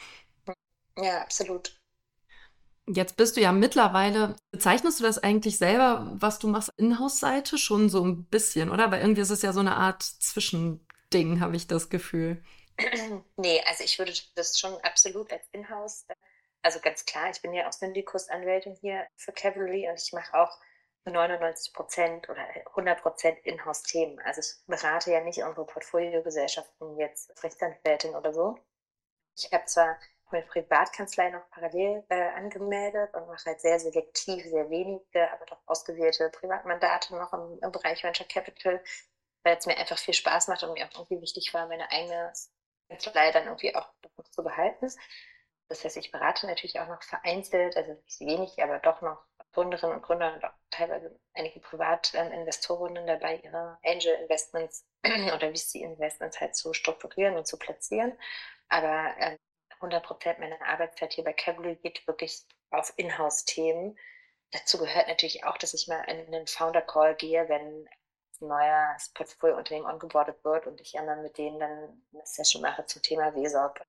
Ja, 0.97 1.21
absolut. 1.21 1.79
Jetzt 2.87 3.17
bist 3.17 3.35
du 3.35 3.41
ja 3.41 3.51
mittlerweile, 3.51 4.35
bezeichnest 4.51 4.99
du 4.99 5.03
das 5.03 5.17
eigentlich 5.17 5.57
selber, 5.57 6.11
was 6.13 6.37
du 6.39 6.47
machst, 6.47 6.71
Inhouse-Seite 6.77 7.57
schon 7.57 7.89
so 7.89 8.05
ein 8.05 8.25
bisschen, 8.25 8.69
oder? 8.69 8.91
Weil 8.91 9.01
irgendwie 9.01 9.21
ist 9.21 9.31
es 9.31 9.41
ja 9.41 9.53
so 9.53 9.59
eine 9.59 9.75
Art 9.75 10.03
Zwischending, 10.03 11.39
habe 11.39 11.55
ich 11.55 11.67
das 11.67 11.89
Gefühl. 11.89 12.43
nee, 13.37 13.61
also 13.67 13.83
ich 13.83 13.97
würde 13.97 14.13
das 14.35 14.59
schon 14.59 14.75
absolut 14.81 15.31
als 15.31 15.47
Inhouse, 15.51 16.05
also 16.65 16.79
ganz 16.79 17.05
klar, 17.05 17.29
ich 17.29 17.43
bin 17.43 17.53
ja 17.53 17.67
auch 17.67 17.73
Syndikusanwältin 17.73 18.75
hier 18.81 19.05
für 19.15 19.31
Cavalry 19.31 19.87
und 19.87 20.01
ich 20.01 20.11
mache 20.13 20.33
auch 20.33 20.59
99 21.05 21.73
Prozent 21.73 22.27
oder 22.27 22.43
100 22.69 23.03
Prozent 23.03 23.37
Inhouse-Themen. 23.45 24.19
Also 24.21 24.41
ich 24.41 24.65
berate 24.65 25.11
ja 25.11 25.21
nicht 25.21 25.43
unsere 25.43 25.67
Portfoliogesellschaften 25.67 26.97
jetzt 26.97 27.29
als 27.29 27.43
Rechtsanwältin 27.43 28.15
oder 28.15 28.33
so. 28.33 28.57
Ich 29.37 29.51
habe 29.53 29.65
zwar 29.65 29.99
meine 30.31 30.45
Privatkanzlei 30.45 31.29
noch 31.29 31.49
parallel 31.49 32.03
äh, 32.09 32.29
angemeldet 32.35 33.13
und 33.13 33.27
mache 33.27 33.45
halt 33.45 33.61
sehr 33.61 33.79
selektiv, 33.79 34.43
sehr 34.45 34.69
wenige, 34.69 35.31
aber 35.31 35.45
doch 35.45 35.61
ausgewählte 35.65 36.29
Privatmandate 36.29 37.15
noch 37.15 37.33
im, 37.33 37.59
im 37.61 37.71
Bereich 37.71 38.03
Venture 38.03 38.27
Capital, 38.27 38.83
weil 39.43 39.57
es 39.57 39.65
mir 39.65 39.77
einfach 39.77 39.97
viel 39.97 40.13
Spaß 40.13 40.47
macht 40.47 40.63
und 40.63 40.73
mir 40.73 40.85
auch 40.85 40.99
irgendwie 40.99 41.21
wichtig 41.21 41.53
war, 41.53 41.67
meine 41.67 41.91
eigene 41.91 42.33
Kanzlei 42.89 43.31
dann 43.31 43.45
irgendwie 43.45 43.75
auch 43.75 43.89
zu 44.31 44.43
behalten. 44.43 44.91
Das 45.67 45.83
heißt, 45.83 45.97
ich 45.97 46.11
berate 46.11 46.45
natürlich 46.45 46.79
auch 46.79 46.87
noch 46.87 47.01
vereinzelt, 47.01 47.75
also 47.75 47.93
nicht 47.93 48.19
wenig, 48.19 48.63
aber 48.63 48.79
doch 48.79 49.01
noch 49.01 49.23
Gründerinnen 49.53 49.95
und 49.95 50.03
Gründer 50.03 50.33
und 50.33 50.43
auch 50.43 50.53
teilweise 50.69 51.17
einige 51.33 51.59
Privatinvestorinnen 51.59 53.07
dabei, 53.07 53.37
ihre 53.37 53.79
Angel 53.83 54.13
Investments 54.21 54.85
oder 55.03 55.51
VC 55.55 55.75
Investments 55.75 56.39
halt 56.39 56.55
zu 56.55 56.73
strukturieren 56.73 57.35
und 57.35 57.47
zu 57.47 57.57
platzieren. 57.57 58.17
Aber 58.67 59.15
ähm, 59.19 59.37
100 59.75 60.03
Prozent 60.03 60.39
meiner 60.39 60.61
Arbeitszeit 60.65 61.13
hier 61.13 61.23
bei 61.23 61.33
Cavalry 61.33 61.75
geht 61.75 62.07
wirklich 62.07 62.45
auf 62.71 62.93
Inhouse-Themen. 62.97 63.97
Dazu 64.51 64.77
gehört 64.77 65.07
natürlich 65.07 65.43
auch, 65.43 65.57
dass 65.57 65.73
ich 65.73 65.87
mal 65.87 66.01
in 66.03 66.33
einen 66.33 66.47
Founder-Call 66.47 67.15
gehe, 67.15 67.47
wenn 67.49 67.87
ein 68.41 68.47
neues 68.47 69.09
Portfolio-Unternehmen 69.13 69.85
ongeboardet 69.85 70.43
wird 70.43 70.67
und 70.67 70.81
ich 70.81 70.93
dann 70.93 71.21
mit 71.21 71.37
denen 71.37 71.59
dann 71.59 72.05
eine 72.13 72.25
Session 72.25 72.61
mache 72.61 72.85
zum 72.85 73.01
Thema 73.01 73.33
WESOP. 73.35 73.81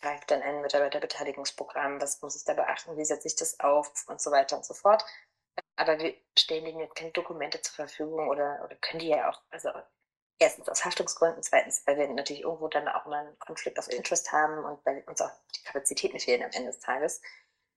Greift 0.00 0.30
dann 0.30 0.42
ein 0.42 0.60
Mitarbeiterbeteiligungsprogramm, 0.60 2.00
was 2.00 2.22
muss 2.22 2.36
ich 2.36 2.44
da 2.44 2.54
beachten, 2.54 2.96
wie 2.96 3.04
setze 3.04 3.26
ich 3.26 3.34
das 3.34 3.58
auf 3.58 3.92
und 4.06 4.20
so 4.20 4.30
weiter 4.30 4.56
und 4.56 4.64
so 4.64 4.74
fort. 4.74 5.04
Aber 5.76 5.98
wir 5.98 6.14
stellen 6.38 6.64
denen 6.64 6.80
jetzt 6.80 6.94
keine 6.94 7.10
Dokumente 7.10 7.60
zur 7.60 7.74
Verfügung 7.74 8.28
oder, 8.28 8.60
oder 8.64 8.76
können 8.76 9.00
die 9.00 9.08
ja 9.08 9.28
auch, 9.28 9.42
also 9.50 9.70
erstens 10.38 10.68
aus 10.68 10.84
Haftungsgründen, 10.84 11.42
zweitens, 11.42 11.86
weil 11.86 11.96
wir 11.96 12.08
natürlich 12.08 12.42
irgendwo 12.42 12.68
dann 12.68 12.88
auch 12.88 13.06
mal 13.06 13.26
einen 13.26 13.38
Konflikt 13.38 13.78
of 13.78 13.88
Interest 13.88 14.30
haben 14.32 14.64
und 14.64 14.84
weil 14.86 15.02
uns 15.06 15.20
auch 15.20 15.30
die 15.56 15.62
Kapazitäten 15.64 16.18
fehlen 16.18 16.42
am 16.42 16.50
Ende 16.52 16.70
des 16.70 16.80
Tages, 16.80 17.20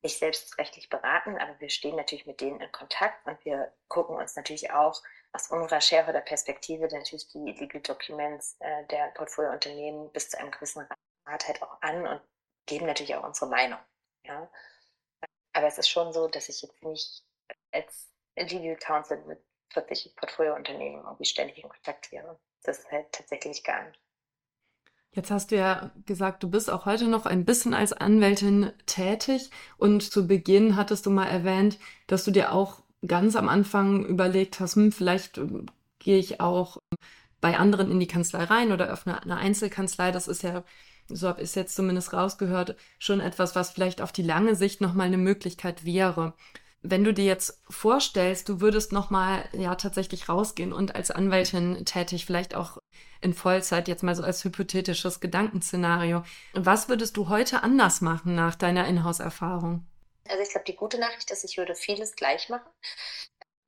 nicht 0.03 0.17
selbst 0.17 0.57
rechtlich 0.57 0.89
beraten, 0.89 1.37
aber 1.37 1.59
wir 1.59 1.69
stehen 1.69 1.95
natürlich 1.95 2.25
mit 2.25 2.41
denen 2.41 2.59
in 2.59 2.71
Kontakt 2.71 3.25
und 3.27 3.43
wir 3.45 3.71
gucken 3.87 4.15
uns 4.15 4.35
natürlich 4.35 4.71
auch 4.71 5.01
aus 5.33 5.49
unserer 5.49 5.79
Shareholder-Perspektive 5.79 6.87
natürlich 6.87 7.27
die 7.29 7.51
Legal 7.51 7.81
Documents 7.81 8.57
äh, 8.59 8.85
der 8.87 9.07
Portfoliounternehmen 9.09 10.11
bis 10.11 10.29
zu 10.29 10.39
einem 10.39 10.51
gewissen 10.51 10.87
Grad 11.25 11.47
halt 11.47 11.61
auch 11.61 11.81
an 11.81 12.07
und 12.07 12.21
geben 12.65 12.87
natürlich 12.87 13.15
auch 13.15 13.23
unsere 13.23 13.49
Meinung. 13.49 13.79
Ja? 14.25 14.49
Aber 15.53 15.67
es 15.67 15.77
ist 15.77 15.89
schon 15.89 16.11
so, 16.13 16.27
dass 16.27 16.49
ich 16.49 16.61
jetzt 16.61 16.83
nicht 16.83 17.23
als 17.71 18.09
Legal 18.35 18.77
Counsel 18.77 19.23
mit 19.25 19.43
40 19.73 20.15
Portfoliounternehmen 20.15 21.03
irgendwie 21.03 21.25
ständig 21.25 21.63
in 21.63 21.69
Kontakt 21.69 22.11
wäre 22.11 22.39
das 22.63 22.89
halt 22.91 23.11
tatsächlich 23.11 23.63
gar 23.63 23.87
nicht. 23.87 23.99
Jetzt 25.13 25.29
hast 25.29 25.51
du 25.51 25.57
ja 25.57 25.91
gesagt, 26.05 26.41
du 26.41 26.49
bist 26.49 26.69
auch 26.69 26.85
heute 26.85 27.07
noch 27.07 27.25
ein 27.25 27.43
bisschen 27.43 27.73
als 27.73 27.91
Anwältin 27.91 28.71
tätig 28.85 29.49
und 29.77 30.03
zu 30.03 30.25
Beginn 30.25 30.77
hattest 30.77 31.05
du 31.05 31.09
mal 31.09 31.27
erwähnt, 31.27 31.79
dass 32.07 32.23
du 32.23 32.31
dir 32.31 32.53
auch 32.53 32.81
ganz 33.05 33.35
am 33.35 33.49
Anfang 33.49 34.05
überlegt 34.05 34.59
hast, 34.61 34.75
hm, 34.75 34.91
vielleicht 34.93 35.37
ähm, 35.37 35.65
gehe 35.99 36.17
ich 36.17 36.39
auch 36.39 36.77
bei 37.41 37.57
anderen 37.57 37.91
in 37.91 37.99
die 37.99 38.07
Kanzlei 38.07 38.43
rein 38.43 38.71
oder 38.71 38.87
öffne 38.87 39.21
eine 39.21 39.37
Einzelkanzlei. 39.37 40.11
Das 40.11 40.27
ist 40.27 40.43
ja, 40.43 40.63
so 41.09 41.27
habe 41.27 41.41
ich 41.41 41.49
es 41.49 41.55
jetzt 41.55 41.75
zumindest 41.75 42.13
rausgehört, 42.13 42.77
schon 42.99 43.19
etwas, 43.19 43.55
was 43.55 43.71
vielleicht 43.71 44.01
auf 44.01 44.11
die 44.13 44.21
lange 44.21 44.55
Sicht 44.55 44.79
nochmal 44.79 45.07
eine 45.07 45.17
Möglichkeit 45.17 45.83
wäre 45.83 46.35
wenn 46.81 47.03
du 47.03 47.13
dir 47.13 47.25
jetzt 47.25 47.61
vorstellst, 47.69 48.49
du 48.49 48.59
würdest 48.59 48.91
nochmal 48.91 49.47
ja 49.53 49.75
tatsächlich 49.75 50.29
rausgehen 50.29 50.73
und 50.73 50.95
als 50.95 51.11
Anwältin 51.11 51.85
tätig, 51.85 52.25
vielleicht 52.25 52.55
auch 52.55 52.77
in 53.21 53.33
Vollzeit, 53.33 53.87
jetzt 53.87 54.01
mal 54.03 54.15
so 54.15 54.23
als 54.23 54.43
hypothetisches 54.43 55.19
Gedankenszenario, 55.19 56.23
was 56.53 56.89
würdest 56.89 57.17
du 57.17 57.29
heute 57.29 57.61
anders 57.61 58.01
machen 58.01 58.33
nach 58.35 58.55
deiner 58.55 58.87
Inhouse-Erfahrung? 58.87 59.85
Also 60.27 60.41
ich 60.41 60.49
glaube, 60.49 60.65
die 60.65 60.75
gute 60.75 60.99
Nachricht 60.99 61.29
ist, 61.29 61.43
ich 61.43 61.57
würde 61.57 61.75
vieles 61.75 62.15
gleich 62.15 62.49
machen. 62.49 62.69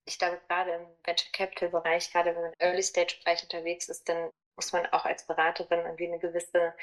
Ich 0.06 0.18
glaube, 0.18 0.42
gerade 0.48 0.72
im 0.72 0.88
Venture 1.04 1.32
Capital 1.32 1.70
Bereich, 1.70 2.12
gerade 2.12 2.30
wenn 2.30 2.42
man 2.42 2.54
im 2.54 2.60
Early 2.60 2.84
Stage 2.84 3.18
Bereich 3.24 3.44
unterwegs 3.44 3.90
ist, 3.90 4.10
dann 4.10 4.30
muss 4.56 4.72
man 4.72 4.86
auch 4.88 5.06
als 5.06 5.26
Beraterin 5.26 5.80
irgendwie 5.80 6.08
eine 6.08 6.20
gewisse 6.20 6.74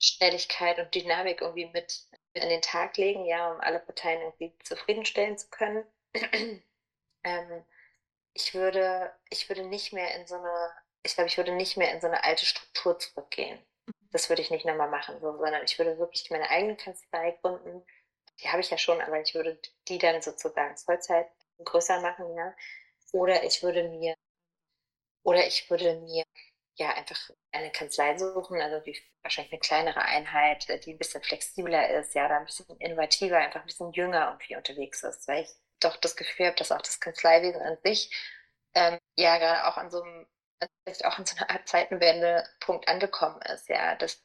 Schnelligkeit 0.00 0.78
und 0.78 0.94
Dynamik 0.94 1.40
irgendwie 1.40 1.66
mit 1.66 2.06
an 2.40 2.48
den 2.48 2.62
Tag 2.62 2.96
legen, 2.96 3.24
ja, 3.26 3.52
um 3.52 3.60
alle 3.60 3.80
Parteien 3.80 4.20
irgendwie 4.22 4.56
zufriedenstellen 4.64 5.38
zu 5.38 5.48
können. 5.50 5.84
ähm, 7.24 7.64
ich 8.34 8.54
würde, 8.54 9.12
ich 9.30 9.48
würde 9.48 9.64
nicht 9.66 9.92
mehr 9.92 10.14
in 10.14 10.26
so 10.26 10.36
eine, 10.36 10.72
ich 11.02 11.14
glaube, 11.14 11.28
ich 11.28 11.36
würde 11.36 11.52
nicht 11.52 11.76
mehr 11.76 11.92
in 11.92 12.00
so 12.00 12.06
eine 12.06 12.24
alte 12.24 12.46
Struktur 12.46 12.98
zurückgehen. 12.98 13.58
Das 14.12 14.28
würde 14.28 14.42
ich 14.42 14.50
nicht 14.50 14.64
nochmal 14.66 14.90
machen, 14.90 15.20
so, 15.20 15.32
sondern 15.38 15.64
ich 15.64 15.78
würde 15.78 15.98
wirklich 15.98 16.30
meine 16.30 16.48
eigene 16.50 16.76
Kanzlei 16.76 17.32
gründen. 17.42 17.84
Die 18.40 18.48
habe 18.48 18.60
ich 18.60 18.70
ja 18.70 18.78
schon, 18.78 19.00
aber 19.00 19.20
ich 19.20 19.34
würde 19.34 19.58
die 19.88 19.98
dann 19.98 20.20
sozusagen 20.22 20.76
Vollzeit 20.76 21.28
größer 21.64 22.00
machen, 22.00 22.34
ja. 22.36 22.54
Oder 23.12 23.44
ich 23.44 23.62
würde 23.62 23.88
mir, 23.88 24.14
oder 25.24 25.46
ich 25.46 25.70
würde 25.70 26.00
mir 26.00 26.24
ja 26.76 26.90
einfach 26.94 27.18
eine 27.52 27.70
Kanzlei 27.70 28.16
suchen, 28.18 28.60
also 28.60 28.80
die, 28.80 28.98
wahrscheinlich 29.22 29.52
eine 29.52 29.60
kleinere 29.60 30.02
Einheit, 30.02 30.68
äh, 30.68 30.78
die 30.78 30.92
ein 30.94 30.98
bisschen 30.98 31.22
flexibler 31.22 31.90
ist, 31.90 32.14
ja, 32.14 32.28
da 32.28 32.38
ein 32.38 32.46
bisschen 32.46 32.66
innovativer, 32.78 33.38
einfach 33.38 33.60
ein 33.60 33.66
bisschen 33.66 33.92
jünger 33.92 34.28
irgendwie 34.28 34.56
unterwegs 34.56 35.02
ist, 35.02 35.28
weil 35.28 35.44
ich 35.44 35.50
doch 35.80 35.96
das 35.96 36.16
Gefühl 36.16 36.46
habe, 36.46 36.56
dass 36.56 36.72
auch 36.72 36.82
das 36.82 37.00
Kanzleiwesen 37.00 37.60
an 37.60 37.76
sich 37.84 38.10
ähm, 38.74 38.98
ja 39.16 39.38
gerade 39.38 39.66
auch 39.68 39.76
an 39.76 39.90
so 39.90 40.02
einem, 40.02 40.26
auch 41.04 41.18
an 41.18 41.26
so 41.26 41.36
einer 41.36 41.50
Art 41.50 41.68
Zeitenwendepunkt 41.68 42.88
angekommen 42.88 43.40
ist, 43.42 43.68
ja, 43.68 43.94
das 43.96 44.22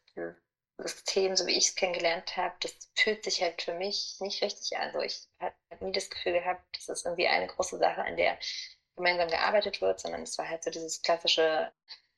System, 0.79 1.35
so 1.35 1.47
wie 1.47 1.57
ich 1.57 1.69
es 1.69 1.75
kennengelernt 1.75 2.37
habe, 2.37 2.55
das 2.59 2.75
fühlt 2.95 3.23
sich 3.23 3.41
halt 3.41 3.61
für 3.61 3.73
mich 3.73 4.17
nicht 4.19 4.43
richtig 4.43 4.77
an. 4.77 4.87
Also 4.89 5.01
ich 5.01 5.27
habe 5.39 5.55
nie 5.79 5.91
das 5.91 6.09
Gefühl 6.09 6.33
gehabt, 6.33 6.63
das 6.75 6.87
ist 6.89 7.05
irgendwie 7.05 7.27
eine 7.27 7.47
große 7.47 7.79
Sache, 7.79 8.03
an 8.03 8.15
der 8.15 8.37
gemeinsam 8.95 9.29
gearbeitet 9.29 9.81
wird, 9.81 9.99
sondern 9.99 10.23
es 10.23 10.37
war 10.37 10.47
halt 10.47 10.63
so 10.63 10.69
dieses 10.69 11.01
klassische 11.01 11.71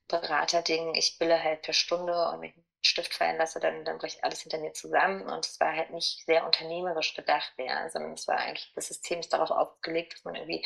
Beraterding, 0.10 0.96
ich 0.96 1.18
bille 1.18 1.42
halt 1.42 1.62
per 1.62 1.74
Stunde 1.74 2.14
und 2.30 2.42
wenn 2.42 2.50
ich 2.50 2.56
einen 2.56 2.66
Stift 2.84 3.14
fallen 3.14 3.38
lasse, 3.38 3.60
dann, 3.60 3.86
dann 3.86 4.00
bricht 4.00 4.24
alles 4.24 4.42
hinter 4.42 4.58
mir 4.58 4.74
zusammen. 4.74 5.22
Und 5.30 5.46
es 5.46 5.60
war 5.60 5.74
halt 5.76 5.92
nicht 5.92 6.26
sehr 6.26 6.46
unternehmerisch 6.46 7.14
gedacht, 7.14 7.54
ja, 7.58 7.90
sondern 7.90 8.14
es 8.14 8.28
war 8.28 8.38
eigentlich, 8.38 8.72
das 8.76 8.88
System 8.88 9.20
ist 9.20 9.32
darauf 9.32 9.52
aufgelegt, 9.52 10.14
dass 10.14 10.24
man 10.24 10.36
irgendwie, 10.36 10.66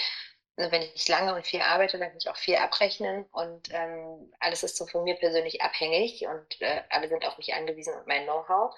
also 0.55 0.71
wenn 0.71 0.83
ich 0.83 1.07
lange 1.07 1.35
und 1.35 1.45
viel 1.45 1.61
arbeite, 1.61 1.97
dann 1.99 2.09
kann 2.09 2.17
ich 2.17 2.29
auch 2.29 2.37
viel 2.37 2.55
abrechnen 2.55 3.25
und 3.31 3.69
ähm, 3.73 4.33
alles 4.39 4.63
ist 4.63 4.77
so 4.77 4.85
von 4.85 5.03
mir 5.03 5.15
persönlich 5.15 5.61
abhängig 5.61 6.25
und 6.27 6.61
äh, 6.61 6.83
alle 6.89 7.09
sind 7.09 7.25
auf 7.25 7.37
mich 7.37 7.53
angewiesen 7.53 7.93
und 7.95 8.07
mein 8.07 8.23
Know-how. 8.25 8.75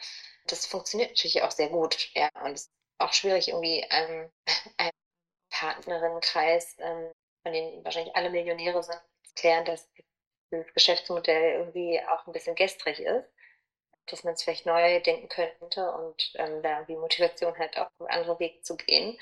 Das 0.48 0.66
funktioniert 0.66 1.12
natürlich 1.12 1.44
auch 1.44 1.52
sehr 1.52 1.70
gut, 1.70 2.10
ja, 2.16 2.30
und 2.44 2.54
es 2.54 2.68
ist 2.68 2.72
auch 3.00 3.14
schwierig, 3.14 3.50
irgendwie 3.50 3.86
ähm, 3.92 4.32
einen 4.78 4.92
Partnerinnenkreis, 5.52 6.76
ähm, 6.80 7.12
von 7.44 7.54
denen 7.54 7.84
wahrscheinlich 7.84 8.16
alle 8.16 8.30
Millionäre 8.30 8.82
sind, 8.84 9.00
klären, 9.36 9.66
dass 9.66 9.88
dieses 10.52 10.74
Geschäftsmodell 10.74 11.60
irgendwie 11.60 12.00
auch 12.08 12.26
ein 12.28 12.34
bisschen 12.34 12.56
gestrig 12.56 13.00
ist, 13.00 13.26
dass 14.08 14.24
man 14.24 14.34
es 14.34 14.44
vielleicht 14.44 14.66
neu 14.66 15.00
denken 15.02 15.30
könnte 15.30 15.92
und 15.92 16.32
ähm, 16.36 16.62
da 16.62 16.84
die 16.84 16.96
Motivation 16.96 17.58
hat, 17.58 17.78
auf 17.78 17.90
einen 18.00 18.10
anderen 18.10 18.40
Weg 18.40 18.66
zu 18.66 18.78
gehen, 18.78 19.18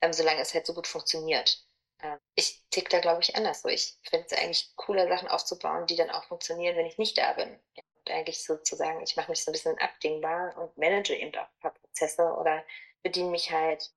ähm, 0.00 0.12
solange 0.12 0.40
es 0.40 0.54
halt 0.54 0.66
so 0.66 0.74
gut 0.74 0.86
funktioniert. 0.86 1.64
Ähm, 2.02 2.18
ich 2.34 2.62
tick 2.70 2.88
da, 2.90 3.00
glaube 3.00 3.22
ich, 3.22 3.34
anders. 3.36 3.62
So, 3.62 3.68
ich 3.68 3.96
finde 4.08 4.26
es 4.30 4.38
eigentlich 4.38 4.74
cooler, 4.76 5.08
Sachen 5.08 5.28
aufzubauen, 5.28 5.86
die 5.86 5.96
dann 5.96 6.10
auch 6.10 6.24
funktionieren, 6.24 6.76
wenn 6.76 6.86
ich 6.86 6.98
nicht 6.98 7.18
da 7.18 7.32
bin. 7.32 7.48
Und 7.48 8.10
eigentlich 8.10 8.44
sozusagen, 8.44 9.02
ich 9.02 9.16
mache 9.16 9.30
mich 9.30 9.42
so 9.44 9.50
ein 9.50 9.52
bisschen 9.52 9.78
abdingbar 9.78 10.56
und 10.56 10.76
manage 10.78 11.14
eben 11.14 11.34
auch 11.36 11.48
ein 11.48 11.60
paar 11.60 11.74
Prozesse 11.74 12.22
oder 12.22 12.64
bediene 13.02 13.30
mich 13.30 13.50
halt 13.50 13.90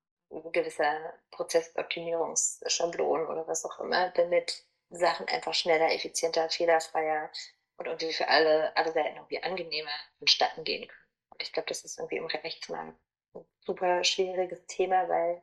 gewisser 0.52 1.12
Prozessoptimierungsschablonen 1.30 3.26
oder 3.26 3.46
was 3.46 3.64
auch 3.64 3.78
immer, 3.80 4.10
damit 4.10 4.64
Sachen 4.92 5.26
einfach 5.28 5.54
schneller, 5.54 5.92
effizienter, 5.92 6.48
fehlerfreier 6.50 7.30
und 7.78 7.86
irgendwie 7.86 8.12
für 8.12 8.28
alle, 8.28 8.76
alle 8.76 8.92
Seiten 8.92 9.16
irgendwie 9.16 9.42
angenehmer 9.42 9.90
vonstatten 10.18 10.64
gehen 10.64 10.86
können. 10.88 11.08
Und 11.30 11.42
ich 11.42 11.52
glaube, 11.52 11.68
das 11.68 11.84
ist 11.84 11.98
irgendwie 11.98 12.18
im 12.18 12.26
Rechtsmarkt 12.26 12.98
ein 13.34 13.46
super 13.60 14.04
schwieriges 14.04 14.66
Thema, 14.66 15.08
weil 15.08 15.42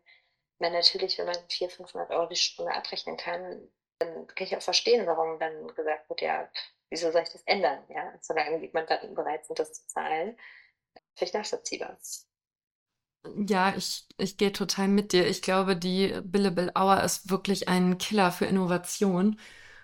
man 0.59 0.73
natürlich, 0.73 1.17
wenn 1.17 1.25
man 1.25 1.37
400, 1.49 1.77
500 1.77 2.11
Euro 2.11 2.27
die 2.27 2.35
Stunde 2.35 2.73
abrechnen 2.73 3.17
kann, 3.17 3.71
dann 3.99 4.27
kann 4.27 4.47
ich 4.47 4.55
auch 4.55 4.61
verstehen, 4.61 5.07
warum 5.07 5.39
dann 5.39 5.67
gesagt 5.75 6.09
wird, 6.09 6.21
ja, 6.21 6.49
wieso 6.89 7.11
soll 7.11 7.23
ich 7.23 7.29
das 7.29 7.43
ändern? 7.43 7.85
Ja, 7.89 8.13
solange 8.21 8.59
die 8.59 8.69
Mandanten 8.73 9.13
bereit 9.15 9.45
sind, 9.45 9.59
das 9.59 9.73
zu 9.73 9.87
zahlen, 9.87 10.37
vielleicht 11.15 11.33
nachvollziehbar. 11.33 11.97
Ja, 13.47 13.73
ich, 13.75 14.05
ich 14.17 14.37
gehe 14.37 14.51
total 14.53 14.87
mit 14.87 15.11
dir. 15.13 15.27
Ich 15.27 15.41
glaube, 15.41 15.75
die 15.75 16.13
Billable 16.23 16.71
Hour 16.75 17.03
ist 17.03 17.29
wirklich 17.29 17.67
ein 17.67 17.97
Killer 17.97 18.31
für 18.31 18.45
Innovation. 18.45 19.37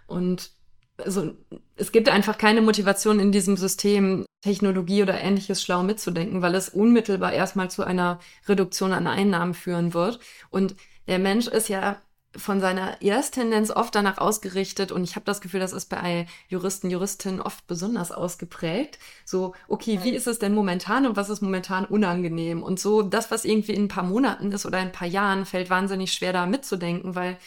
Und 0.08 0.52
also 0.98 1.34
es 1.76 1.92
gibt 1.92 2.10
einfach 2.10 2.38
keine 2.38 2.62
Motivation 2.62 3.20
in 3.20 3.32
diesem 3.32 3.58
System, 3.58 4.26
Technologie 4.42 5.02
oder 5.04 5.20
ähnliches 5.20 5.62
schlau 5.62 5.84
mitzudenken, 5.84 6.42
weil 6.42 6.56
es 6.56 6.70
unmittelbar 6.70 7.34
erstmal 7.34 7.70
zu 7.70 7.84
einer 7.84 8.20
Reduktion 8.48 8.94
an 8.94 9.08
Einnahmen 9.08 9.54
führen 9.54 9.94
wird. 9.94 10.20
Und 10.50 10.76
der 11.08 11.20
Mensch 11.20 11.48
ist 11.48 11.68
ja 11.68 12.02
von 12.38 12.60
seiner 12.60 13.02
Ersttendenz 13.02 13.72
oft 13.72 13.96
danach 13.96 14.18
ausgerichtet 14.18 14.92
und 14.92 15.04
ich 15.04 15.16
habe 15.16 15.26
das 15.26 15.42
Gefühl, 15.42 15.60
das 15.60 15.74
ist 15.74 15.90
bei 15.90 16.28
Juristen, 16.48 16.90
Juristinnen 16.90 17.42
oft 17.42 17.66
besonders 17.68 18.12
ausgeprägt. 18.12 19.00
So, 19.26 19.54
okay, 19.68 20.00
wie 20.04 20.12
ist 20.12 20.28
es 20.28 20.40
denn 20.40 20.54
momentan 20.54 21.06
und 21.06 21.16
was 21.16 21.30
ist 21.30 21.42
momentan 21.42 21.86
unangenehm? 21.86 22.64
Und 22.64 22.80
so 22.80 23.02
das, 23.02 23.32
was 23.32 23.46
irgendwie 23.46 23.74
in 23.74 23.86
ein 23.86 23.90
paar 23.90 24.04
Monaten 24.04 24.52
ist 24.52 24.66
oder 24.66 24.80
in 24.80 24.88
ein 24.88 24.92
paar 24.92 25.08
Jahren, 25.08 25.46
fällt 25.46 25.70
wahnsinnig 25.70 26.14
schwer 26.14 26.34
da 26.34 26.46
mitzudenken, 26.46 27.16
weil 27.16 27.38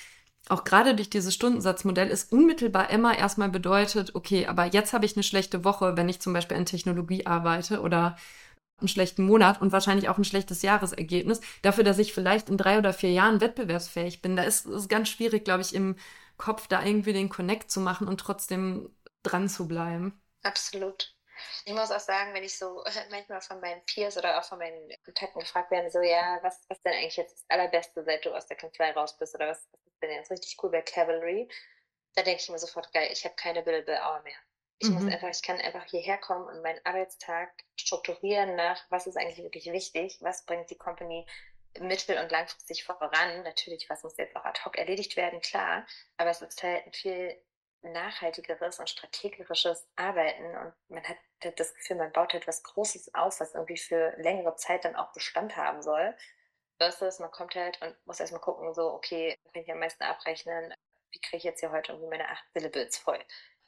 auch 0.48 0.64
gerade 0.64 0.94
durch 0.94 1.10
dieses 1.10 1.34
Stundensatzmodell 1.34 2.08
ist 2.08 2.32
unmittelbar 2.32 2.90
immer 2.90 3.16
erstmal 3.16 3.50
bedeutet, 3.50 4.14
okay, 4.14 4.46
aber 4.46 4.64
jetzt 4.66 4.92
habe 4.92 5.04
ich 5.04 5.16
eine 5.16 5.22
schlechte 5.22 5.64
Woche, 5.64 5.96
wenn 5.96 6.08
ich 6.08 6.20
zum 6.20 6.32
Beispiel 6.32 6.56
an 6.56 6.64
Technologie 6.64 7.26
arbeite 7.26 7.80
oder 7.80 8.16
einen 8.80 8.88
schlechten 8.88 9.24
Monat 9.24 9.60
und 9.60 9.72
wahrscheinlich 9.72 10.08
auch 10.08 10.18
ein 10.18 10.24
schlechtes 10.24 10.62
Jahresergebnis. 10.62 11.40
Dafür, 11.62 11.84
dass 11.84 11.98
ich 11.98 12.12
vielleicht 12.14 12.48
in 12.48 12.56
drei 12.56 12.78
oder 12.78 12.92
vier 12.92 13.12
Jahren 13.12 13.40
wettbewerbsfähig 13.40 14.22
bin, 14.22 14.36
da 14.36 14.42
ist 14.44 14.66
es 14.66 14.88
ganz 14.88 15.08
schwierig, 15.08 15.44
glaube 15.44 15.62
ich, 15.62 15.74
im 15.74 15.96
Kopf 16.36 16.68
da 16.68 16.84
irgendwie 16.84 17.12
den 17.12 17.28
Connect 17.28 17.70
zu 17.70 17.80
machen 17.80 18.06
und 18.08 18.20
trotzdem 18.20 18.90
dran 19.22 19.48
zu 19.48 19.66
bleiben. 19.68 20.20
Absolut. 20.42 21.14
Ich 21.64 21.72
muss 21.72 21.90
auch 21.92 22.00
sagen, 22.00 22.34
wenn 22.34 22.42
ich 22.44 22.58
so 22.58 22.82
manchmal 23.10 23.40
von 23.40 23.60
meinen 23.60 23.84
Peers 23.86 24.16
oder 24.16 24.38
auch 24.38 24.44
von 24.44 24.58
meinen 24.58 24.90
Kontakten 25.04 25.40
gefragt 25.40 25.70
werde, 25.70 25.90
so, 25.90 26.00
ja, 26.00 26.38
was, 26.42 26.60
was 26.68 26.80
denn 26.82 26.92
eigentlich 26.94 27.16
jetzt 27.16 27.34
das 27.34 27.44
Allerbeste, 27.50 28.02
seit 28.04 28.24
du 28.24 28.34
aus 28.34 28.46
der 28.46 28.56
Kanzlei 28.56 28.90
raus 28.92 29.16
bist 29.18 29.34
oder 29.36 29.48
was, 29.48 29.68
was 29.72 29.80
ist 29.92 30.02
denn 30.02 30.10
jetzt 30.10 30.30
richtig 30.30 30.56
cool 30.62 30.70
bei 30.70 30.82
Cavalry? 30.82 31.48
Da 32.16 32.22
denke 32.22 32.42
ich 32.42 32.48
mir 32.50 32.58
sofort, 32.58 32.92
geil, 32.92 33.10
ich 33.12 33.24
habe 33.24 33.36
keine 33.36 33.62
Billable 33.62 34.00
Hour 34.02 34.22
mehr. 34.22 34.36
Ich 34.78 34.88
mhm. 34.88 34.94
muss 34.94 35.12
einfach, 35.12 35.28
ich 35.28 35.42
kann 35.42 35.60
einfach 35.60 35.84
hierher 35.86 36.18
kommen 36.18 36.46
und 36.46 36.62
meinen 36.62 36.80
Arbeitstag 36.84 37.50
strukturieren 37.76 38.54
nach, 38.54 38.80
was 38.90 39.06
ist 39.06 39.16
eigentlich 39.16 39.42
wirklich 39.42 39.66
wichtig, 39.72 40.18
was 40.20 40.44
bringt 40.44 40.70
die 40.70 40.78
Company 40.78 41.26
mittel- 41.80 42.18
und 42.18 42.30
langfristig 42.30 42.84
voran. 42.84 43.42
Natürlich, 43.42 43.88
was 43.90 44.02
muss 44.02 44.16
jetzt 44.16 44.36
auch 44.36 44.44
ad 44.44 44.60
hoc 44.64 44.78
erledigt 44.78 45.16
werden, 45.16 45.40
klar, 45.40 45.86
aber 46.16 46.30
es 46.30 46.42
ist 46.42 46.62
halt 46.62 46.86
ein 46.86 46.92
viel 46.92 47.36
nachhaltigeres 47.82 48.78
und 48.78 48.90
strategisches 48.90 49.88
Arbeiten 49.96 50.56
und 50.56 50.72
man 50.88 51.04
hat 51.04 51.18
das 51.56 51.74
Gefühl, 51.74 51.96
man 51.96 52.12
baut 52.12 52.32
halt 52.32 52.46
was 52.46 52.62
Großes 52.64 53.14
auf, 53.14 53.38
was 53.40 53.54
irgendwie 53.54 53.76
für 53.76 54.14
längere 54.18 54.56
Zeit 54.56 54.84
dann 54.84 54.96
auch 54.96 55.12
Bestand 55.12 55.56
haben 55.56 55.82
soll. 55.82 56.14
Versus 56.78 57.18
man 57.18 57.30
kommt 57.30 57.54
halt 57.56 57.80
und 57.82 57.96
muss 58.06 58.20
erstmal 58.20 58.40
gucken, 58.40 58.72
so, 58.74 58.92
okay, 58.92 59.36
kann 59.52 59.62
ich 59.62 59.70
am 59.70 59.80
meisten 59.80 60.04
abrechnen, 60.04 60.72
wie 61.10 61.20
kriege 61.20 61.38
ich 61.38 61.42
jetzt 61.42 61.60
hier 61.60 61.72
heute 61.72 61.92
irgendwie 61.92 62.10
meine 62.10 62.28
acht 62.28 62.44
Billables 62.52 62.98
voll? 62.98 63.18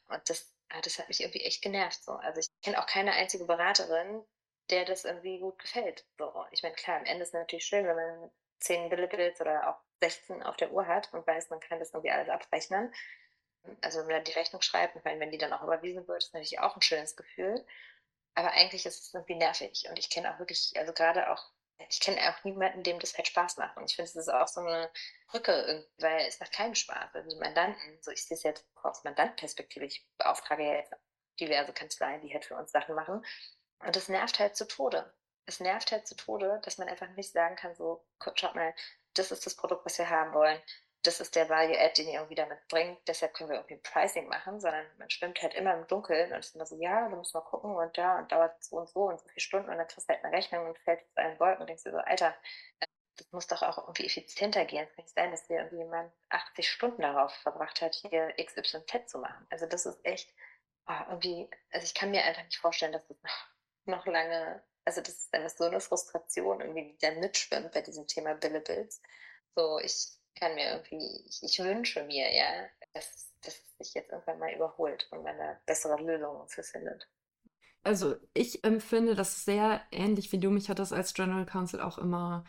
Und 0.09 0.29
das 0.29 0.53
das 0.83 0.99
hat 0.99 1.09
mich 1.09 1.21
irgendwie 1.21 1.45
echt 1.45 1.63
genervt. 1.63 2.03
So. 2.03 2.13
Also 2.13 2.41
ich 2.41 2.49
kenne 2.63 2.81
auch 2.81 2.87
keine 2.87 3.13
einzige 3.13 3.45
Beraterin, 3.45 4.25
der 4.71 4.85
das 4.85 5.05
irgendwie 5.05 5.39
gut 5.41 5.59
gefällt. 5.59 6.07
So. 6.19 6.45
Ich 6.53 6.63
meine, 6.63 6.75
klar, 6.75 6.99
am 6.99 7.05
Ende 7.05 7.23
ist 7.23 7.31
es 7.31 7.35
natürlich 7.35 7.65
schön, 7.65 7.87
wenn 7.87 7.97
man 7.97 8.31
10 8.61 8.89
Billibills 8.89 9.41
oder 9.41 9.69
auch 9.69 9.81
16 10.01 10.43
auf 10.43 10.57
der 10.57 10.73
Uhr 10.73 10.87
hat 10.87 11.13
und 11.13 11.27
weiß, 11.27 11.51
man 11.51 11.61
kann 11.61 11.79
das 11.79 11.93
irgendwie 11.93 12.11
alles 12.11 12.29
abrechnen. 12.29 12.93
Also 13.83 13.99
wenn 13.99 14.07
man 14.07 14.17
dann 14.17 14.25
die 14.25 14.33
Rechnung 14.33 14.63
schreibt, 14.63 15.03
meine, 15.05 15.21
wenn 15.21 15.31
die 15.31 15.39
dann 15.39 15.53
auch 15.53 15.63
überwiesen 15.63 16.07
wird, 16.09 16.23
ist 16.23 16.33
natürlich 16.35 16.61
auch 16.61 16.77
ein 16.77 16.83
schönes 16.83 17.17
Gefühl. 17.17 17.65
Aber 18.35 18.53
eigentlich 18.53 18.87
ist 18.87 19.03
es 19.03 19.15
irgendwie 19.15 19.35
nervig. 19.35 19.87
Und 19.91 19.99
ich 19.99 20.09
kenne 20.09 20.33
auch 20.33 20.39
wirklich, 20.39 20.73
also 20.77 20.93
gerade 20.93 21.31
auch 21.31 21.51
ich 21.89 22.01
kenne 22.01 22.21
auch 22.29 22.45
niemanden, 22.45 22.83
dem 22.83 22.99
das 22.99 23.17
halt 23.17 23.27
Spaß 23.27 23.57
macht. 23.57 23.77
Und 23.77 23.91
ich 23.91 23.97
finde, 23.97 24.09
es 24.09 24.17
ist 24.17 24.29
auch 24.29 24.49
so 24.49 24.61
eine 24.61 24.91
Brücke, 25.29 25.89
weil 25.99 26.27
es 26.27 26.41
macht 26.41 26.53
keinen 26.53 26.75
Spaß. 26.75 27.15
Also 27.15 27.39
Mandanten, 27.39 27.99
so 28.03 28.11
ich 28.11 28.25
sehe 28.25 28.37
es 28.37 28.43
jetzt 28.43 28.67
aus 28.83 29.05
Mandantperspektive, 29.05 29.85
ich 29.85 30.07
beauftrage 30.19 30.65
ja 30.65 30.75
jetzt 30.75 30.93
diverse 31.41 31.73
Kanzleien, 31.73 32.21
die 32.21 32.33
halt 32.33 32.45
für 32.45 32.57
uns 32.57 32.73
Sachen 32.73 32.95
machen. 32.95 33.25
Und 33.79 33.97
das 33.97 34.09
nervt 34.09 34.39
halt 34.39 34.57
zu 34.57 34.67
Tode. 34.67 35.13
Es 35.47 35.61
nervt 35.61 35.91
halt 35.91 36.07
zu 36.07 36.15
Tode, 36.15 36.61
dass 36.65 36.79
man 36.79 36.89
einfach 36.89 37.09
nicht 37.11 37.33
sagen 37.33 37.57
kann, 37.57 37.75
so, 37.75 38.05
schaut 38.35 38.55
mal, 38.55 38.75
das 39.15 39.33
ist 39.33 39.47
das 39.47 39.57
Produkt, 39.57 39.85
was 39.87 39.99
wir 39.99 40.09
haben 40.09 40.35
wollen 40.35 40.61
das 41.03 41.21
ist 41.21 41.35
der 41.35 41.49
Value-Add, 41.49 42.03
den 42.03 42.09
ihr 42.09 42.21
irgendwie 42.21 42.35
damit 42.35 42.59
bringt, 42.69 42.99
deshalb 43.09 43.35
können 43.35 43.51
wir 43.51 43.57
irgendwie 43.57 43.75
ein 43.75 43.83
Pricing 43.83 44.29
machen, 44.29 44.61
sondern 44.61 44.87
man 44.99 45.09
schwimmt 45.11 45.41
halt 45.43 45.55
immer 45.55 45.75
im 45.75 45.87
Dunkeln 45.87 46.33
und 46.33 46.39
ist 46.39 46.55
immer 46.55 46.67
so, 46.67 46.77
ja, 46.77 47.09
du 47.09 47.17
musst 47.17 47.35
mal 47.35 47.41
gucken 47.41 47.75
und 47.75 47.97
da 47.97 48.19
und 48.19 48.31
dauert 48.31 48.63
so 48.63 48.77
und 48.77 48.89
so 48.89 49.05
und 49.05 49.21
so 49.21 49.29
viele 49.29 49.41
Stunden 49.41 49.71
und 49.71 49.79
dann 49.79 49.89
kriegst 49.89 50.09
du 50.09 50.15
halt 50.15 50.25
eine 50.25 50.37
Rechnung 50.37 50.67
und 50.67 50.79
fällt 50.81 51.01
aus 51.01 51.17
allen 51.17 51.41
Wolken 51.41 51.61
und 51.63 51.67
denkst 51.69 51.85
dir 51.85 51.93
so, 51.93 51.99
Alter, 51.99 52.35
das 53.17 53.33
muss 53.33 53.47
doch 53.47 53.63
auch 53.63 53.79
irgendwie 53.79 54.07
effizienter 54.07 54.65
gehen. 54.65 54.87
Es 54.87 54.95
kann 54.95 55.05
nicht 55.05 55.15
sein, 55.15 55.31
dass 55.31 55.47
dir 55.47 55.59
irgendwie 55.59 55.79
jemand 55.79 56.13
80 56.31 56.69
Stunden 56.69 57.03
darauf 57.03 57.33
verbracht 57.35 57.81
hat, 57.83 57.95
hier 57.95 58.35
XYZ 58.43 59.09
zu 59.11 59.19
machen. 59.19 59.47
Also 59.51 59.67
das 59.67 59.87
ist 59.87 60.05
echt 60.05 60.33
oh, 60.89 61.05
irgendwie, 61.11 61.51
also 61.73 61.85
ich 61.85 61.95
kann 61.95 62.11
mir 62.11 62.25
einfach 62.25 62.45
nicht 62.45 62.59
vorstellen, 62.59 62.93
dass 62.93 63.07
das 63.07 63.19
noch, 63.23 63.49
noch 63.87 64.07
lange, 64.07 64.63
also 64.85 65.01
das 65.01 65.15
ist 65.15 65.35
einfach 65.35 65.51
so 65.51 65.65
eine 65.65 65.81
Frustration 65.81 66.61
irgendwie, 66.61 66.93
die 66.93 66.99
da 66.99 67.13
mitschwimmt 67.13 67.73
bei 67.73 67.83
diesem 67.83 68.07
Thema 68.07 68.35
Billables. 68.35 69.03
So, 69.55 69.79
ich 69.81 70.20
kann 70.35 70.55
mir 70.55 70.71
irgendwie, 70.73 71.25
ich, 71.29 71.43
ich 71.43 71.59
wünsche 71.59 72.05
mir, 72.05 72.33
ja, 72.35 72.67
dass, 72.93 73.31
dass 73.43 73.55
es 73.55 73.79
sich 73.79 73.95
jetzt 73.95 74.11
irgendwann 74.11 74.39
mal 74.39 74.53
überholt 74.53 75.09
und 75.11 75.25
da 75.25 75.59
bessere 75.67 76.01
Lösungen 76.03 76.49
für 76.49 76.63
findet. 76.63 77.09
Also 77.83 78.17
ich 78.35 78.63
empfinde 78.65 79.15
das 79.15 79.45
sehr 79.45 79.83
ähnlich 79.91 80.33
wie 80.33 80.39
du 80.39 80.51
mich 80.51 80.69
hat 80.69 80.79
das 80.79 80.93
als 80.93 81.15
General 81.15 81.47
Counsel 81.47 81.81
auch 81.81 81.97
immer 81.97 82.45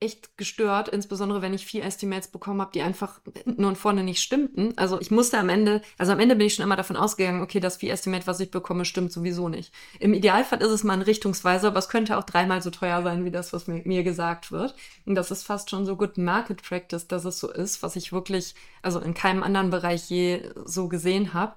echt 0.00 0.36
gestört, 0.36 0.88
insbesondere 0.88 1.42
wenn 1.42 1.54
ich 1.54 1.66
vier 1.66 1.84
Estimates 1.84 2.28
bekommen 2.28 2.60
habe, 2.60 2.70
die 2.72 2.82
einfach 2.82 3.20
hinten 3.44 3.64
und 3.64 3.76
vorne 3.76 4.04
nicht 4.04 4.22
stimmten. 4.22 4.72
Also 4.76 5.00
ich 5.00 5.10
musste 5.10 5.38
am 5.38 5.48
Ende, 5.48 5.82
also 5.98 6.12
am 6.12 6.20
Ende 6.20 6.36
bin 6.36 6.46
ich 6.46 6.54
schon 6.54 6.64
immer 6.64 6.76
davon 6.76 6.96
ausgegangen, 6.96 7.42
okay, 7.42 7.58
das 7.58 7.78
vier 7.78 7.92
Estimate, 7.92 8.26
was 8.28 8.38
ich 8.38 8.52
bekomme, 8.52 8.84
stimmt 8.84 9.10
sowieso 9.10 9.48
nicht. 9.48 9.72
Im 9.98 10.14
Idealfall 10.14 10.62
ist 10.62 10.70
es 10.70 10.84
mal 10.84 10.92
ein 10.92 11.02
Richtungsweiser, 11.02 11.68
aber 11.68 11.80
es 11.80 11.88
könnte 11.88 12.16
auch 12.16 12.22
dreimal 12.22 12.62
so 12.62 12.70
teuer 12.70 13.02
sein, 13.02 13.24
wie 13.24 13.32
das, 13.32 13.52
was 13.52 13.66
mir, 13.66 13.82
mir 13.84 14.04
gesagt 14.04 14.52
wird. 14.52 14.76
Und 15.04 15.16
das 15.16 15.32
ist 15.32 15.42
fast 15.42 15.68
schon 15.68 15.84
so 15.84 15.96
gut 15.96 16.16
Market 16.16 16.62
Practice, 16.62 17.08
dass 17.08 17.24
es 17.24 17.40
so 17.40 17.50
ist, 17.50 17.82
was 17.82 17.96
ich 17.96 18.12
wirklich, 18.12 18.54
also 18.82 19.00
in 19.00 19.14
keinem 19.14 19.42
anderen 19.42 19.70
Bereich 19.70 20.08
je 20.08 20.42
so 20.64 20.88
gesehen 20.88 21.34
habe. 21.34 21.56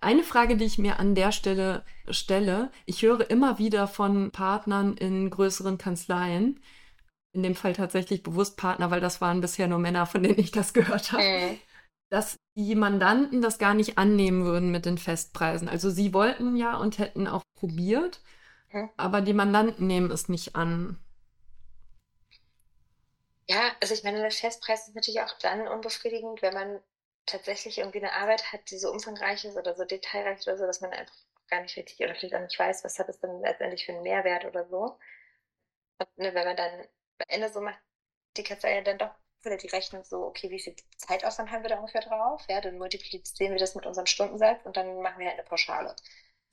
Eine 0.00 0.24
Frage, 0.24 0.56
die 0.56 0.64
ich 0.64 0.78
mir 0.78 0.98
an 0.98 1.14
der 1.14 1.30
Stelle 1.30 1.84
stelle, 2.10 2.70
ich 2.86 3.02
höre 3.02 3.30
immer 3.30 3.58
wieder 3.58 3.86
von 3.86 4.30
Partnern 4.32 4.96
in 4.96 5.30
größeren 5.30 5.78
Kanzleien, 5.78 6.60
in 7.32 7.42
dem 7.42 7.54
Fall 7.54 7.72
tatsächlich 7.72 8.22
bewusst 8.22 8.56
Partner, 8.56 8.90
weil 8.90 9.00
das 9.00 9.20
waren 9.20 9.40
bisher 9.40 9.66
nur 9.68 9.78
Männer, 9.78 10.06
von 10.06 10.22
denen 10.22 10.38
ich 10.38 10.50
das 10.50 10.72
gehört 10.72 11.12
habe, 11.12 11.22
mhm. 11.22 11.60
dass 12.10 12.36
die 12.56 12.74
Mandanten 12.74 13.42
das 13.42 13.58
gar 13.58 13.74
nicht 13.74 13.98
annehmen 13.98 14.44
würden 14.44 14.70
mit 14.70 14.86
den 14.86 14.98
Festpreisen. 14.98 15.68
Also 15.68 15.90
sie 15.90 16.14
wollten 16.14 16.56
ja 16.56 16.76
und 16.76 16.98
hätten 16.98 17.26
auch 17.26 17.42
probiert, 17.54 18.20
mhm. 18.72 18.90
aber 18.96 19.20
die 19.20 19.34
Mandanten 19.34 19.86
nehmen 19.86 20.10
es 20.10 20.28
nicht 20.28 20.56
an. 20.56 20.98
Ja, 23.46 23.72
also 23.80 23.94
ich 23.94 24.04
meine, 24.04 24.20
der 24.20 24.30
Festpreis 24.30 24.88
ist 24.88 24.94
natürlich 24.94 25.20
auch 25.22 25.38
dann 25.40 25.68
unbefriedigend, 25.68 26.42
wenn 26.42 26.52
man 26.52 26.80
tatsächlich 27.24 27.78
irgendwie 27.78 27.98
eine 27.98 28.12
Arbeit 28.12 28.52
hat, 28.52 28.70
die 28.70 28.78
so 28.78 28.90
umfangreich 28.90 29.44
ist 29.44 29.56
oder 29.56 29.74
so 29.74 29.84
detailreich 29.84 30.46
oder 30.46 30.56
so, 30.56 30.66
dass 30.66 30.80
man 30.80 30.92
einfach 30.92 31.14
gar 31.48 31.62
nicht 31.62 31.76
richtig 31.76 31.98
oder 32.00 32.14
vielleicht 32.14 32.34
auch 32.34 32.40
nicht 32.40 32.58
weiß, 32.58 32.84
was 32.84 32.98
hat 32.98 33.08
es 33.08 33.20
dann 33.20 33.40
letztendlich 33.40 33.86
für 33.86 33.92
einen 33.92 34.02
Mehrwert 34.02 34.44
oder 34.44 34.66
so. 34.68 34.98
Und 35.98 36.18
ne, 36.18 36.34
wenn 36.34 36.44
man 36.46 36.56
dann 36.56 36.86
am 37.18 37.26
Ende 37.28 37.48
so 37.52 37.60
macht 37.60 37.78
die 38.36 38.42
Kanzlei 38.42 38.76
ja 38.76 38.82
dann 38.82 38.98
doch 38.98 39.10
wieder 39.42 39.56
die 39.56 39.68
Rechnung 39.68 40.04
so, 40.04 40.24
okay, 40.26 40.50
wie 40.50 40.58
viel 40.58 40.74
Zeitaufwand 40.96 41.50
haben 41.50 41.62
wir 41.62 41.70
da 41.70 41.78
ungefähr 41.78 42.00
drauf? 42.02 42.42
Ja, 42.48 42.60
dann 42.60 42.78
multiplizieren 42.78 43.52
wir 43.52 43.58
das 43.58 43.74
mit 43.74 43.86
unserem 43.86 44.06
Stundensatz 44.06 44.64
und 44.64 44.76
dann 44.76 45.00
machen 45.02 45.18
wir 45.20 45.26
halt 45.28 45.38
eine 45.38 45.48
Pauschale. 45.48 45.94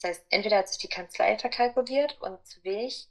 Das 0.02 0.10
heißt, 0.12 0.26
entweder 0.30 0.58
hat 0.58 0.70
sich 0.70 0.78
die 0.78 0.90
Kanzlei 0.90 1.38
verkalkuliert 1.38 2.22
und 2.22 2.46
zu 2.46 2.64
wenig 2.64 3.10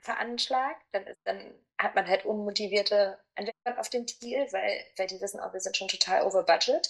veranschlagt, 0.00 0.82
dann, 0.92 1.06
ist, 1.06 1.20
dann 1.24 1.54
hat 1.78 1.94
man 1.94 2.06
halt 2.08 2.24
unmotivierte 2.24 3.18
Anwender 3.36 3.80
auf 3.80 3.88
dem 3.90 4.06
Deal, 4.06 4.46
weil, 4.52 4.84
weil 4.96 5.06
die 5.06 5.20
wissen, 5.20 5.40
oh, 5.40 5.52
wir 5.52 5.60
sind 5.60 5.76
schon 5.76 5.88
total 5.88 6.22
over 6.22 6.42
budget. 6.44 6.88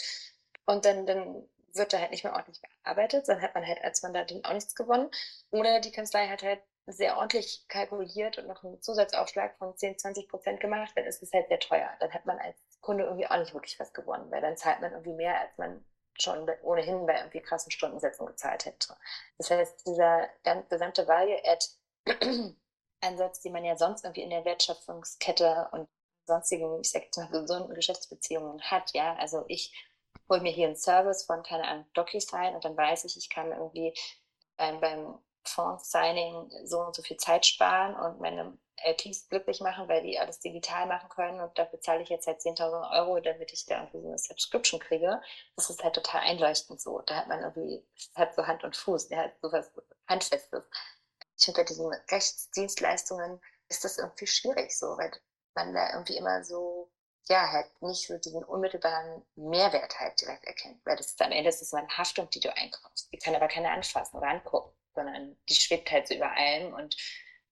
Und 0.66 0.84
dann, 0.84 1.06
dann 1.06 1.48
wird 1.74 1.92
da 1.92 1.98
halt 1.98 2.10
nicht 2.10 2.24
mehr 2.24 2.32
ordentlich 2.32 2.60
gearbeitet, 2.62 3.28
dann 3.28 3.42
hat 3.42 3.54
man 3.54 3.66
halt 3.66 3.82
als 3.82 4.02
Mandantin 4.02 4.44
auch 4.44 4.52
nichts 4.52 4.74
gewonnen. 4.74 5.10
Oder 5.50 5.80
die 5.80 5.92
Kanzlei 5.92 6.28
hat 6.28 6.42
halt 6.42 6.60
sehr 6.86 7.16
ordentlich 7.16 7.64
kalkuliert 7.68 8.38
und 8.38 8.46
noch 8.46 8.62
einen 8.62 8.82
Zusatzaufschlag 8.82 9.56
von 9.56 9.76
10, 9.76 9.98
20 9.98 10.28
Prozent 10.28 10.60
gemacht, 10.60 10.92
dann 10.94 11.04
ist 11.04 11.22
es 11.22 11.32
halt 11.32 11.48
sehr 11.48 11.60
teuer. 11.60 11.90
Dann 12.00 12.12
hat 12.12 12.26
man 12.26 12.38
als 12.38 12.58
Kunde 12.80 13.04
irgendwie 13.04 13.26
auch 13.26 13.38
nicht 13.38 13.54
wirklich 13.54 13.80
was 13.80 13.94
gewonnen, 13.94 14.30
weil 14.30 14.42
dann 14.42 14.56
zahlt 14.56 14.80
man 14.80 14.92
irgendwie 14.92 15.14
mehr, 15.14 15.40
als 15.40 15.56
man 15.56 15.84
schon 16.20 16.48
ohnehin 16.62 17.06
bei 17.06 17.16
irgendwie 17.16 17.40
krassen 17.40 17.72
Stundensätzen 17.72 18.26
gezahlt 18.26 18.66
hätte. 18.66 18.96
Das 19.38 19.50
heißt, 19.50 19.86
dieser 19.86 20.28
gesamte 20.68 21.08
Value-Add-Ansatz, 21.08 23.40
den 23.40 23.52
man 23.52 23.64
ja 23.64 23.76
sonst 23.76 24.04
irgendwie 24.04 24.22
in 24.22 24.30
der 24.30 24.44
Wertschöpfungskette 24.44 25.68
und 25.72 25.88
sonstigen, 26.26 26.80
ich 26.80 26.90
sag 26.90 27.04
jetzt 27.04 27.16
mal, 27.16 27.28
gesunden 27.28 27.74
Geschäftsbeziehungen 27.74 28.60
hat, 28.62 28.92
ja, 28.94 29.14
also 29.16 29.44
ich 29.48 29.74
hole 30.28 30.40
mir 30.40 30.52
hier 30.52 30.68
einen 30.68 30.76
Service 30.76 31.24
von, 31.24 31.42
keine 31.42 31.66
Ahnung, 31.66 31.86
DocuSign 31.94 32.54
und 32.54 32.64
dann 32.64 32.76
weiß 32.76 33.04
ich, 33.04 33.16
ich 33.16 33.28
kann 33.28 33.52
irgendwie 33.52 33.92
ähm, 34.58 34.80
beim 34.80 35.18
Fonds-Signing 35.44 36.50
so 36.64 36.80
und 36.80 36.94
so 36.94 37.02
viel 37.02 37.16
Zeit 37.16 37.46
sparen 37.46 37.94
und 37.94 38.20
meine 38.20 38.56
LPs 38.84 39.28
glücklich 39.28 39.60
machen, 39.60 39.88
weil 39.88 40.02
die 40.02 40.18
alles 40.18 40.40
digital 40.40 40.86
machen 40.86 41.08
können 41.08 41.40
und 41.40 41.56
dafür 41.58 41.80
zahle 41.80 42.02
ich 42.02 42.08
jetzt 42.08 42.26
halt 42.26 42.40
10.000 42.40 42.92
Euro, 42.92 43.20
damit 43.20 43.52
ich 43.52 43.64
da 43.66 43.78
irgendwie 43.80 44.00
so 44.00 44.08
eine 44.08 44.18
Subscription 44.18 44.80
kriege. 44.80 45.20
Das 45.56 45.70
ist 45.70 45.82
halt 45.82 45.94
total 45.94 46.22
einleuchtend 46.22 46.80
so. 46.80 47.00
Da 47.02 47.16
hat 47.16 47.28
man 47.28 47.40
irgendwie, 47.40 47.86
hat 48.14 48.34
so 48.34 48.46
Hand 48.46 48.64
und 48.64 48.76
Fuß, 48.76 49.08
der 49.08 49.24
hat 49.24 49.40
sowas 49.40 49.70
Handfestes. 50.08 50.64
Ich 51.36 51.44
finde 51.44 51.60
bei 51.60 51.64
diesen 51.64 51.92
Rechtsdienstleistungen 52.10 53.40
ist 53.68 53.84
das 53.84 53.98
irgendwie 53.98 54.26
schwierig 54.26 54.76
so, 54.76 54.98
weil 54.98 55.12
man 55.54 55.72
da 55.72 55.92
irgendwie 55.94 56.16
immer 56.16 56.44
so 56.44 56.90
ja, 57.28 57.50
halt 57.50 57.82
nicht 57.82 58.06
so 58.06 58.18
diesen 58.18 58.44
unmittelbaren 58.44 59.24
Mehrwert 59.36 59.98
halt 59.98 60.20
direkt 60.20 60.44
erkennt. 60.44 60.84
Weil 60.84 60.96
das 60.96 61.06
ist 61.06 61.22
am 61.22 61.32
Ende 61.32 61.48
ist 61.48 61.62
es 61.62 61.72
eine 61.72 61.88
Haftung, 61.88 62.28
die 62.30 62.40
du 62.40 62.54
einkaufst. 62.54 63.10
Die 63.12 63.18
kann 63.18 63.34
aber 63.34 63.48
keiner 63.48 63.70
anfassen 63.70 64.16
oder 64.18 64.28
angucken, 64.28 64.72
sondern 64.94 65.36
die 65.48 65.54
schwebt 65.54 65.90
halt 65.90 66.08
so 66.08 66.14
über 66.14 66.30
allem 66.30 66.74
und 66.74 66.96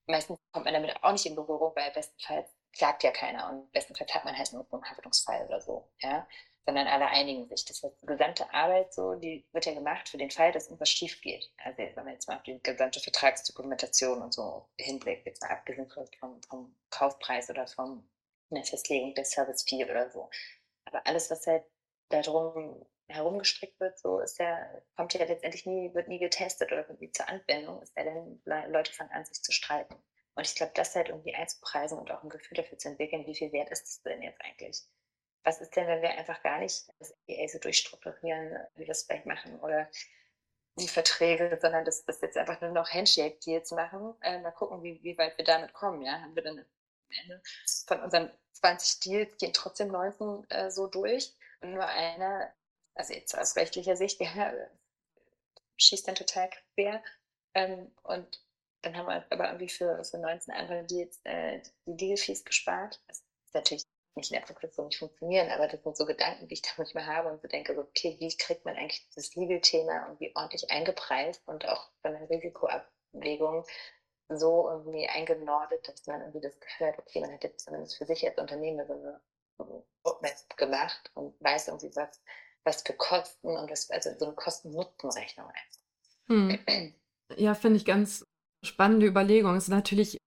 meistens 0.06 0.38
kommt 0.52 0.64
man 0.64 0.74
damit 0.74 1.02
auch 1.02 1.12
nicht 1.12 1.26
in 1.26 1.34
Berührung, 1.34 1.72
weil 1.76 1.90
bestenfalls 1.92 2.50
klagt 2.72 3.02
ja 3.02 3.10
keiner 3.10 3.50
und 3.50 3.70
bestenfalls 3.72 4.14
hat 4.14 4.24
man 4.24 4.36
halt 4.36 4.52
nur 4.52 4.66
einen 4.72 4.84
Haftungsfall 4.84 5.46
oder 5.46 5.60
so, 5.60 5.90
ja. 6.00 6.26
Sondern 6.64 6.86
alle 6.86 7.08
einigen 7.08 7.48
sich. 7.48 7.64
Das 7.64 7.82
heißt, 7.82 7.96
die 8.02 8.06
gesamte 8.06 8.52
Arbeit 8.54 8.94
so, 8.94 9.14
die 9.14 9.44
wird 9.50 9.66
ja 9.66 9.74
gemacht 9.74 10.08
für 10.08 10.16
den 10.16 10.30
Fall, 10.30 10.52
dass 10.52 10.66
irgendwas 10.66 10.90
schief 10.90 11.20
geht. 11.20 11.52
Also 11.58 11.78
wenn 11.78 12.04
man 12.04 12.14
jetzt 12.14 12.28
mal 12.28 12.36
auf 12.36 12.44
die 12.44 12.62
gesamte 12.62 13.00
Vertragsdokumentation 13.00 14.22
und 14.22 14.32
so 14.32 14.68
hinblickt, 14.78 15.26
jetzt 15.26 15.42
mal 15.42 15.50
abgesehen 15.50 15.90
vom, 16.20 16.40
vom 16.42 16.76
Kaufpreis 16.90 17.50
oder 17.50 17.66
vom 17.66 18.08
eine 18.50 18.64
Festlegung 18.64 19.14
der 19.14 19.24
Service 19.24 19.64
Fee 19.68 19.84
oder 19.84 20.10
so. 20.10 20.30
Aber 20.84 21.04
alles, 21.06 21.30
was 21.30 21.46
halt 21.46 21.64
darum 22.10 22.86
herumgestrickt 23.12 23.78
wird, 23.80 23.98
so 23.98 24.20
ist 24.20 24.38
ja, 24.38 24.58
kommt 24.96 25.14
ja 25.14 25.24
letztendlich 25.24 25.66
nie, 25.66 25.94
wird 25.94 26.08
nie 26.08 26.18
getestet 26.18 26.72
oder 26.72 26.86
nie 26.98 27.10
zur 27.12 27.28
Anwendung, 27.28 27.82
ist 27.82 27.96
ja 27.96 28.04
dann 28.04 28.42
Leute 28.70 28.92
fangen 28.92 29.10
an, 29.10 29.24
sich 29.24 29.42
zu 29.42 29.52
streiten. 29.52 29.94
Und 30.34 30.46
ich 30.46 30.54
glaube, 30.54 30.72
das 30.74 30.94
halt 30.94 31.08
irgendwie 31.08 31.34
einzupreisen 31.34 31.98
und 31.98 32.10
auch 32.10 32.22
ein 32.22 32.30
Gefühl 32.30 32.56
dafür 32.56 32.78
zu 32.78 32.88
entwickeln, 32.88 33.26
wie 33.26 33.34
viel 33.34 33.52
wert 33.52 33.70
ist 33.70 33.84
das 33.84 34.02
denn 34.02 34.22
jetzt 34.22 34.40
eigentlich? 34.40 34.82
Was 35.44 35.60
ist 35.60 35.74
denn, 35.76 35.86
wenn 35.86 36.02
wir 36.02 36.10
einfach 36.10 36.42
gar 36.42 36.58
nicht 36.58 36.88
das 36.98 37.14
EA 37.26 37.48
so 37.48 37.58
durchstrukturieren, 37.58 38.56
wie 38.74 38.84
wir 38.84 38.90
es 38.90 39.02
vielleicht 39.02 39.26
machen, 39.26 39.60
oder 39.60 39.90
die 40.76 40.88
Verträge, 40.88 41.58
sondern 41.60 41.84
das, 41.84 42.04
das 42.04 42.20
jetzt 42.20 42.36
einfach 42.36 42.60
nur 42.60 42.70
noch 42.70 42.88
Handshake-Deals 42.88 43.72
machen. 43.72 44.14
Äh, 44.22 44.40
mal 44.40 44.52
gucken, 44.52 44.82
wie, 44.82 45.02
wie 45.02 45.18
weit 45.18 45.36
wir 45.36 45.44
damit 45.44 45.72
kommen. 45.74 46.02
Ja? 46.02 46.20
Haben 46.20 46.34
wir 46.34 46.42
dann 46.42 46.58
am 46.58 46.64
Ende 47.22 47.42
von 47.86 48.00
unseren 48.00 48.30
20 48.52 49.00
Deals 49.00 49.36
gehen 49.36 49.52
trotzdem 49.52 49.88
19 49.88 50.48
äh, 50.50 50.70
so 50.70 50.86
durch 50.86 51.34
und 51.60 51.74
nur 51.74 51.86
einer, 51.86 52.52
also 52.94 53.14
jetzt 53.14 53.36
aus 53.36 53.56
rechtlicher 53.56 53.96
Sicht, 53.96 54.20
der 54.20 54.70
schießt 55.78 56.06
dann 56.06 56.14
total 56.14 56.50
quer. 56.74 57.02
Ähm, 57.54 57.92
und 58.02 58.42
dann 58.82 58.96
haben 58.96 59.06
wir 59.06 59.24
aber 59.30 59.46
irgendwie 59.46 59.68
für, 59.68 60.02
für 60.04 60.18
19 60.18 60.54
andere 60.54 60.84
Deals 60.84 61.20
äh, 61.24 61.60
die 61.86 61.96
Deal-Fees 61.96 62.44
gespart. 62.44 63.00
Das 63.08 63.18
ist 63.18 63.54
natürlich 63.54 63.84
nicht 64.14 64.30
in 64.30 64.38
der 64.38 64.46
Praxis 64.46 64.76
so 64.76 64.84
nicht 64.84 64.98
funktionieren, 64.98 65.50
aber 65.50 65.68
das 65.68 65.82
sind 65.82 65.96
so 65.96 66.04
Gedanken, 66.04 66.48
die 66.48 66.54
ich 66.54 66.62
da 66.62 66.70
manchmal 66.76 67.06
habe 67.06 67.30
und 67.30 67.40
so 67.40 67.48
denke, 67.48 67.74
so, 67.74 67.82
okay, 67.82 68.16
wie 68.18 68.36
kriegt 68.36 68.64
man 68.64 68.76
eigentlich 68.76 69.08
das 69.14 69.34
Legal-Thema 69.34 70.06
irgendwie 70.06 70.32
ordentlich 70.34 70.70
eingepreist 70.70 71.46
und 71.46 71.66
auch 71.66 71.90
von 72.02 72.12
der 72.12 72.28
Risikoabwägung 72.28 73.64
so 74.28 74.68
irgendwie 74.68 75.08
eingenordet, 75.08 75.88
dass 75.88 76.06
man 76.06 76.20
irgendwie 76.20 76.40
das 76.40 76.58
Gefühl 76.60 76.88
hat, 76.88 76.98
okay, 76.98 77.20
man 77.20 77.32
hat 77.32 77.44
jetzt 77.44 77.64
zumindest 77.64 77.96
für 77.96 78.06
sich 78.06 78.26
als 78.26 78.38
Unternehmen 78.38 78.86
so 78.86 78.94
eine 78.94 79.20
Roadmap 80.06 80.56
gemacht 80.56 81.10
und 81.14 81.34
weiß 81.40 81.68
irgendwie, 81.68 81.94
was, 81.94 82.22
was 82.64 82.82
für 82.82 82.92
Kosten 82.92 83.48
und 83.48 83.70
was, 83.70 83.90
also 83.90 84.10
so 84.18 84.26
eine 84.26 84.34
Kosten-Nutzen-Rechnung 84.34 85.46
hm. 86.28 86.58
Ja, 87.36 87.54
finde 87.54 87.76
ich 87.78 87.84
ganz 87.84 88.24
spannende 88.64 89.06
Überlegung. 89.06 89.56
Es 89.56 89.64
ist 89.64 89.70
natürlich 89.70 90.18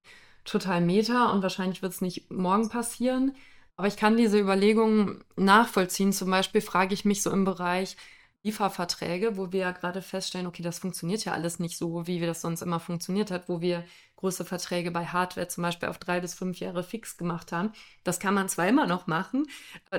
total 0.43 0.81
meta 0.81 1.31
und 1.31 1.41
wahrscheinlich 1.41 1.81
wird 1.81 1.93
es 1.93 2.01
nicht 2.01 2.29
morgen 2.31 2.69
passieren. 2.69 3.35
Aber 3.77 3.87
ich 3.87 3.97
kann 3.97 4.17
diese 4.17 4.39
Überlegungen 4.39 5.23
nachvollziehen. 5.35 6.13
Zum 6.13 6.29
Beispiel 6.29 6.61
frage 6.61 6.93
ich 6.93 7.05
mich 7.05 7.23
so 7.23 7.31
im 7.31 7.45
Bereich, 7.45 7.97
Lieferverträge, 8.45 9.37
wo 9.37 9.51
wir 9.51 9.61
ja 9.61 9.71
gerade 9.71 10.03
feststellen, 10.03 10.45
okay, 10.45 10.61
das 10.61 10.77
funktioniert 10.77 11.25
ja 11.25 11.33
alles 11.33 11.57
nicht 11.57 11.77
so, 11.77 12.05
wie 12.05 12.21
wir 12.21 12.27
das 12.27 12.41
sonst 12.41 12.61
immer 12.61 12.79
funktioniert 12.79 13.31
hat, 13.31 13.49
wo 13.49 13.59
wir 13.59 13.83
große 14.17 14.45
Verträge 14.45 14.91
bei 14.91 15.05
Hardware 15.05 15.47
zum 15.47 15.63
Beispiel 15.63 15.89
auf 15.89 15.97
drei 15.97 16.19
bis 16.19 16.35
fünf 16.35 16.59
Jahre 16.59 16.83
fix 16.83 17.17
gemacht 17.17 17.51
haben. 17.51 17.71
Das 18.03 18.19
kann 18.19 18.35
man 18.35 18.47
zwar 18.47 18.67
immer 18.67 18.85
noch 18.85 19.07
machen. 19.07 19.47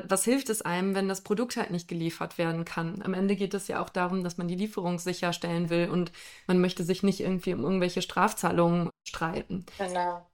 Was 0.08 0.24
hilft 0.24 0.48
es 0.48 0.62
einem, 0.62 0.94
wenn 0.94 1.08
das 1.08 1.22
Produkt 1.22 1.56
halt 1.56 1.72
nicht 1.72 1.88
geliefert 1.88 2.38
werden 2.38 2.64
kann? 2.64 3.02
Am 3.02 3.14
Ende 3.14 3.34
geht 3.34 3.52
es 3.52 3.66
ja 3.66 3.82
auch 3.82 3.88
darum, 3.88 4.22
dass 4.22 4.38
man 4.38 4.46
die 4.46 4.54
Lieferung 4.54 5.00
sicherstellen 5.00 5.68
will 5.68 5.90
und 5.90 6.12
man 6.46 6.60
möchte 6.60 6.84
sich 6.84 7.02
nicht 7.02 7.20
irgendwie 7.20 7.52
um 7.52 7.64
irgendwelche 7.64 8.00
Strafzahlungen 8.00 8.90
streiten. 9.04 9.66
Genau. 9.78 10.24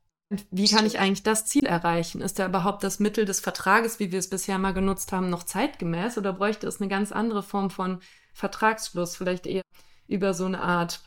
Wie 0.50 0.68
kann 0.68 0.86
ich 0.86 0.98
eigentlich 0.98 1.22
das 1.22 1.46
Ziel 1.46 1.66
erreichen? 1.66 2.20
Ist 2.22 2.38
da 2.38 2.46
überhaupt 2.46 2.82
das 2.84 3.00
Mittel 3.00 3.24
des 3.24 3.40
Vertrages, 3.40 3.98
wie 3.98 4.12
wir 4.12 4.18
es 4.18 4.30
bisher 4.30 4.58
mal 4.58 4.72
genutzt 4.72 5.12
haben, 5.12 5.28
noch 5.28 5.42
zeitgemäß 5.42 6.16
oder 6.16 6.32
bräuchte 6.32 6.66
es 6.66 6.80
eine 6.80 6.88
ganz 6.88 7.12
andere 7.12 7.42
Form 7.42 7.70
von 7.70 8.00
Vertragsschluss? 8.32 9.16
Vielleicht 9.16 9.46
eher 9.46 9.62
über 10.08 10.32
so 10.32 10.46
eine 10.46 10.60
Art 10.60 11.02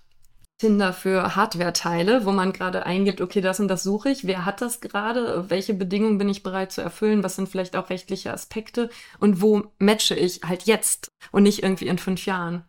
Tinder 0.57 0.93
für 0.93 1.35
Hardware-Teile, 1.35 2.25
wo 2.25 2.31
man 2.31 2.53
gerade 2.53 2.85
eingibt, 2.85 3.19
okay, 3.19 3.41
das 3.41 3.59
und 3.59 3.67
das 3.67 3.83
suche 3.83 4.09
ich, 4.09 4.25
wer 4.25 4.45
hat 4.45 4.61
das 4.61 4.79
gerade, 4.79 5.49
welche 5.49 5.73
Bedingungen 5.73 6.17
bin 6.17 6.29
ich 6.29 6.43
bereit 6.43 6.71
zu 6.71 6.81
erfüllen, 6.81 7.23
was 7.23 7.35
sind 7.35 7.49
vielleicht 7.49 7.75
auch 7.75 7.89
rechtliche 7.89 8.31
Aspekte 8.31 8.89
und 9.19 9.41
wo 9.41 9.73
matche 9.79 10.15
ich 10.15 10.41
halt 10.43 10.63
jetzt 10.63 11.09
und 11.31 11.43
nicht 11.43 11.61
irgendwie 11.63 11.87
in 11.87 11.97
fünf 11.97 12.25
Jahren. 12.25 12.63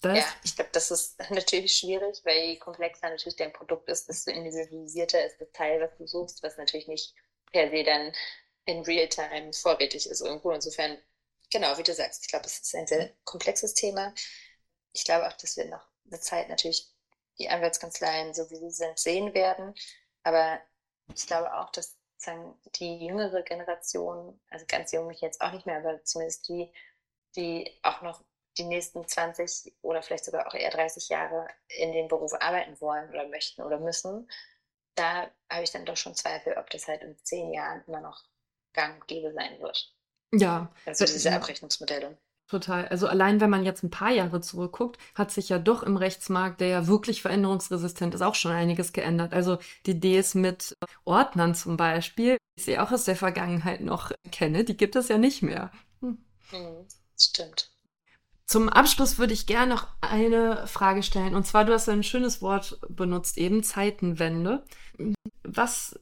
Das? 0.00 0.18
Ja, 0.18 0.24
ich 0.44 0.54
glaube, 0.54 0.70
das 0.72 0.90
ist 0.90 1.18
natürlich 1.30 1.74
schwierig, 1.76 2.20
weil 2.24 2.38
je 2.38 2.58
komplexer 2.58 3.10
natürlich 3.10 3.36
dein 3.36 3.52
Produkt 3.52 3.88
ist, 3.88 4.08
desto 4.08 4.30
individualisierter 4.30 5.24
ist 5.24 5.40
das 5.40 5.50
Teil, 5.52 5.80
was 5.80 5.96
du 5.98 6.06
suchst, 6.06 6.42
was 6.42 6.56
natürlich 6.56 6.88
nicht 6.88 7.14
per 7.52 7.70
se 7.70 7.82
dann 7.82 8.12
in 8.64 8.82
Realtime 8.82 9.52
vorrätig 9.52 10.08
ist 10.08 10.20
irgendwo. 10.20 10.50
Insofern, 10.52 10.98
genau, 11.50 11.76
wie 11.78 11.82
du 11.82 11.94
sagst, 11.94 12.22
ich 12.22 12.28
glaube, 12.28 12.46
es 12.46 12.60
ist 12.60 12.74
ein 12.74 12.86
sehr 12.86 13.12
komplexes 13.24 13.74
Thema. 13.74 14.14
Ich 14.92 15.04
glaube 15.04 15.26
auch, 15.26 15.32
dass 15.32 15.56
wir 15.56 15.64
noch 15.66 15.86
eine 16.06 16.20
Zeit 16.20 16.48
natürlich 16.48 16.90
die 17.38 17.48
Anwaltskanzleien, 17.48 18.34
so 18.34 18.50
wie 18.50 18.56
sie 18.56 18.70
sind, 18.70 18.98
sehen 18.98 19.34
werden. 19.34 19.74
Aber 20.22 20.60
ich 21.14 21.26
glaube 21.26 21.54
auch, 21.54 21.70
dass 21.70 21.96
sagen, 22.18 22.54
die 22.76 23.06
jüngere 23.06 23.42
Generation, 23.42 24.40
also 24.50 24.64
ganz 24.68 24.92
jung 24.92 25.06
mich 25.06 25.20
jetzt 25.20 25.40
auch 25.40 25.52
nicht 25.52 25.66
mehr, 25.66 25.78
aber 25.78 26.02
zumindest 26.04 26.48
die, 26.48 26.70
die 27.36 27.78
auch 27.82 28.02
noch 28.02 28.22
die 28.58 28.64
nächsten 28.64 29.06
20 29.06 29.74
oder 29.82 30.02
vielleicht 30.02 30.24
sogar 30.24 30.46
auch 30.46 30.54
eher 30.54 30.70
30 30.70 31.08
Jahre 31.08 31.48
in 31.68 31.92
den 31.92 32.08
Beruf 32.08 32.34
arbeiten 32.34 32.80
wollen 32.80 33.08
oder 33.10 33.28
möchten 33.28 33.62
oder 33.62 33.78
müssen, 33.78 34.28
da 34.94 35.30
habe 35.50 35.62
ich 35.62 35.70
dann 35.70 35.86
doch 35.86 35.96
schon 35.96 36.14
Zweifel, 36.14 36.54
ob 36.58 36.70
das 36.70 36.88
halt 36.88 37.02
in 37.02 37.16
zehn 37.22 37.52
Jahren 37.52 37.82
immer 37.86 38.00
noch 38.00 38.24
gang 38.72 38.96
und 38.96 39.06
gäbe 39.06 39.32
sein 39.32 39.60
wird. 39.60 39.94
Ja. 40.32 40.72
Also 40.84 41.04
diese 41.04 41.32
Abrechnungsmodelle. 41.32 42.18
Total. 42.48 42.88
Also 42.88 43.06
allein 43.06 43.42
wenn 43.42 43.50
man 43.50 43.64
jetzt 43.64 43.82
ein 43.82 43.90
paar 43.90 44.10
Jahre 44.10 44.40
zurückguckt, 44.40 44.98
hat 45.14 45.30
sich 45.30 45.50
ja 45.50 45.58
doch 45.58 45.82
im 45.82 45.98
Rechtsmarkt, 45.98 46.62
der 46.62 46.68
ja 46.68 46.86
wirklich 46.86 47.20
veränderungsresistent 47.20 48.14
ist, 48.14 48.22
auch 48.22 48.34
schon 48.34 48.52
einiges 48.52 48.94
geändert. 48.94 49.34
Also 49.34 49.58
die 49.84 49.92
Ideen 49.92 50.24
mit 50.34 50.74
Ordnern 51.04 51.54
zum 51.54 51.76
Beispiel, 51.76 52.36
die 52.36 52.60
ich 52.60 52.64
sie 52.64 52.78
auch 52.78 52.90
aus 52.90 53.04
der 53.04 53.16
Vergangenheit 53.16 53.82
noch 53.82 54.12
kenne, 54.32 54.64
die 54.64 54.78
gibt 54.78 54.96
es 54.96 55.08
ja 55.08 55.18
nicht 55.18 55.42
mehr. 55.42 55.70
Hm. 56.00 56.24
Mhm, 56.50 56.88
stimmt. 57.18 57.70
Zum 58.48 58.70
Abschluss 58.70 59.18
würde 59.18 59.34
ich 59.34 59.46
gerne 59.46 59.74
noch 59.74 59.88
eine 60.00 60.66
Frage 60.66 61.02
stellen. 61.02 61.34
Und 61.34 61.46
zwar, 61.46 61.66
du 61.66 61.74
hast 61.74 61.86
ein 61.90 62.02
schönes 62.02 62.40
Wort 62.40 62.80
benutzt, 62.88 63.36
eben 63.36 63.62
Zeitenwende. 63.62 64.64
Was, 65.42 66.00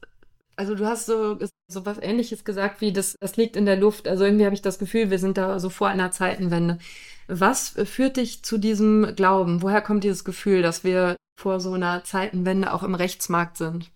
also 0.55 0.73
du 0.73 0.85
hast 0.85 1.07
so, 1.07 1.37
so 1.67 1.85
was 1.85 1.97
ähnliches 1.97 2.45
gesagt 2.45 2.79
wie, 2.79 2.93
das, 2.93 3.15
das 3.19 3.35
liegt 3.35 3.57
in 3.57 3.65
der 3.65 3.75
Luft. 3.75 4.07
Also 4.07 4.23
irgendwie 4.23 4.45
habe 4.45 4.55
ich 4.55 4.61
das 4.61 4.79
Gefühl, 4.79 5.09
wir 5.09 5.19
sind 5.19 5.37
da 5.37 5.59
so 5.59 5.69
vor 5.69 5.89
einer 5.89 6.11
Zeitenwende. 6.11 6.79
Was 7.27 7.71
führt 7.83 8.15
dich 8.15 8.45
zu 8.45 8.57
diesem 8.57 9.13
Glauben? 9.17 9.61
Woher 9.61 9.81
kommt 9.81 10.05
dieses 10.05 10.23
Gefühl, 10.23 10.61
dass 10.61 10.85
wir 10.85 11.17
vor 11.37 11.59
so 11.59 11.73
einer 11.73 12.05
Zeitenwende 12.05 12.71
auch 12.71 12.83
im 12.83 12.95
Rechtsmarkt 12.95 13.57
sind? 13.57 13.91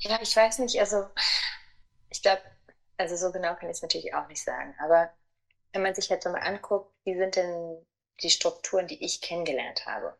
Ja, 0.00 0.18
ich 0.20 0.34
weiß 0.34 0.58
nicht. 0.58 0.80
Also 0.80 1.04
ich 2.10 2.22
glaube, 2.22 2.42
also 2.98 3.14
so 3.14 3.30
genau 3.30 3.54
kann 3.54 3.70
ich 3.70 3.76
es 3.76 3.82
natürlich 3.82 4.12
auch 4.16 4.26
nicht 4.26 4.42
sagen. 4.42 4.74
Aber 4.82 5.08
wenn 5.72 5.82
man 5.82 5.94
sich 5.94 6.08
jetzt 6.08 6.24
mal 6.24 6.38
anguckt, 6.38 6.92
wie 7.04 7.16
sind 7.16 7.36
denn 7.36 7.84
die 8.22 8.30
Strukturen, 8.30 8.86
die 8.86 9.02
ich 9.04 9.20
kennengelernt 9.20 9.86
habe. 9.86 10.16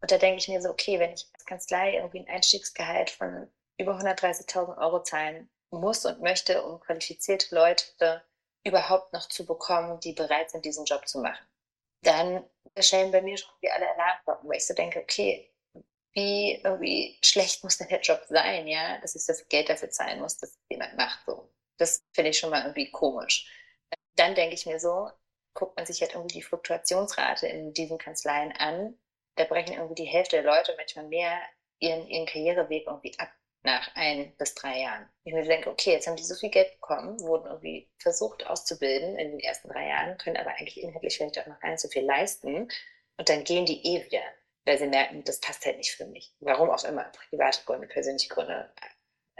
Und 0.00 0.10
da 0.10 0.18
denke 0.18 0.38
ich 0.38 0.48
mir 0.48 0.60
so, 0.62 0.70
okay, 0.70 0.98
wenn 0.98 1.12
ich 1.12 1.26
als 1.32 1.44
Kanzlei 1.44 1.94
irgendwie 1.94 2.20
ein 2.20 2.28
Einstiegsgehalt 2.28 3.10
von 3.10 3.50
über 3.78 3.98
130.000 3.98 4.78
Euro 4.78 5.02
zahlen 5.02 5.48
muss 5.70 6.04
und 6.04 6.20
möchte, 6.20 6.62
um 6.62 6.80
qualifizierte 6.80 7.54
Leute 7.54 8.22
überhaupt 8.64 9.12
noch 9.12 9.28
zu 9.28 9.44
bekommen, 9.44 10.00
die 10.00 10.12
bereit 10.12 10.50
sind, 10.50 10.64
diesen 10.64 10.84
Job 10.84 11.06
zu 11.08 11.20
machen, 11.20 11.44
dann 12.02 12.44
erscheinen 12.74 13.12
bei 13.12 13.22
mir 13.22 13.36
schon 13.36 13.50
wie 13.60 13.70
alle 13.70 13.88
Alarmglocken, 13.94 14.48
weil 14.48 14.56
ich 14.58 14.66
so 14.66 14.74
denke, 14.74 15.00
okay, 15.00 15.48
wie 16.12 16.60
irgendwie 16.62 17.18
schlecht 17.24 17.64
muss 17.64 17.78
denn 17.78 17.88
der 17.88 18.00
Job 18.00 18.22
sein, 18.28 18.68
ja, 18.68 18.98
dass 18.98 19.14
ich 19.14 19.24
so 19.24 19.32
viel 19.32 19.46
Geld 19.46 19.68
dafür 19.68 19.90
zahlen 19.90 20.20
muss, 20.20 20.36
dass 20.36 20.58
jemand 20.68 20.96
macht 20.96 21.24
so. 21.26 21.50
Das 21.78 22.04
finde 22.12 22.30
ich 22.30 22.38
schon 22.38 22.50
mal 22.50 22.62
irgendwie 22.62 22.90
komisch 22.90 23.48
dann 24.16 24.34
denke 24.34 24.54
ich 24.54 24.66
mir 24.66 24.78
so, 24.78 25.10
guckt 25.54 25.76
man 25.76 25.86
sich 25.86 26.00
halt 26.00 26.14
irgendwie 26.14 26.38
die 26.38 26.42
Fluktuationsrate 26.42 27.46
in 27.46 27.72
diesen 27.72 27.98
Kanzleien 27.98 28.52
an, 28.52 28.98
da 29.36 29.44
brechen 29.44 29.74
irgendwie 29.74 30.02
die 30.02 30.08
Hälfte 30.08 30.42
der 30.42 30.44
Leute 30.44 30.74
manchmal 30.76 31.06
mehr 31.06 31.38
ihren, 31.78 32.06
ihren 32.08 32.26
Karriereweg 32.26 32.86
irgendwie 32.86 33.18
ab 33.18 33.30
nach 33.64 33.94
ein 33.94 34.34
bis 34.36 34.54
drei 34.54 34.80
Jahren. 34.80 35.08
Ich 35.24 35.32
mir 35.32 35.44
denke, 35.44 35.70
okay, 35.70 35.92
jetzt 35.92 36.06
haben 36.06 36.16
die 36.16 36.24
so 36.24 36.34
viel 36.34 36.50
Geld 36.50 36.72
bekommen, 36.72 37.20
wurden 37.20 37.46
irgendwie 37.46 37.88
versucht 37.98 38.46
auszubilden 38.46 39.16
in 39.16 39.30
den 39.30 39.40
ersten 39.40 39.68
drei 39.68 39.86
Jahren, 39.86 40.18
können 40.18 40.36
aber 40.36 40.50
eigentlich 40.50 40.82
inhaltlich 40.82 41.16
vielleicht 41.16 41.38
auch 41.38 41.46
noch 41.46 41.60
gar 41.60 41.70
nicht 41.70 41.80
so 41.80 41.88
viel 41.88 42.04
leisten. 42.04 42.68
Und 43.18 43.28
dann 43.28 43.44
gehen 43.44 43.66
die 43.66 43.84
eh 43.86 44.04
wieder, 44.04 44.22
weil 44.64 44.78
sie 44.78 44.88
merken, 44.88 45.22
das 45.24 45.40
passt 45.40 45.64
halt 45.64 45.76
nicht 45.76 45.92
für 45.92 46.06
mich. 46.06 46.34
Warum 46.40 46.70
auch 46.70 46.82
immer, 46.84 47.04
private 47.30 47.60
Gründe, 47.64 47.86
persönliche 47.86 48.28
Gründe. 48.28 48.72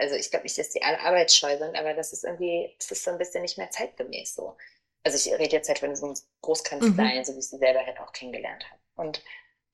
Also 0.03 0.17
ich 0.17 0.31
glaube 0.31 0.43
nicht, 0.43 0.59
dass 0.59 0.71
die 0.71 0.83
alle 0.83 0.99
arbeitsscheu 0.99 1.57
sind, 1.57 1.77
aber 1.77 1.95
das 1.95 2.13
ist 2.13 2.25
irgendwie, 2.25 2.75
das 2.77 2.91
ist 2.91 3.05
so 3.05 3.13
ein 3.13 3.19
bisschen 3.19 3.43
nicht 3.43 3.57
mehr 3.57 3.71
zeitgemäß 3.71 4.35
so. 4.35 4.57
Also 5.05 5.17
ich 5.17 5.33
rede 5.39 5.57
jetzt 5.57 5.69
halt 5.69 5.79
von 5.79 5.95
so 5.95 6.13
Großkanzleien, 6.43 7.19
mhm. 7.19 7.25
so 7.25 7.35
wie 7.35 7.39
ich 7.39 7.49
sie 7.49 7.59
selber 7.59 7.87
halt 7.87 8.01
auch 8.01 8.13
kennengelernt 8.13 8.69
habe. 8.69 8.81
Und 8.97 9.23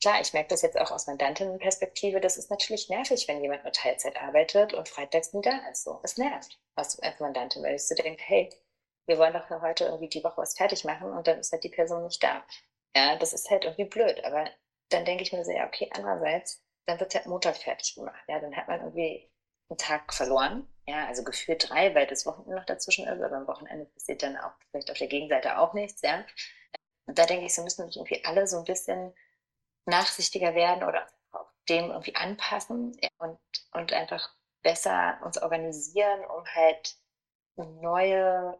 klar, 0.03 0.21
ich 0.21 0.35
merke 0.35 0.51
das 0.51 0.61
jetzt 0.61 0.79
auch 0.79 0.91
aus 0.91 1.07
Mandantinnenperspektive, 1.07 2.21
das 2.21 2.37
ist 2.37 2.51
natürlich 2.51 2.91
nervig, 2.91 3.27
wenn 3.27 3.41
jemand 3.41 3.65
nur 3.65 3.73
Teilzeit 3.73 4.21
arbeitet 4.21 4.75
und 4.75 4.87
freitags 4.87 5.33
nie 5.33 5.41
da 5.41 5.67
ist. 5.71 5.85
So, 5.85 5.99
es 6.03 6.19
nervt 6.19 6.59
als, 6.75 7.01
als 7.01 7.19
Mandantin, 7.21 7.63
weil 7.63 7.77
ich 7.77 7.89
so 7.89 7.95
denke, 7.95 8.23
hey, 8.23 8.51
wir 9.07 9.17
wollen 9.17 9.33
doch 9.33 9.49
heute 9.63 9.87
irgendwie 9.87 10.11
die 10.11 10.23
Woche 10.23 10.43
was 10.43 10.59
fertig 10.59 10.85
machen 10.85 11.11
und 11.11 11.27
dann 11.27 11.39
ist 11.41 11.53
halt 11.53 11.65
die 11.65 11.71
Person 11.71 12.05
nicht 12.05 12.23
da. 12.23 12.45
Ja, 12.95 13.17
das 13.17 13.33
ist 13.33 13.49
halt 13.49 13.65
irgendwie 13.65 13.87
blöd, 13.87 14.23
aber 14.25 14.51
dann 14.91 15.07
denke 15.07 15.23
ich 15.23 15.33
mir 15.33 15.43
so, 15.43 15.53
ja, 15.53 15.67
okay, 15.67 15.89
andererseits, 15.95 16.63
dann 16.85 17.01
wird 17.01 17.15
halt 17.15 17.27
Montag 17.27 17.57
fertig 17.57 17.95
gemacht. 17.95 18.23
Ja, 18.29 18.41
dann 18.41 18.55
hat 18.55 18.69
man 18.69 18.81
irgendwie 18.81 19.31
einen 19.71 19.79
Tag 19.79 20.13
verloren. 20.13 20.67
Ja, 20.87 21.07
also 21.07 21.23
gefühlt 21.23 21.69
drei, 21.69 21.95
weil 21.95 22.07
das 22.07 22.25
Wochenende 22.25 22.57
noch 22.57 22.65
dazwischen 22.65 23.07
ist, 23.07 23.23
aber 23.23 23.37
am 23.37 23.47
Wochenende 23.47 23.85
passiert 23.87 24.23
dann 24.23 24.37
auch 24.39 24.53
vielleicht 24.71 24.91
auf 24.91 24.99
der 24.99 25.09
Gegenseite 25.09 25.59
auch 25.59 25.75
nichts, 25.75 26.01
ja. 26.03 26.25
Und 27.07 27.19
da 27.19 27.27
denke 27.27 27.47
ich, 27.47 27.55
so 27.55 27.63
müssen 27.63 27.87
wir 27.87 27.95
irgendwie 27.95 28.25
alle 28.25 28.47
so 28.47 28.59
ein 28.59 28.65
bisschen 28.65 29.15
nachsichtiger 29.87 30.55
werden 30.55 30.85
oder 30.85 31.07
auch 31.33 31.51
dem 31.69 31.91
irgendwie 31.91 32.17
anpassen 32.17 32.99
und, 33.19 33.39
und 33.73 33.93
einfach 33.93 34.35
besser 34.63 35.21
uns 35.25 35.41
organisieren, 35.41 36.21
um 36.27 36.45
halt 36.55 36.97
neue 37.57 38.59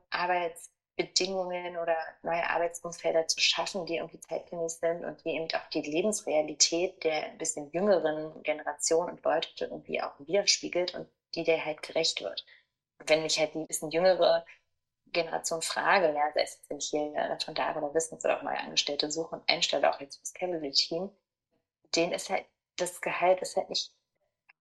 Arbeitsbedingungen 0.99 1.77
oder 1.77 1.97
neue 2.23 2.49
Arbeitsumfelder 2.49 3.29
zu 3.29 3.41
schaffen, 3.41 3.87
die 3.87 3.97
irgendwie 3.97 4.21
zeitgemäß 4.21 4.81
sind 4.81 5.05
und 5.05 5.25
die 5.25 5.31
eben 5.31 5.49
auch 5.55 5.69
die 5.71 5.83
Lebensrealität 5.83 7.05
der 7.05 7.27
ein 7.27 7.39
bisschen 7.39 7.71
jüngeren 7.71 8.43
Generation 8.43 9.11
und 9.11 9.25
Leute 9.25 9.67
irgendwie 9.67 10.03
auch 10.03 10.19
widerspiegelt 10.19 10.95
und 10.95 11.09
die 11.35 11.45
der 11.45 11.65
halt 11.65 11.83
gerecht 11.83 12.23
wird. 12.23 12.45
Wenn 13.07 13.25
ich 13.25 13.39
halt 13.39 13.55
die 13.55 13.65
bisschen 13.65 13.91
jüngere 13.91 14.45
Generation 15.07 15.63
frage, 15.63 16.13
ja, 16.13 16.33
sei 16.35 16.43
es 16.43 16.61
wenn 16.69 16.79
ich 16.79 16.89
hier 16.89 17.39
von 17.45 17.55
da 17.55 17.75
oder 17.77 17.95
Wissens 17.95 18.25
oder 18.25 18.39
auch 18.39 18.43
neue 18.43 18.59
Angestellte 18.59 19.11
suche 19.11 19.37
und 19.37 19.49
einstelle, 19.49 19.91
auch 19.91 20.01
jetzt 20.01 20.17
fürs 20.17 20.35
Cavalry 20.35 20.73
Team, 20.73 21.11
denen 21.95 22.13
ist 22.13 22.29
halt, 22.29 22.45
das 22.77 23.01
Gehalt 23.01 23.41
ist 23.41 23.57
halt 23.57 23.71
nicht 23.71 23.93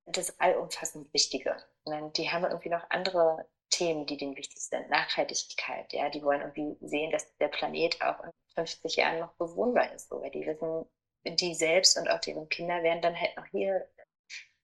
das 0.06 0.40
allumfassend 0.40 1.12
Wichtige. 1.14 1.58
Sondern 1.84 2.14
die 2.14 2.30
haben 2.30 2.46
irgendwie 2.46 2.70
noch 2.70 2.90
andere 2.90 3.46
Themen, 3.70 4.06
die 4.06 4.18
denen 4.18 4.36
wichtig 4.38 4.60
sind. 4.60 4.90
Nachhaltigkeit, 4.90 5.92
ja, 5.94 6.10
die 6.10 6.24
wollen 6.24 6.42
irgendwie 6.42 6.78
sehen, 6.86 7.12
dass 7.12 7.36
der 7.38 7.50
Planet 7.50 8.02
auch 8.02 8.24
in 8.24 8.32
50 8.56 8.96
Jahren 8.98 9.20
noch 9.20 9.34
bewohnbar 9.34 9.92
ist, 9.94 10.10
so, 10.10 10.22
weil 10.22 10.32
die 10.32 10.46
wissen, 10.46 10.86
die 11.26 11.56
selbst 11.56 11.98
und 11.98 12.10
auch 12.10 12.20
deren 12.22 12.50
Kinder 12.50 12.82
werden 12.84 13.02
dann 13.02 13.20
halt 13.20 13.36
noch 13.38 13.46
hier 13.48 13.88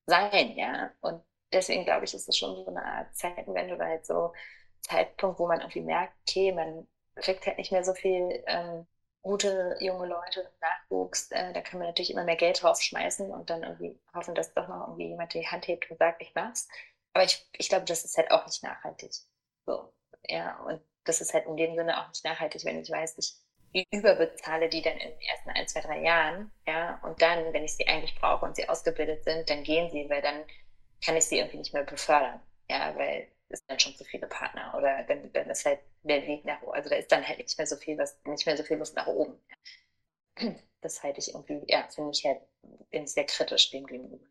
sein, 0.06 0.56
ja. 0.58 0.91
Und 1.01 1.24
deswegen 1.51 1.86
glaube 1.86 2.06
ich, 2.06 2.14
ist 2.14 2.28
es 2.30 2.38
schon 2.38 2.56
so 2.56 2.68
eine 2.68 2.84
Art 2.84 3.16
Zeitenwende 3.16 3.76
oder 3.76 3.86
halt 3.86 4.06
so 4.06 4.34
Zeitpunkt, 4.82 5.39
wo 5.39 5.47
man 5.47 5.60
irgendwie 5.62 5.82
merkt, 5.82 6.14
okay, 6.28 6.51
man 6.51 6.88
kriegt 7.16 7.45
halt 7.45 7.58
nicht 7.58 7.72
mehr 7.72 7.84
so 7.84 7.93
viel 7.93 8.43
ähm, 8.47 8.86
gute 9.22 9.78
junge 9.80 10.08
Leute, 10.08 10.51
Nachwuchs. 10.62 11.32
Äh, 11.32 11.54
da 11.54 11.62
kann 11.62 11.80
man 11.80 11.88
natürlich 11.88 12.12
immer 12.12 12.24
mehr 12.26 12.36
Geld 12.36 12.62
draufschmeißen 12.62 13.32
und 13.32 13.49
dann 13.49 13.64
irgendwie 13.64 13.99
hoffen, 14.14 14.36
dass 14.36 14.54
doch 14.54 14.68
noch 14.68 14.88
irgendwie 14.88 15.08
jemand 15.10 15.34
die 15.34 15.47
Hand 15.47 15.68
hebt 15.68 15.89
und 15.89 15.97
sagt, 15.97 16.22
ich 16.22 16.34
mach's. 16.36 16.68
Aber 17.14 17.24
ich, 17.24 17.45
ich 17.57 17.70
glaube, 17.70 17.86
das 17.86 18.03
ist 18.03 18.18
halt 18.18 18.32
auch 18.32 18.45
nicht 18.45 18.64
nachhaltig. 18.64 19.11
So, 19.66 19.93
ja, 20.28 20.59
und 20.61 20.82
das 21.03 21.22
ist 21.22 21.34
halt 21.34 21.45
in 21.45 21.57
dem 21.57 21.76
Sinne 21.76 21.99
auch 21.99 22.09
nicht 22.09 22.24
nachhaltig, 22.24 22.66
wenn 22.66 22.82
ich 22.82 22.89
weiß, 22.89 23.18
ich 23.18 23.36
überbezahle 23.91 24.70
die 24.70 24.82
dann 24.82 24.97
in 24.97 25.09
den 25.09 25.22
ersten 25.22 25.49
ein, 25.49 25.68
zwei, 25.68 25.82
drei 25.82 26.01
Jahren, 26.01 26.51
ja, 26.68 26.99
und 27.03 27.22
dann, 27.22 27.53
wenn 27.53 27.64
ich 27.64 27.76
sie 27.76 27.88
eigentlich 27.88 28.16
brauche 28.16 28.45
und 28.45 28.55
sie 28.55 28.70
ausgebildet 28.70 29.24
sind, 29.24 29.49
dann 29.49 29.64
gehen 29.64 29.89
sie, 29.91 30.09
weil 30.09 30.22
dann 30.22 30.43
kann 31.03 31.18
ich 31.18 31.26
sie 31.26 31.38
irgendwie 31.38 31.57
nicht 31.57 31.74
mehr 31.74 31.84
befördern, 31.84 32.39
ja, 32.70 32.95
weil 32.95 33.28
ist 33.49 33.66
dann 33.68 33.80
schon 33.80 33.95
zu 33.95 34.03
viele 34.03 34.28
Partner 34.28 34.74
oder 34.76 35.03
dann, 35.03 35.32
dann 35.32 35.49
ist 35.49 35.66
halt 35.66 35.80
der 36.01 36.26
Weg 36.26 36.43
nach 36.43 36.61
oben, 36.64 36.74
also 36.74 36.89
da 36.89 36.95
ist 36.95 37.11
dann 37.11 37.28
halt 37.28 37.38
nicht 37.38 37.57
mehr 37.57 37.68
so 37.68 37.76
viel, 37.76 37.97
was, 37.97 38.18
nicht 38.26 38.45
mehr 38.45 38.57
so 38.57 38.64
viel 38.64 38.78
Lust 38.78 38.95
nach 38.95 39.07
oben. 39.07 39.38
Das 40.82 41.01
halte 41.01 41.20
ich 41.20 41.34
irgendwie, 41.34 41.61
ja, 41.68 41.88
finde 41.88 42.11
ich 42.11 42.26
halt, 42.26 42.41
bin 42.89 43.07
sehr 43.07 43.26
kritisch 43.26 43.72
dem 43.72 43.86
gegenüber. 43.86 44.26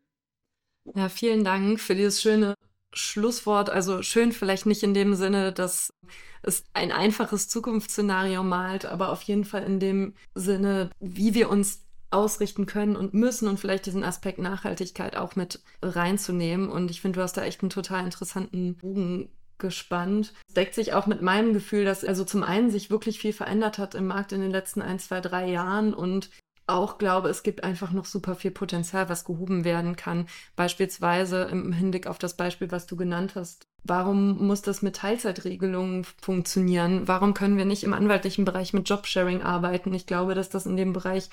Ja, 0.93 1.09
vielen 1.09 1.43
Dank 1.43 1.79
für 1.79 1.95
dieses 1.95 2.21
schöne 2.21 2.53
Schlusswort. 2.93 3.69
Also 3.69 4.01
schön 4.01 4.31
vielleicht 4.31 4.65
nicht 4.65 4.83
in 4.83 4.93
dem 4.93 5.15
Sinne, 5.15 5.51
dass 5.51 5.93
es 6.41 6.63
ein 6.73 6.91
einfaches 6.91 7.47
Zukunftsszenario 7.47 8.43
malt, 8.43 8.85
aber 8.85 9.11
auf 9.11 9.21
jeden 9.23 9.45
Fall 9.45 9.63
in 9.63 9.79
dem 9.79 10.13
Sinne, 10.35 10.89
wie 10.99 11.33
wir 11.33 11.49
uns 11.49 11.83
ausrichten 12.11 12.65
können 12.65 12.95
und 12.95 13.13
müssen 13.13 13.47
und 13.47 13.59
vielleicht 13.59 13.87
diesen 13.87 14.03
Aspekt 14.03 14.37
Nachhaltigkeit 14.37 15.15
auch 15.17 15.35
mit 15.35 15.61
reinzunehmen. 15.81 16.69
Und 16.69 16.91
ich 16.91 17.01
finde, 17.01 17.17
du 17.17 17.23
hast 17.23 17.37
da 17.37 17.43
echt 17.43 17.61
einen 17.61 17.71
total 17.71 18.05
interessanten 18.05 18.75
Bogen 18.75 19.29
gespannt. 19.57 20.33
Es 20.47 20.53
deckt 20.53 20.75
sich 20.75 20.93
auch 20.93 21.07
mit 21.07 21.21
meinem 21.21 21.53
Gefühl, 21.53 21.85
dass 21.85 22.03
also 22.03 22.23
zum 22.23 22.43
einen 22.43 22.69
sich 22.69 22.89
wirklich 22.89 23.19
viel 23.19 23.33
verändert 23.33 23.77
hat 23.77 23.95
im 23.95 24.05
Markt 24.07 24.31
in 24.31 24.41
den 24.41 24.51
letzten 24.51 24.81
ein, 24.81 24.99
zwei, 24.99 25.21
drei 25.21 25.49
Jahren 25.49 25.93
und 25.93 26.29
auch 26.67 26.97
glaube, 26.97 27.29
es 27.29 27.43
gibt 27.43 27.63
einfach 27.63 27.91
noch 27.91 28.05
super 28.05 28.35
viel 28.35 28.51
Potenzial, 28.51 29.09
was 29.09 29.25
gehoben 29.25 29.65
werden 29.65 29.95
kann. 29.95 30.27
Beispielsweise 30.55 31.43
im 31.43 31.73
Hinblick 31.73 32.07
auf 32.07 32.19
das 32.19 32.37
Beispiel, 32.37 32.71
was 32.71 32.85
du 32.85 32.95
genannt 32.95 33.33
hast. 33.35 33.67
Warum 33.83 34.45
muss 34.45 34.61
das 34.61 34.81
mit 34.81 34.95
Teilzeitregelungen 34.95 36.05
funktionieren? 36.21 37.07
Warum 37.07 37.33
können 37.33 37.57
wir 37.57 37.65
nicht 37.65 37.83
im 37.83 37.93
anwaltlichen 37.93 38.45
Bereich 38.45 38.73
mit 38.73 38.87
Jobsharing 38.87 39.41
arbeiten? 39.41 39.93
Ich 39.93 40.05
glaube, 40.05 40.35
dass 40.35 40.49
das 40.49 40.65
in 40.65 40.77
dem 40.77 40.93
Bereich 40.93 41.29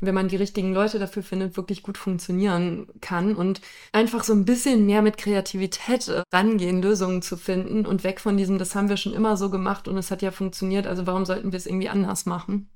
wenn 0.00 0.14
man 0.14 0.28
die 0.28 0.36
richtigen 0.36 0.72
Leute 0.72 0.98
dafür 0.98 1.22
findet, 1.22 1.56
wirklich 1.56 1.82
gut 1.82 1.98
funktionieren 1.98 2.88
kann 3.00 3.36
und 3.36 3.60
einfach 3.92 4.24
so 4.24 4.32
ein 4.32 4.44
bisschen 4.44 4.86
mehr 4.86 5.02
mit 5.02 5.18
Kreativität 5.18 6.10
rangehen, 6.32 6.82
Lösungen 6.82 7.22
zu 7.22 7.36
finden 7.36 7.86
und 7.86 8.02
weg 8.02 8.20
von 8.20 8.36
diesem, 8.36 8.58
das 8.58 8.74
haben 8.74 8.88
wir 8.88 8.96
schon 8.96 9.12
immer 9.12 9.36
so 9.36 9.50
gemacht 9.50 9.88
und 9.88 9.98
es 9.98 10.10
hat 10.10 10.22
ja 10.22 10.30
funktioniert, 10.30 10.86
also 10.86 11.06
warum 11.06 11.26
sollten 11.26 11.52
wir 11.52 11.56
es 11.58 11.66
irgendwie 11.66 11.90
anders 11.90 12.26
machen? 12.26 12.70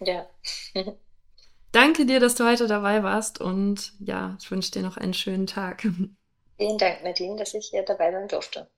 Ja. 0.00 0.26
Danke 1.72 2.04
dir, 2.04 2.20
dass 2.20 2.34
du 2.34 2.44
heute 2.44 2.66
dabei 2.66 3.02
warst 3.02 3.40
und 3.40 3.94
ja, 3.98 4.36
ich 4.38 4.50
wünsche 4.50 4.70
dir 4.70 4.82
noch 4.82 4.98
einen 4.98 5.14
schönen 5.14 5.46
Tag. 5.46 5.82
Vielen 6.58 6.78
Dank, 6.78 7.02
Nadine, 7.02 7.36
dass 7.36 7.54
ich 7.54 7.68
hier 7.70 7.82
dabei 7.82 8.12
sein 8.12 8.28
durfte. 8.28 8.68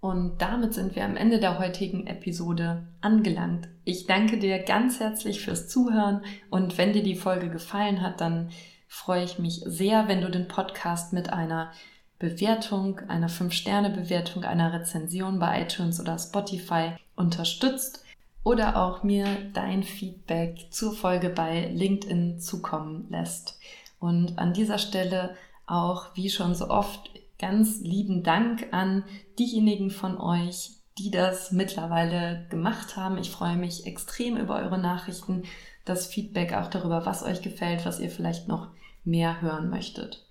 Und 0.00 0.36
damit 0.36 0.74
sind 0.74 0.94
wir 0.94 1.04
am 1.06 1.16
Ende 1.16 1.40
der 1.40 1.58
heutigen 1.58 2.06
Episode 2.06 2.86
angelangt. 3.00 3.68
Ich 3.84 4.06
danke 4.06 4.38
dir 4.38 4.58
ganz 4.58 5.00
herzlich 5.00 5.40
fürs 5.40 5.66
Zuhören 5.68 6.22
und 6.50 6.76
wenn 6.76 6.92
dir 6.92 7.02
die 7.02 7.16
Folge 7.16 7.48
gefallen 7.48 8.02
hat, 8.02 8.20
dann 8.20 8.50
freue 8.86 9.24
ich 9.24 9.38
mich 9.38 9.62
sehr, 9.64 10.06
wenn 10.06 10.20
du 10.20 10.30
den 10.30 10.46
Podcast 10.46 11.14
mit 11.14 11.32
einer 11.32 11.72
Bewertung, 12.18 13.00
einer 13.08 13.30
5-Sterne-Bewertung, 13.30 14.44
einer 14.44 14.74
Rezension 14.74 15.38
bei 15.38 15.62
iTunes 15.62 15.98
oder 16.00 16.18
Spotify 16.18 16.92
unterstützt 17.16 18.03
oder 18.44 18.76
auch 18.76 19.02
mir 19.02 19.26
dein 19.54 19.82
Feedback 19.82 20.66
zur 20.70 20.94
Folge 20.94 21.30
bei 21.30 21.70
LinkedIn 21.72 22.38
zukommen 22.38 23.06
lässt. 23.08 23.58
Und 23.98 24.38
an 24.38 24.52
dieser 24.52 24.78
Stelle 24.78 25.34
auch, 25.66 26.14
wie 26.14 26.28
schon 26.28 26.54
so 26.54 26.68
oft, 26.68 27.10
ganz 27.38 27.80
lieben 27.80 28.22
Dank 28.22 28.68
an 28.70 29.02
diejenigen 29.38 29.90
von 29.90 30.18
euch, 30.18 30.72
die 30.98 31.10
das 31.10 31.50
mittlerweile 31.50 32.46
gemacht 32.50 32.96
haben. 32.96 33.18
Ich 33.18 33.30
freue 33.30 33.56
mich 33.56 33.86
extrem 33.86 34.36
über 34.36 34.56
eure 34.56 34.78
Nachrichten, 34.78 35.42
das 35.84 36.06
Feedback 36.06 36.52
auch 36.52 36.68
darüber, 36.68 37.04
was 37.04 37.24
euch 37.24 37.42
gefällt, 37.42 37.84
was 37.84 37.98
ihr 37.98 38.10
vielleicht 38.10 38.46
noch 38.46 38.68
mehr 39.04 39.40
hören 39.40 39.70
möchtet. 39.70 40.24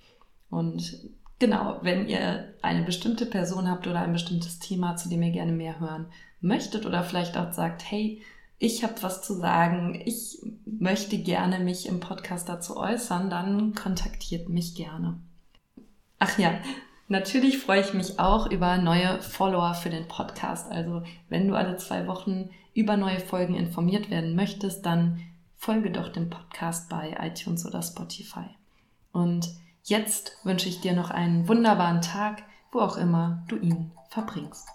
Und 0.49 0.99
genau, 1.39 1.80
wenn 1.82 2.07
ihr 2.07 2.53
eine 2.61 2.84
bestimmte 2.84 3.26
Person 3.26 3.70
habt 3.70 3.88
oder 3.88 4.01
ein 4.01 4.14
bestimmtes 4.14 4.59
Thema, 4.59 4.95
zu 4.95 5.09
dem 5.09 5.22
ihr 5.24 5.32
gerne 5.32 5.51
mehr 5.51 5.80
hören 5.80 6.07
möchtet 6.44 6.86
oder 6.86 7.04
vielleicht 7.04 7.38
auch 7.38 7.52
sagt, 7.54 7.84
hey, 7.89 8.22
ich 8.60 8.84
habe 8.84 9.02
was 9.02 9.22
zu 9.22 9.34
sagen, 9.34 10.02
ich 10.06 10.39
möchte 10.66 11.18
gerne 11.18 11.60
mich 11.60 11.88
im 11.88 12.00
Podcast 12.00 12.48
dazu 12.48 12.78
äußern, 12.78 13.30
dann 13.30 13.74
kontaktiert 13.74 14.50
mich 14.50 14.76
gerne. 14.76 15.18
Ach 16.20 16.38
ja, 16.38 16.54
Natürlich 17.10 17.60
freue 17.60 17.82
ich 17.82 17.94
mich 17.94 18.18
auch 18.18 18.50
über 18.50 18.78
neue 18.78 19.22
Follower 19.22 19.74
für 19.74 19.89
den 19.89 20.08
Podcast. 20.08 20.72
Also 20.72 21.04
wenn 21.30 21.48
du 21.48 21.56
alle 21.56 21.78
zwei 21.78 22.08
Wochen 22.08 22.50
über 22.74 22.98
neue 22.98 23.20
Folgen 23.20 23.56
informiert 23.56 24.10
werden 24.10 24.36
möchtest, 24.36 24.86
dann 24.86 25.20
folge 25.58 25.91
doch 25.91 26.10
dem 26.10 26.30
Podcast 26.30 26.89
bei 26.89 27.16
iTunes 27.22 27.66
oder 27.66 27.82
Spotify. 27.82 28.46
Und 29.12 29.50
jetzt 29.84 30.38
wünsche 30.44 30.70
ich 30.70 30.82
dir 30.82 30.94
noch 30.94 31.12
einen 31.12 31.48
wunderbaren 31.48 32.02
Tag, 32.02 32.41
wo 32.72 32.80
auch 32.80 32.98
immer 32.98 33.44
du 33.48 33.58
ihn 33.58 33.91
verbringst. 34.10 34.68